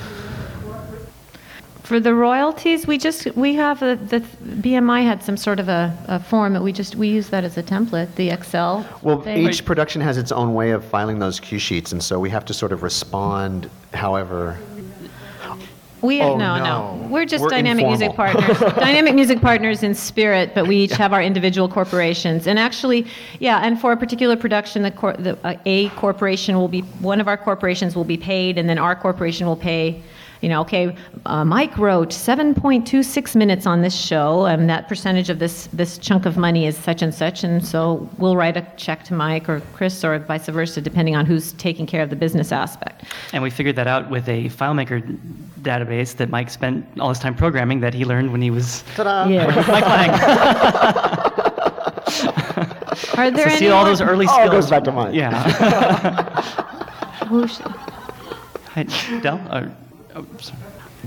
For 1.83 1.99
the 1.99 2.15
royalties, 2.15 2.87
we 2.87 2.97
just 2.97 3.25
we 3.35 3.55
have 3.55 3.81
a, 3.81 3.97
the 3.97 4.21
BMI 4.21 5.03
had 5.03 5.21
some 5.21 5.35
sort 5.35 5.59
of 5.59 5.67
a, 5.67 5.95
a 6.07 6.17
form 6.17 6.53
that 6.53 6.63
we 6.63 6.71
just 6.71 6.95
we 6.95 7.09
use 7.09 7.29
that 7.29 7.43
as 7.43 7.57
a 7.57 7.63
template, 7.63 8.15
the 8.15 8.29
Excel. 8.29 8.85
Well, 9.01 9.21
thing. 9.21 9.45
each 9.45 9.65
production 9.65 9.99
has 9.99 10.17
its 10.17 10.31
own 10.31 10.53
way 10.53 10.71
of 10.71 10.85
filing 10.85 11.19
those 11.19 11.41
cue 11.41 11.59
sheets, 11.59 11.91
and 11.91 12.01
so 12.01 12.21
we 12.21 12.29
have 12.29 12.45
to 12.45 12.53
sort 12.53 12.71
of 12.71 12.83
respond 12.83 13.69
however. 13.93 14.57
we 16.01 16.21
oh, 16.21 16.37
no, 16.37 16.57
no. 16.57 16.63
no 16.63 17.07
we're 17.09 17.25
just 17.25 17.43
We're 17.43 17.49
dynamic 17.49 17.85
music 17.85 18.11
informal. 18.11 18.41
partners, 18.41 18.73
dynamic 18.75 19.13
music 19.13 19.41
partners 19.41 19.83
in 19.83 19.93
spirit, 19.93 20.55
but 20.55 20.65
we 20.67 20.77
each 20.77 20.93
have 20.93 21.11
our 21.11 21.21
individual 21.21 21.67
corporations. 21.67 22.47
And 22.47 22.57
actually, 22.57 23.07
yeah, 23.39 23.59
and 23.59 23.79
for 23.79 23.91
a 23.91 23.97
particular 23.97 24.37
production, 24.37 24.83
the, 24.83 24.91
cor- 24.91 25.17
the 25.17 25.37
uh, 25.45 25.57
a 25.65 25.89
corporation 25.89 26.55
will 26.55 26.69
be 26.69 26.79
one 27.01 27.19
of 27.19 27.27
our 27.27 27.37
corporations 27.37 27.93
will 27.93 28.05
be 28.05 28.17
paid, 28.17 28.57
and 28.57 28.69
then 28.69 28.77
our 28.77 28.95
corporation 28.95 29.45
will 29.45 29.57
pay. 29.57 30.01
You 30.43 30.49
know, 30.49 30.59
okay, 30.61 30.93
uh, 31.25 31.45
Mike 31.45 31.77
wrote 31.77 32.09
7.26 32.09 33.33
minutes 33.33 33.65
on 33.65 33.81
this 33.81 33.95
show, 33.95 34.45
and 34.45 34.69
that 34.69 34.89
percentage 34.89 35.29
of 35.29 35.39
this 35.39 35.67
this 35.71 35.97
chunk 35.97 36.25
of 36.25 36.35
money 36.35 36.65
is 36.67 36.77
such 36.77 37.01
and 37.01 37.15
such, 37.15 37.45
and 37.45 37.65
so 37.65 38.09
we'll 38.17 38.35
write 38.35 38.57
a 38.57 38.67
check 38.75 39.05
to 39.05 39.13
Mike 39.13 39.47
or 39.47 39.61
Kris 39.73 40.03
or 40.03 40.19
vice 40.19 40.47
versa, 40.49 40.81
depending 40.81 41.15
on 41.15 41.25
who's 41.25 41.53
taking 41.53 41.85
care 41.85 42.01
of 42.03 42.09
the 42.09 42.17
business 42.17 42.51
aspect. 42.51 43.05
And 43.31 43.41
we 43.41 43.49
figured 43.49 43.77
that 43.77 43.87
out 43.87 44.09
with 44.09 44.27
a 44.27 44.49
FileMaker 44.49 45.17
database 45.61 46.13
that 46.17 46.29
Mike 46.29 46.49
spent 46.49 46.85
all 46.99 47.07
his 47.07 47.19
time 47.19 47.35
programming 47.35 47.79
that 47.79 47.93
he 47.93 48.03
learned 48.03 48.33
when 48.33 48.41
he 48.41 48.51
was 48.51 48.83
Ta-da! 48.97 49.27
Yeah. 49.29 49.45
Mike 49.55 49.85
Lang. 49.85 50.09
Are 53.17 53.31
there 53.31 53.49
so 53.49 53.55
see 53.55 53.69
all 53.69 53.85
those 53.85 54.01
early 54.01 54.25
Oh, 54.27 54.33
skills. 54.33 54.47
it 54.49 54.51
goes 54.51 54.69
back 54.69 54.83
to 54.83 54.91
mine. 54.91 55.13
Yeah. 55.13 55.31
who 57.29 57.47
sh- 57.47 57.61
Hi, 58.73 58.83
Del? 59.21 59.39
Uh, 59.49 59.67
oh. 60.15 60.25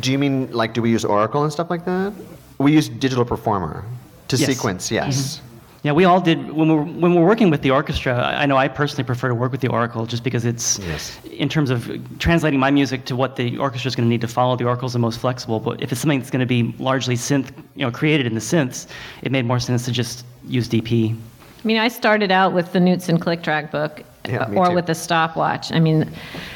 Do 0.00 0.12
you 0.12 0.18
mean 0.18 0.50
like 0.52 0.74
do 0.74 0.82
we 0.82 0.90
use 0.90 1.04
Oracle 1.04 1.42
and 1.42 1.52
stuff 1.52 1.70
like 1.70 1.84
that? 1.84 2.12
We 2.58 2.72
use 2.72 2.88
Digital 2.88 3.24
Performer 3.24 3.84
to 4.28 4.36
Yes. 4.36 4.48
sequence. 4.48 4.90
Yes. 4.90 5.36
Mm-hmm. 5.36 5.42
Yeah, 5.82 5.92
we 5.92 6.04
all 6.04 6.20
did. 6.20 6.50
When 6.50 6.68
we're, 6.68 6.82
when 6.82 7.14
we're 7.14 7.24
working 7.24 7.48
with 7.48 7.62
the 7.62 7.70
orchestra, 7.70 8.14
I 8.18 8.42
I 8.42 8.46
know 8.46 8.56
I 8.56 8.66
personally 8.66 9.04
prefer 9.04 9.28
to 9.28 9.34
work 9.36 9.52
with 9.52 9.60
the 9.60 9.68
Oracle 9.68 10.04
just 10.04 10.24
because 10.24 10.44
it's, 10.44 10.78
Yes. 10.80 11.16
in 11.30 11.48
terms 11.48 11.70
of 11.70 11.88
translating 12.18 12.58
my 12.58 12.72
music 12.72 13.04
to 13.04 13.14
what 13.14 13.36
the 13.36 13.56
orchestra 13.58 13.88
is 13.88 13.94
going 13.94 14.06
to 14.08 14.10
need 14.10 14.20
to 14.22 14.28
follow, 14.28 14.56
the 14.56 14.64
Oracle's 14.64 14.94
the 14.94 14.98
most 14.98 15.20
flexible. 15.20 15.60
But 15.60 15.80
if 15.80 15.92
it's 15.92 16.00
something 16.00 16.18
that's 16.18 16.30
going 16.30 16.40
to 16.40 16.46
be 16.46 16.74
largely 16.82 17.14
synth, 17.14 17.50
you 17.76 17.84
know, 17.86 17.92
created 17.92 18.26
in 18.26 18.34
the 18.34 18.40
synths, 18.40 18.88
it 19.22 19.30
made 19.30 19.44
more 19.44 19.60
sense 19.60 19.84
to 19.84 19.92
just 19.92 20.24
use 20.48 20.66
DP. 20.68 21.14
I 21.14 21.66
mean, 21.66 21.78
I 21.78 21.88
started 21.88 22.32
out 22.32 22.52
with 22.52 22.72
the 22.72 22.80
Knudson 22.80 23.20
Click 23.20 23.42
Track 23.44 23.70
book, 23.70 24.02
Yeah, 24.28 24.50
or 24.54 24.66
too. 24.68 24.74
with 24.74 24.88
a 24.88 24.94
stopwatch. 24.94 25.70
I 25.72 25.78
mean, 25.80 26.10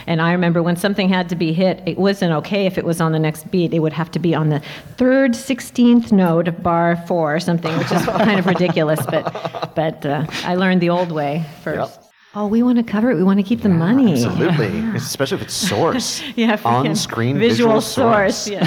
and 0.07 0.21
I 0.23 0.33
remember 0.33 0.62
when 0.62 0.77
something 0.77 1.09
had 1.09 1.29
to 1.29 1.37
be 1.37 1.53
hit, 1.53 1.83
it 1.87 1.99
wasn't 1.99 2.33
okay 2.33 2.66
if 2.66 2.77
it 2.79 2.85
was 2.85 3.01
on 3.01 3.12
the 3.12 3.18
next 3.18 3.51
beat. 3.51 3.73
It 3.75 3.81
would 3.81 3.93
have 3.93 4.11
to 4.12 4.18
be 4.18 4.35
on 4.35 4.49
the 4.51 4.61
third 4.97 5.35
sixteenth 5.37 6.12
note 6.12 6.49
of 6.49 6.62
bar 6.62 6.97
four 7.07 7.35
or 7.35 7.41
something, 7.41 7.77
which 7.79 7.91
is 7.93 8.03
kind 8.07 8.39
of 8.39 8.47
ridiculous. 8.47 9.05
But 9.07 9.73
but 9.75 10.05
uh, 10.07 10.27
I 10.45 10.55
learned 10.57 10.81
the 10.81 10.91
old 10.91 11.12
way 11.12 11.45
first. 11.62 11.93
Yep. 12.01 12.07
Oh, 12.33 12.47
we 12.47 12.62
want 12.62 12.79
to 12.79 12.85
cover 12.85 13.11
it. 13.11 13.16
We 13.16 13.25
want 13.25 13.41
to 13.41 13.43
keep 13.43 13.62
the 13.62 13.68
money. 13.68 14.12
Absolutely. 14.12 14.79
Especially 14.95 15.39
if 15.39 15.43
it's 15.43 15.55
source. 15.55 16.23
Yeah, 16.37 16.61
On-screen 16.64 17.37
visual, 17.41 17.81
visual 17.81 17.81
source. 17.81 18.37
source. 18.37 18.49
Yeah. 18.49 18.66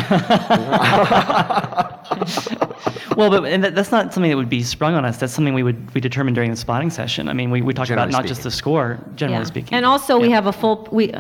Well, 3.18 3.30
but 3.30 3.46
and 3.46 3.64
that, 3.64 3.76
that's 3.76 3.92
not 3.92 4.14
something 4.14 4.30
that 4.30 4.38
would 4.38 4.50
be 4.50 4.64
sprung 4.64 4.96
on 4.96 5.06
us. 5.06 5.18
That's 5.18 5.34
something 5.34 5.54
we 5.54 5.64
would 5.64 5.94
we 5.94 6.02
determine 6.02 6.34
during 6.34 6.52
the 6.52 6.58
spotting 6.58 6.90
session. 6.90 7.30
I 7.30 7.34
mean, 7.34 7.52
we, 7.52 7.62
we 7.62 7.74
talk 7.74 7.88
about 7.90 8.10
Generally 8.10 8.12
not 8.12 8.26
just 8.28 8.42
speaking. 8.42 8.44
the 8.52 8.56
score, 8.56 9.00
generally 9.16 9.42
Yeah. 9.42 9.48
speaking. 9.48 9.74
And 9.74 9.86
also, 9.86 10.20
we 10.20 10.30
Yeah. 10.30 10.36
have 10.36 10.48
a 10.48 10.54
full 10.54 10.88
we 10.92 11.14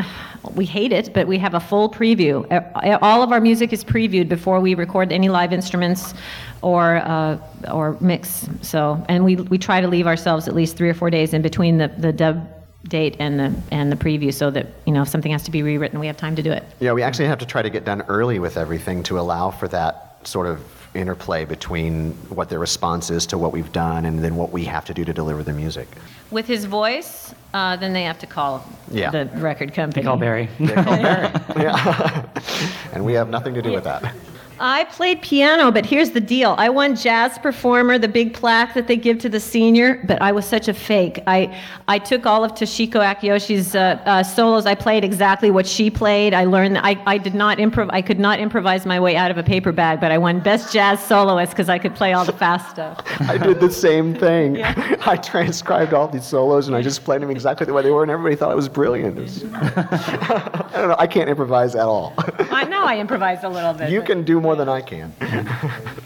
we 0.55 0.65
hate 0.65 0.91
it, 0.91 1.13
but 1.13 1.27
we 1.27 1.37
have 1.39 1.53
a 1.53 1.59
full 1.59 1.89
preview. 1.89 2.45
Uh, 2.51 2.97
All 3.01 3.21
of 3.23 3.31
our 3.31 3.39
music 3.41 3.73
is 3.73 3.83
previewed 3.83 4.27
before 4.29 4.59
we 4.59 4.75
record 4.75 5.11
any 5.11 5.29
live 5.29 5.53
instruments 5.53 6.13
or 6.61 6.97
uh, 6.97 7.37
or 7.71 7.97
mix. 7.99 8.47
So, 8.61 9.03
and 9.09 9.23
we 9.25 9.35
we 9.35 9.57
try 9.57 9.81
to 9.81 9.87
leave 9.87 10.07
ourselves 10.07 10.47
at 10.47 10.55
least 10.55 10.77
three 10.77 10.89
or 10.89 10.93
four 10.93 11.09
days 11.09 11.33
in 11.33 11.41
between 11.41 11.77
the 11.77 11.87
the 11.97 12.11
dub 12.13 12.47
date 12.89 13.15
and 13.19 13.39
the 13.39 13.53
and 13.71 13.89
the 13.91 13.95
preview, 13.95 14.33
so 14.33 14.51
that 14.51 14.67
you 14.85 14.93
know 14.93 15.01
if 15.03 15.07
something 15.07 15.31
has 15.31 15.43
to 15.43 15.51
be 15.51 15.63
rewritten, 15.63 15.99
we 15.99 16.07
have 16.07 16.17
time 16.17 16.35
to 16.35 16.43
do 16.43 16.51
it. 16.51 16.63
Yeah, 16.81 16.91
we 16.93 17.01
actually 17.01 17.27
have 17.27 17.39
to 17.39 17.45
try 17.45 17.61
to 17.61 17.69
get 17.69 17.85
done 17.85 18.01
early 18.09 18.39
with 18.39 18.57
everything 18.57 19.03
to 19.03 19.19
allow 19.19 19.51
for 19.51 19.67
that 19.69 20.17
sort 20.27 20.47
of 20.47 20.59
interplay 20.95 21.45
between 21.45 22.11
what 22.29 22.49
their 22.49 22.59
response 22.59 23.09
is 23.09 23.25
to 23.27 23.37
what 23.37 23.51
we've 23.51 23.71
done 23.71 24.05
and 24.05 24.23
then 24.23 24.35
what 24.35 24.51
we 24.51 24.65
have 24.65 24.85
to 24.85 24.93
do 24.93 25.03
to 25.05 25.13
deliver 25.13 25.43
the 25.43 25.53
music. 25.53 25.87
With 26.33 26.47
his 26.47 26.65
voice, 26.65 27.33
uh, 27.53 27.75
then 27.75 27.93
they 27.93 28.03
have 28.03 28.17
to 28.19 28.25
call 28.27 28.65
Yeah. 28.91 29.11
the 29.11 29.29
record 29.35 29.73
company. 29.73 30.01
They 30.01 30.07
call 30.07 30.17
Barry. 30.17 30.49
Yeah. 30.59 32.25
and 32.93 33.05
we 33.05 33.13
have 33.13 33.29
nothing 33.29 33.53
to 33.53 33.61
do 33.61 33.71
with 33.71 33.83
that. 33.83 34.11
I 34.59 34.85
played 34.85 35.21
piano, 35.21 35.71
but 35.71 35.85
here's 35.85 36.11
the 36.11 36.21
deal. 36.21 36.55
I 36.57 36.69
won 36.69 36.95
jazz 36.95 37.37
performer, 37.37 37.97
the 37.97 38.07
big 38.07 38.33
plaque 38.33 38.73
that 38.75 38.87
they 38.87 38.95
give 38.95 39.17
to 39.19 39.29
the 39.29 39.39
senior, 39.39 40.01
but 40.05 40.21
I 40.21 40.31
was 40.31 40.45
such 40.45 40.67
a 40.67 40.73
fake. 40.73 41.21
I, 41.25 41.59
I 41.87 41.97
took 41.99 42.25
all 42.25 42.43
of 42.43 42.51
Toshiko 42.53 43.01
Akiyoshi's 43.11 43.75
uh, 43.75 43.99
uh, 44.05 44.23
solos. 44.23 44.65
I 44.65 44.75
played 44.75 45.03
exactly 45.03 45.49
what 45.49 45.65
she 45.67 45.89
played. 45.89 46.33
I 46.33 46.45
learned, 46.45 46.77
I, 46.77 47.01
I 47.05 47.17
did 47.17 47.33
not 47.33 47.57
improv, 47.57 47.89
I 47.91 48.01
could 48.01 48.19
not 48.19 48.39
improvise 48.39 48.85
my 48.85 48.99
way 48.99 49.15
out 49.15 49.31
of 49.31 49.37
a 49.37 49.43
paper 49.43 49.71
bag, 49.71 49.99
but 49.99 50.11
I 50.11 50.17
won 50.17 50.39
best 50.39 50.71
jazz 50.71 51.03
soloist 51.03 51.51
because 51.51 51.67
I 51.67 51.79
could 51.79 51.95
play 51.95 52.13
all 52.13 52.23
the 52.23 52.31
fast 52.31 52.69
stuff. 52.69 52.99
I 53.21 53.37
did 53.37 53.59
the 53.59 53.71
same 53.71 54.13
thing. 54.13 54.61
I 54.63 55.17
transcribed 55.17 55.93
all 55.93 56.07
these 56.07 56.22
solos 56.23 56.67
and 56.67 56.75
I 56.75 56.81
just 56.81 57.03
played 57.03 57.21
them 57.21 57.29
exactly 57.29 57.65
the 57.65 57.73
way 57.73 57.81
they 57.83 57.91
were, 57.91 58.01
and 58.03 58.11
everybody 58.11 58.35
thought 58.35 58.51
it 58.51 58.55
was 58.55 58.69
brilliant. 58.69 59.17
It 59.17 59.21
was- 59.21 59.43
I 59.53 60.69
don't 60.73 60.89
know. 60.89 60.95
I 60.99 61.07
can't 61.07 61.29
improvise 61.29 61.75
at 61.75 61.85
all. 61.85 62.13
I 62.51 62.63
know 62.65 62.83
I 62.83 62.97
improvised 62.97 63.43
a 63.43 63.49
little 63.49 63.73
bit. 63.73 63.89
You 63.91 63.99
but- 63.99 64.07
can 64.07 64.23
do 64.23 64.39
more 64.41 64.55
than 64.55 64.69
I 64.69 64.81
can. 64.81 65.13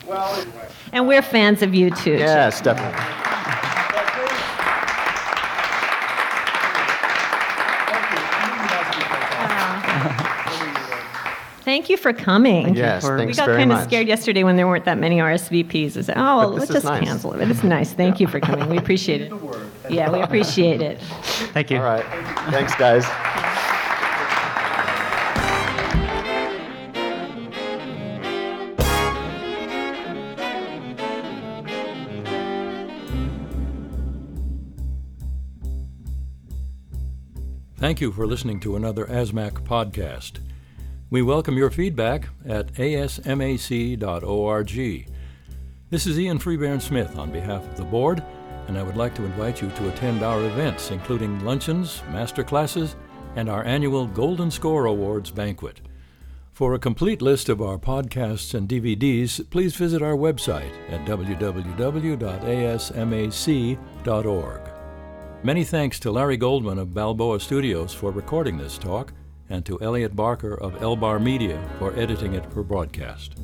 Well, 0.08 0.46
And 0.94 1.08
we're 1.08 1.22
fans 1.22 1.62
of 1.62 1.74
you 1.76 1.90
too. 1.92 2.14
Yes, 2.14 2.62
definitely. 2.62 3.00
Thank 11.68 11.90
you 11.90 11.98
for 11.98 12.14
coming. 12.14 12.76
Yes, 12.76 13.04
for- 13.04 13.18
We 13.18 13.34
got 13.34 13.46
very 13.46 13.58
kind 13.58 13.72
of 13.74 13.80
much. 13.80 13.90
scared 13.90 14.08
yesterday 14.08 14.46
when 14.46 14.56
there 14.56 14.66
weren't 14.66 14.86
that 14.86 14.98
many 14.98 15.18
RSVPs. 15.18 15.98
I 15.98 16.02
said, 16.02 16.16
oh, 16.18 16.38
well, 16.38 16.50
let's 16.52 16.72
just 16.72 16.86
nice. 16.86 17.04
cancel 17.04 17.34
it. 17.34 17.40
But 17.40 17.50
it's 17.50 17.62
nice. 17.62 17.92
Thank 17.92 18.22
you 18.22 18.28
for 18.28 18.40
coming. 18.40 18.70
We 18.70 18.78
appreciate 18.78 19.20
it. 19.20 19.34
Yeah, 19.90 20.10
we 20.10 20.22
appreciate 20.22 20.82
it. 20.82 21.02
Thank 21.52 21.70
you. 21.70 21.80
All 21.80 21.84
right. 21.84 22.06
Thanks, 22.52 22.74
guys. 22.76 23.04
Thank 37.76 38.00
you 38.00 38.14
for 38.14 38.26
listening 38.26 38.62
to 38.62 38.78
another 38.78 39.04
ASMAC 39.08 39.66
podcast. 39.66 40.40
We 41.10 41.22
welcome 41.22 41.56
your 41.56 41.70
feedback 41.70 42.28
at 42.46 42.74
asmac.org. 42.74 43.98
This 45.90 46.06
is 46.06 46.20
Ian 46.20 46.38
Freebairn 46.38 46.82
Smith 46.82 47.18
on 47.18 47.32
behalf 47.32 47.66
of 47.66 47.78
the 47.78 47.86
board, 47.86 48.22
and 48.68 48.78
I 48.78 48.84
would 48.84 48.98
like 48.98 49.16
to 49.16 49.24
invite 49.24 49.62
you 49.62 49.70
to 49.70 49.88
attend 49.88 50.22
our 50.22 50.44
events, 50.44 50.92
including 50.92 51.46
luncheons, 51.46 52.04
master 52.12 52.44
classes, 52.44 52.98
and 53.38 53.48
our 53.50 53.64
annual 53.64 54.06
Golden 54.06 54.52
Score 54.52 54.88
Awards 54.88 55.32
banquet. 55.32 55.80
For 56.52 56.74
a 56.74 56.80
complete 56.80 57.22
list 57.22 57.48
of 57.48 57.62
our 57.62 57.78
podcasts 57.78 58.54
and 58.54 58.68
DVDs, 58.68 59.50
please 59.50 59.78
visit 59.78 60.02
our 60.02 60.18
website 60.18 60.74
at 60.90 61.08
www.asmac.org. 61.08 62.22
Many 65.44 65.64
thanks 65.64 66.00
to 66.02 66.12
Larry 66.12 66.36
Goldman 66.36 66.80
of 66.80 66.94
Balboa 66.94 67.40
Studios 67.40 67.94
for 67.94 68.12
recording 68.12 68.58
this 68.58 68.78
talk, 68.78 69.14
and 69.50 69.66
to 69.66 69.82
Elliot 69.82 70.16
Barker 70.16 70.54
of 70.54 70.76
Elbar 70.76 71.20
Media 71.22 71.62
for 71.80 71.98
editing 71.98 72.34
it 72.34 72.46
for 72.52 72.64
broadcast. 72.64 73.36